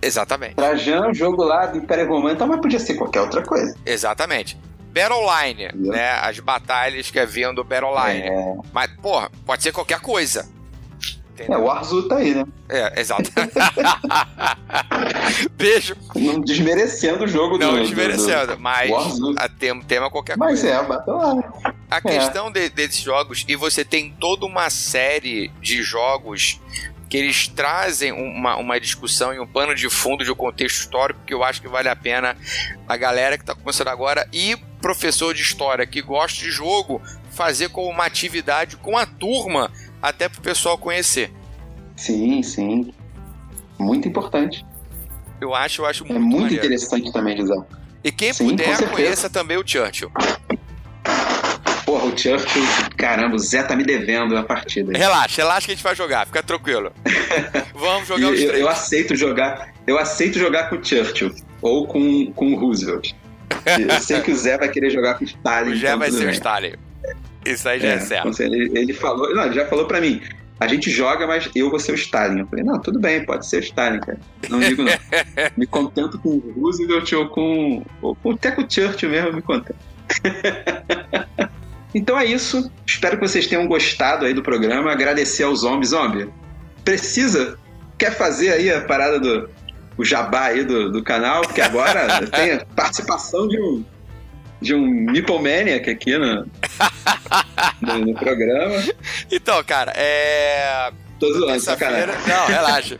Exatamente. 0.00 0.54
Trajano, 0.54 1.12
jogo 1.14 1.42
lá 1.42 1.66
do 1.66 1.78
Império 1.78 2.08
Romano, 2.08 2.34
então, 2.34 2.46
mas 2.46 2.60
podia 2.60 2.78
ser 2.78 2.94
qualquer 2.94 3.20
outra 3.20 3.42
coisa. 3.42 3.74
Exatamente. 3.84 4.58
Battleline, 4.92 5.70
né? 5.74 6.12
As 6.22 6.38
batalhas 6.40 7.10
que 7.10 7.18
haviam 7.18 7.54
do 7.54 7.62
Battleline. 7.62 8.28
É. 8.28 8.56
Mas, 8.72 8.90
porra, 9.02 9.30
pode 9.44 9.62
ser 9.62 9.72
qualquer 9.72 10.00
coisa. 10.00 10.48
Entendeu? 11.36 11.58
É, 11.58 11.62
o 11.62 11.70
Arzu 11.70 12.08
tá 12.08 12.16
aí, 12.16 12.34
né? 12.34 12.46
É, 12.66 12.98
exato. 12.98 13.30
Beijo. 15.52 15.94
Não 16.14 16.40
desmerecendo 16.40 17.24
o 17.24 17.28
jogo 17.28 17.58
Não 17.58 17.74
do, 17.74 17.80
desmerecendo, 17.82 18.46
do, 18.46 18.56
do, 18.56 18.62
mas 18.62 18.90
a 19.36 19.46
tema, 19.46 19.84
tema 19.84 20.10
qualquer 20.10 20.38
mas 20.38 20.62
coisa. 20.62 20.76
Mas 20.76 20.84
é, 20.84 20.88
Battleline. 20.88 21.44
A 21.90 21.96
é. 21.98 22.00
questão 22.00 22.50
de, 22.50 22.70
desses 22.70 23.00
jogos, 23.00 23.44
e 23.46 23.54
você 23.54 23.84
tem 23.84 24.16
toda 24.18 24.46
uma 24.46 24.70
série 24.70 25.52
de 25.60 25.82
jogos 25.82 26.58
que 27.08 27.16
eles 27.16 27.46
trazem 27.48 28.12
uma, 28.12 28.56
uma 28.56 28.80
discussão 28.80 29.32
e 29.32 29.38
um 29.38 29.46
pano 29.46 29.74
de 29.74 29.88
fundo 29.88 30.24
de 30.24 30.30
um 30.32 30.34
contexto 30.34 30.80
histórico 30.80 31.20
que 31.26 31.32
eu 31.32 31.44
acho 31.44 31.60
que 31.62 31.68
vale 31.68 31.88
a 31.88 31.94
pena 31.96 32.36
a 32.88 32.96
galera 32.96 33.36
que 33.36 33.42
está 33.44 33.54
começando 33.54 33.88
agora 33.88 34.28
e 34.32 34.56
professor 34.80 35.32
de 35.34 35.42
história 35.42 35.86
que 35.86 36.02
gosta 36.02 36.40
de 36.40 36.50
jogo 36.50 37.00
fazer 37.30 37.68
como 37.68 37.88
uma 37.88 38.04
atividade 38.06 38.76
com 38.76 38.96
a 38.96 39.06
turma 39.06 39.70
até 40.02 40.28
para 40.28 40.38
o 40.38 40.42
pessoal 40.42 40.76
conhecer. 40.76 41.32
Sim, 41.96 42.42
sim. 42.42 42.92
Muito 43.78 44.08
importante. 44.08 44.64
Eu 45.40 45.54
acho, 45.54 45.82
eu 45.82 45.86
acho 45.86 46.04
muito 46.04 46.16
É 46.16 46.18
muito 46.18 46.42
maneiro. 46.42 46.64
interessante 46.64 47.12
também, 47.12 47.36
José. 47.36 47.54
E 48.02 48.10
quem 48.10 48.32
sim, 48.32 48.50
puder, 48.50 48.90
conheça 48.90 49.28
também 49.28 49.56
o 49.56 49.66
Churchill. 49.66 50.10
O 52.06 52.16
Churchill, 52.16 52.62
caramba, 52.96 53.34
o 53.34 53.38
Zé 53.38 53.62
tá 53.62 53.74
me 53.74 53.82
devendo 53.82 54.36
a 54.36 54.42
partida. 54.42 54.96
Relaxa, 54.96 55.42
relaxa 55.42 55.66
que 55.66 55.72
a 55.72 55.74
gente 55.74 55.82
vai 55.82 55.94
jogar, 55.94 56.26
fica 56.26 56.42
tranquilo. 56.42 56.92
Vamos 57.74 58.06
jogar 58.06 58.30
os 58.30 58.40
eu, 58.40 58.48
três. 58.48 58.62
Eu 58.62 58.68
aceito 58.68 59.16
jogar, 59.16 59.74
eu 59.86 59.98
aceito 59.98 60.38
jogar 60.38 60.70
com 60.70 60.76
o 60.76 60.84
Churchill 60.84 61.34
ou 61.60 61.86
com, 61.86 62.32
com 62.32 62.52
o 62.52 62.56
Roosevelt. 62.56 63.12
Eu 63.78 64.00
sei 64.00 64.20
que 64.20 64.30
o 64.30 64.36
Zé 64.36 64.56
vai 64.56 64.68
querer 64.68 64.90
jogar 64.90 65.14
com 65.14 65.24
o 65.24 65.26
Stalin. 65.26 65.72
O 65.74 65.76
Zé 65.76 65.86
então 65.88 65.98
vai 65.98 66.10
ser 66.10 66.18
bem. 66.18 66.28
o 66.28 66.30
Stalin. 66.30 66.72
Isso 67.44 67.68
aí 67.68 67.80
já 67.80 67.88
é, 67.88 67.94
é 67.94 68.00
certo. 68.00 68.42
Ele, 68.42 68.78
ele 68.78 68.92
falou, 68.92 69.34
não, 69.34 69.44
ele 69.44 69.54
já 69.54 69.66
falou 69.66 69.86
pra 69.86 70.00
mim, 70.00 70.20
a 70.58 70.66
gente 70.66 70.90
joga, 70.90 71.26
mas 71.26 71.50
eu 71.54 71.70
vou 71.70 71.78
ser 71.78 71.92
o 71.92 71.94
Stalin. 71.96 72.40
Eu 72.40 72.46
falei, 72.46 72.64
não, 72.64 72.80
tudo 72.80 72.98
bem, 72.98 73.24
pode 73.24 73.46
ser 73.46 73.58
o 73.58 73.60
Stalin, 73.60 74.00
cara. 74.00 74.18
Não 74.48 74.58
digo 74.58 74.82
não. 74.82 74.92
me 75.56 75.66
contento 75.66 76.18
com 76.18 76.30
o 76.30 76.54
Roosevelt 76.60 77.12
ou 77.12 77.28
com. 77.28 77.84
Ou 78.00 78.16
até 78.32 78.50
com 78.50 78.62
o 78.62 78.70
Churchill 78.70 79.10
mesmo, 79.10 79.32
me 79.34 79.42
contento. 79.42 79.78
Então 81.96 82.20
é 82.20 82.26
isso. 82.26 82.70
Espero 82.84 83.16
que 83.16 83.26
vocês 83.26 83.46
tenham 83.46 83.66
gostado 83.66 84.26
aí 84.26 84.34
do 84.34 84.42
programa. 84.42 84.92
Agradecer 84.92 85.44
ao 85.44 85.56
Zombie. 85.56 85.86
Zombie, 85.86 86.28
precisa? 86.84 87.58
Quer 87.96 88.14
fazer 88.14 88.52
aí 88.52 88.70
a 88.70 88.82
parada 88.82 89.18
do 89.18 89.48
o 89.96 90.04
jabá 90.04 90.48
aí 90.48 90.62
do, 90.62 90.92
do 90.92 91.02
canal? 91.02 91.40
Porque 91.40 91.62
agora 91.62 92.20
tem 92.28 92.52
a 92.52 92.66
participação 92.66 93.48
de 93.48 93.58
um 93.58 93.82
de 94.60 94.74
um 94.74 94.86
Meeple 94.86 95.38
Maniac 95.38 95.88
aqui 95.88 96.18
no, 96.18 96.46
no, 97.80 97.98
no 97.98 98.14
programa. 98.14 98.74
Então, 99.30 99.62
cara, 99.64 99.92
é... 99.96 100.90
Tô 101.18 101.32
zoando, 101.32 101.60
sacanagem. 101.60 102.14
Não, 102.26 102.46
relaxa. 102.46 102.98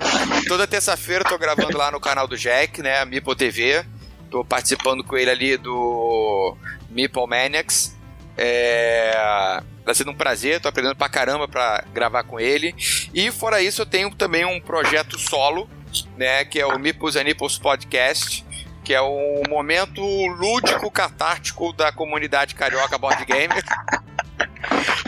Toda 0.49 0.67
terça-feira 0.67 1.23
eu 1.25 1.29
tô 1.29 1.39
gravando 1.39 1.77
lá 1.77 1.91
no 1.91 2.01
canal 2.01 2.27
do 2.27 2.37
Jack, 2.37 2.81
né? 2.81 3.05
Meeple 3.05 3.37
TV. 3.37 3.85
Tô 4.31 4.43
participando 4.45 5.05
com 5.05 5.17
ele 5.17 5.31
ali 5.31 5.57
do 5.59 6.57
Meeple 6.91 7.27
Maniacs. 7.27 7.97
É... 8.37 9.63
Tá 9.85 9.95
sendo 9.95 10.11
um 10.11 10.17
prazer, 10.17 10.61
tô 10.61 10.69
aprendendo 10.69 10.97
pra 10.97 11.09
caramba 11.09 11.47
pra 11.47 11.85
gravar 11.95 12.25
com 12.25 12.41
ele. 12.41 12.75
E 13.15 13.31
fora 13.31 13.63
isso, 13.63 13.83
eu 13.83 13.87
tenho 13.87 14.11
também 14.15 14.45
um 14.45 14.61
projeto 14.61 15.19
solo, 15.19 15.69
né? 16.17 16.45
Que 16.45 16.61
é 16.61 16.67
o 16.67 16.79
Mipos 16.79 17.15
and 17.15 17.25
Nipples 17.25 17.57
Podcast, 17.57 18.45
que 18.83 18.93
é 18.93 19.01
o 19.01 19.43
momento 19.49 20.03
lúdico 20.03 20.91
catártico 20.91 21.73
da 21.73 21.93
comunidade 21.93 22.55
carioca 22.55 22.99
board 22.99 23.25
gamer. 23.25 23.63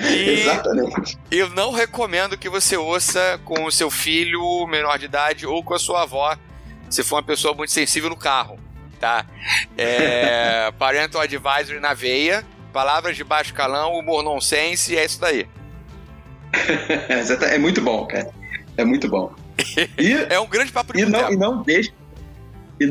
E 0.00 0.40
Exatamente. 0.40 1.18
Eu 1.30 1.48
não 1.50 1.72
recomendo 1.72 2.38
que 2.38 2.48
você 2.48 2.76
ouça 2.76 3.40
com 3.44 3.64
o 3.64 3.72
seu 3.72 3.90
filho 3.90 4.66
menor 4.66 4.98
de 4.98 5.06
idade 5.06 5.46
ou 5.46 5.62
com 5.62 5.74
a 5.74 5.78
sua 5.78 6.02
avó, 6.02 6.36
se 6.88 7.02
for 7.02 7.16
uma 7.16 7.22
pessoa 7.22 7.54
muito 7.54 7.72
sensível 7.72 8.08
no 8.08 8.16
carro, 8.16 8.58
tá? 9.00 9.26
É, 9.76 10.72
parental 10.78 11.20
Advisory 11.20 11.80
na 11.80 11.94
veia. 11.94 12.44
Palavras 12.72 13.16
de 13.16 13.24
baixo 13.24 13.54
calão, 13.54 13.94
humor 13.94 14.22
nonsense, 14.22 14.96
é 14.96 15.04
isso 15.04 15.20
daí. 15.20 15.46
é 17.50 17.58
muito 17.58 17.80
bom, 17.80 18.06
cara. 18.06 18.30
É 18.76 18.84
muito 18.84 19.08
bom. 19.08 19.32
E, 19.98 20.12
é 20.30 20.38
um 20.38 20.46
grande 20.46 20.70
papo 20.70 20.92
de 20.92 21.02
e 21.02 21.04
não, 21.04 21.32
e 21.32 21.36
não 21.36 21.62
deixe 21.62 21.92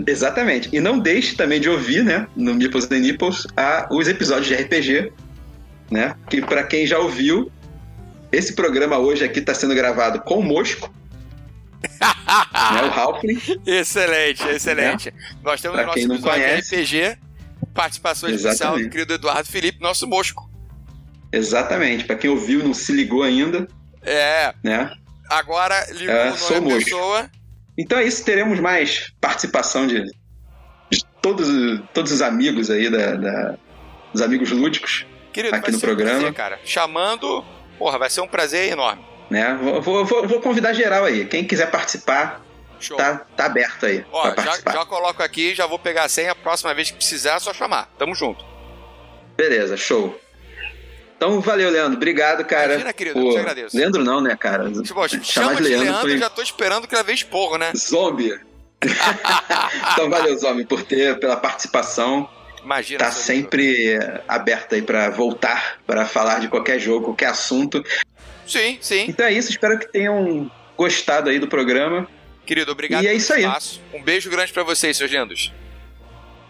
Exatamente. 0.05 0.69
E 0.73 0.80
não 0.80 0.99
deixe 0.99 1.36
também 1.36 1.61
de 1.61 1.69
ouvir, 1.69 2.03
né, 2.03 2.28
no 2.36 2.53
Nipples 2.53 2.91
and 2.91 2.99
Nipples, 2.99 3.47
a, 3.55 3.88
os 3.89 4.07
episódios 4.07 4.47
de 4.47 4.55
RPG, 4.55 5.11
né? 5.89 6.15
Que 6.30 6.41
para 6.41 6.63
quem 6.63 6.86
já 6.86 6.99
ouviu, 6.99 7.51
esse 8.32 8.53
programa 8.53 8.97
hoje 8.97 9.23
aqui 9.23 9.39
está 9.39 9.53
sendo 9.53 9.73
gravado 9.73 10.19
com 10.21 10.39
o 10.39 10.43
Mosco, 10.43 10.93
né, 12.01 12.84
o 12.84 12.99
Halfling. 12.99 13.39
Excelente, 13.65 14.45
excelente. 14.49 15.11
Né? 15.11 15.17
Nós 15.41 15.61
temos 15.61 15.78
pra 15.78 15.86
o 15.86 15.88
nosso 15.88 15.99
episódio 15.99 16.45
de 16.45 16.55
RPG 16.55 17.17
Participação 17.74 18.30
Exatamente. 18.30 18.53
especial 18.53 18.80
do 18.80 18.89
querido 18.89 19.14
Eduardo 19.14 19.47
Felipe, 19.47 19.82
nosso 19.82 20.08
mosco. 20.08 20.49
Exatamente. 21.32 22.05
Para 22.05 22.16
quem 22.16 22.30
ouviu 22.30 22.64
não 22.64 22.74
se 22.74 22.91
ligou 22.91 23.24
ainda. 23.24 23.68
É. 24.01 24.53
Né? 24.64 24.91
Agora 25.30 25.86
ligou 25.91 26.16
é, 26.16 26.34
sou 26.34 26.62
nome 26.62 26.84
pessoa. 26.84 27.30
Então 27.78 27.97
é 27.99 28.05
isso, 28.05 28.24
teremos 28.26 28.60
mais 28.60 29.14
participação 29.22 29.86
de, 29.86 30.03
de 30.89 31.05
todos, 31.22 31.47
todos 31.93 32.12
os 32.12 32.22
amigos 32.22 32.72
aí, 32.72 32.89
da, 32.89 33.16
da 33.16 33.58
dos 34.12 34.22
amigos 34.22 34.49
lúdicos 34.51 35.05
Querido, 35.32 35.55
aqui 35.55 35.72
no 35.72 35.80
programa. 35.80 36.18
Um 36.18 36.22
prazer, 36.22 36.34
cara. 36.34 36.60
Chamando, 36.66 37.45
porra, 37.78 37.99
vai 37.99 38.10
ser 38.10 38.22
um 38.22 38.28
prazer 38.28 38.72
enorme. 38.72 39.05
Né? 39.30 39.53
Vou, 39.62 40.05
vou, 40.05 40.28
vou 40.28 40.41
convidar 40.41 40.74
geral 40.74 41.05
aí. 41.05 41.26
Quem 41.26 41.43
quiser 41.43 41.70
participar, 41.70 42.41
Show. 42.80 42.97
tá, 42.97 43.25
tá 43.36 43.45
aberto 43.45 43.86
aí. 43.86 44.05
Ó, 44.11 44.34
já, 44.36 44.71
já 44.73 44.86
coloco 44.86 45.23
aqui, 45.23 45.55
já 45.55 45.65
vou 45.65 45.80
pegar 45.80 46.03
a 46.03 46.09
senha. 46.09 46.32
A 46.32 46.36
próxima 46.36 46.73
vez 46.73 46.91
que 46.91 46.97
precisar, 46.97 47.36
é 47.36 47.39
só 47.39 47.53
chamar. 47.53 47.91
Tamo 47.97 48.15
junto. 48.15 48.45
Beleza, 49.36 49.78
show. 49.78 50.19
Então, 51.15 51.41
valeu, 51.41 51.71
Leandro. 51.71 51.97
Obrigado, 51.97 52.45
cara. 52.45 52.73
Imagina, 52.73 52.93
querido, 52.93 53.19
eu 53.19 53.32
te 53.32 53.39
agradeço. 53.39 53.75
Leandro 53.75 54.03
não, 54.03 54.21
né, 54.21 54.36
cara? 54.36 54.71
Tipo, 54.71 55.07
Chamar 55.07 55.23
chama 55.23 55.55
de 55.55 55.63
Leandro, 55.63 56.01
foi 56.01 56.17
já 56.17 56.30
tô 56.30 56.41
esperando 56.41 56.88
que 56.88 56.93
ela 56.93 57.03
veja 57.03 57.23
esporro, 57.23 57.57
né? 57.57 57.71
zombie. 57.75 58.39
então, 59.93 60.09
valeu, 60.09 60.38
Zombie, 60.38 60.65
por 60.65 60.84
ter, 60.84 61.19
pela 61.19 61.36
participação. 61.36 62.30
Imagina. 62.63 62.99
Tá 62.99 63.11
sempre 63.11 63.93
eh, 63.93 64.21
aberto 64.28 64.75
aí 64.75 64.82
pra 64.82 65.09
voltar, 65.09 65.80
pra 65.88 66.05
falar 66.05 66.39
de 66.39 66.47
qualquer 66.47 66.80
jogo, 66.80 67.05
qualquer 67.05 67.28
assunto. 67.28 67.84
Sim, 68.45 68.78
sim. 68.82 69.05
Então 69.07 69.25
é 69.25 69.32
isso, 69.32 69.49
espero 69.49 69.80
que 69.80 69.91
tenham 69.91 70.51
gostado 70.75 71.30
aí 71.30 71.39
do 71.39 71.47
programa. 71.47 72.07
Querido, 72.47 72.71
obrigado 72.71 73.03
E 73.03 73.07
é 73.07 73.13
isso 73.13 73.33
aí. 73.33 73.43
espaço. 73.43 73.81
Um 73.93 74.01
beijo 74.01 74.29
grande 74.29 74.51
pra 74.53 74.63
vocês, 74.63 74.95
seus 74.97 75.11
lindos. 75.11 75.53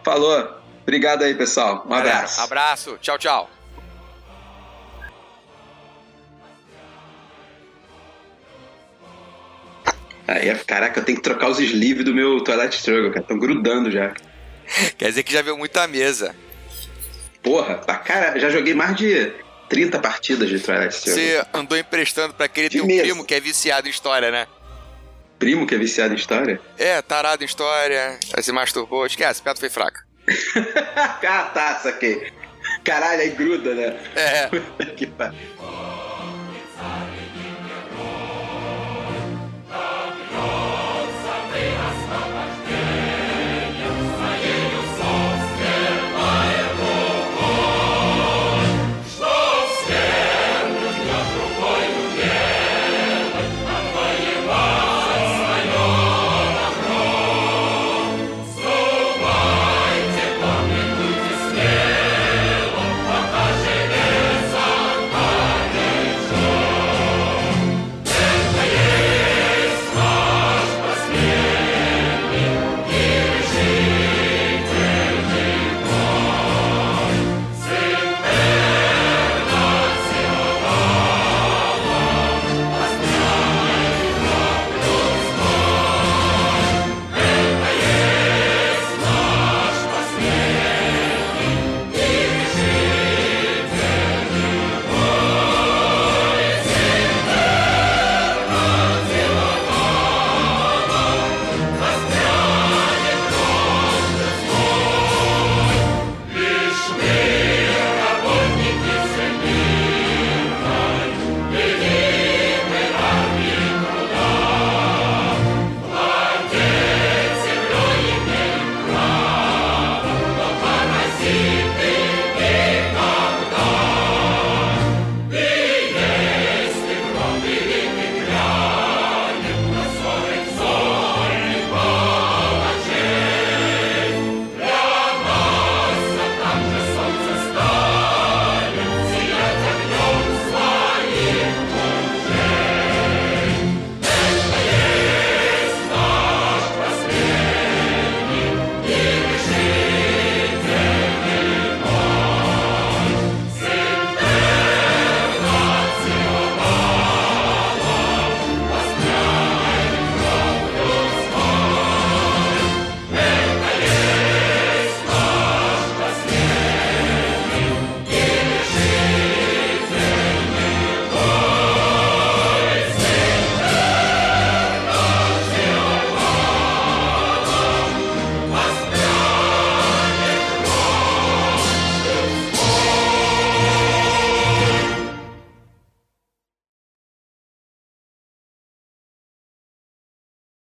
Falou. 0.05 0.55
Obrigado 0.83 1.23
aí, 1.23 1.33
pessoal. 1.35 1.83
Um 1.85 1.89
Galera, 1.89 2.11
abraço. 2.19 2.41
Abraço. 2.41 2.97
Tchau, 3.01 3.17
tchau. 3.17 3.49
Aí, 10.27 10.53
caraca, 10.65 10.99
eu 10.99 11.05
tenho 11.05 11.17
que 11.17 11.23
trocar 11.23 11.49
os 11.49 11.59
sleeves 11.59 12.03
do 12.03 12.13
meu 12.13 12.41
Twilight 12.43 12.75
Struggle, 12.75 13.09
cara. 13.09 13.21
Estão 13.21 13.39
grudando 13.39 13.89
já. 13.89 14.13
Quer 14.97 15.09
dizer 15.09 15.23
que 15.23 15.31
já 15.31 15.41
viu 15.41 15.57
muita 15.57 15.87
mesa. 15.87 16.35
Porra, 17.41 17.75
pra 17.75 17.95
cara, 17.95 18.37
já 18.37 18.49
joguei 18.49 18.73
mais 18.73 18.95
de 18.97 19.31
30 19.69 19.99
partidas 19.99 20.49
de 20.49 20.59
Twilight 20.59 20.93
Struggle. 20.93 21.23
Você 21.23 21.45
andou 21.53 21.77
emprestando 21.77 22.33
pra 22.33 22.45
aquele 22.45 22.67
De 22.67 22.77
teu 22.77 22.85
mesa. 22.85 23.03
primo 23.03 23.23
que 23.25 23.33
é 23.35 23.39
viciado 23.39 23.87
em 23.87 23.91
história, 23.91 24.29
né? 24.29 24.47
Primo 25.39 25.67
que 25.67 25.75
é 25.75 25.77
viciado 25.77 26.13
em 26.13 26.17
história? 26.17 26.59
É, 26.77 27.01
tarado 27.01 27.43
em 27.43 27.45
história, 27.45 28.19
aí 28.33 28.43
se 28.43 28.51
masturbou. 28.51 29.05
Esquece, 29.05 29.41
a 29.41 29.43
piada 29.43 29.59
foi 29.59 29.69
fraca. 29.69 30.05
ah, 30.95 31.51
tá, 31.53 31.75
saquei. 31.75 32.33
Caralho, 32.83 33.21
aí 33.21 33.29
gruda, 33.29 33.73
né? 33.73 33.99
É. 34.15 34.49
que 34.97 35.05
pariu. 35.07 35.37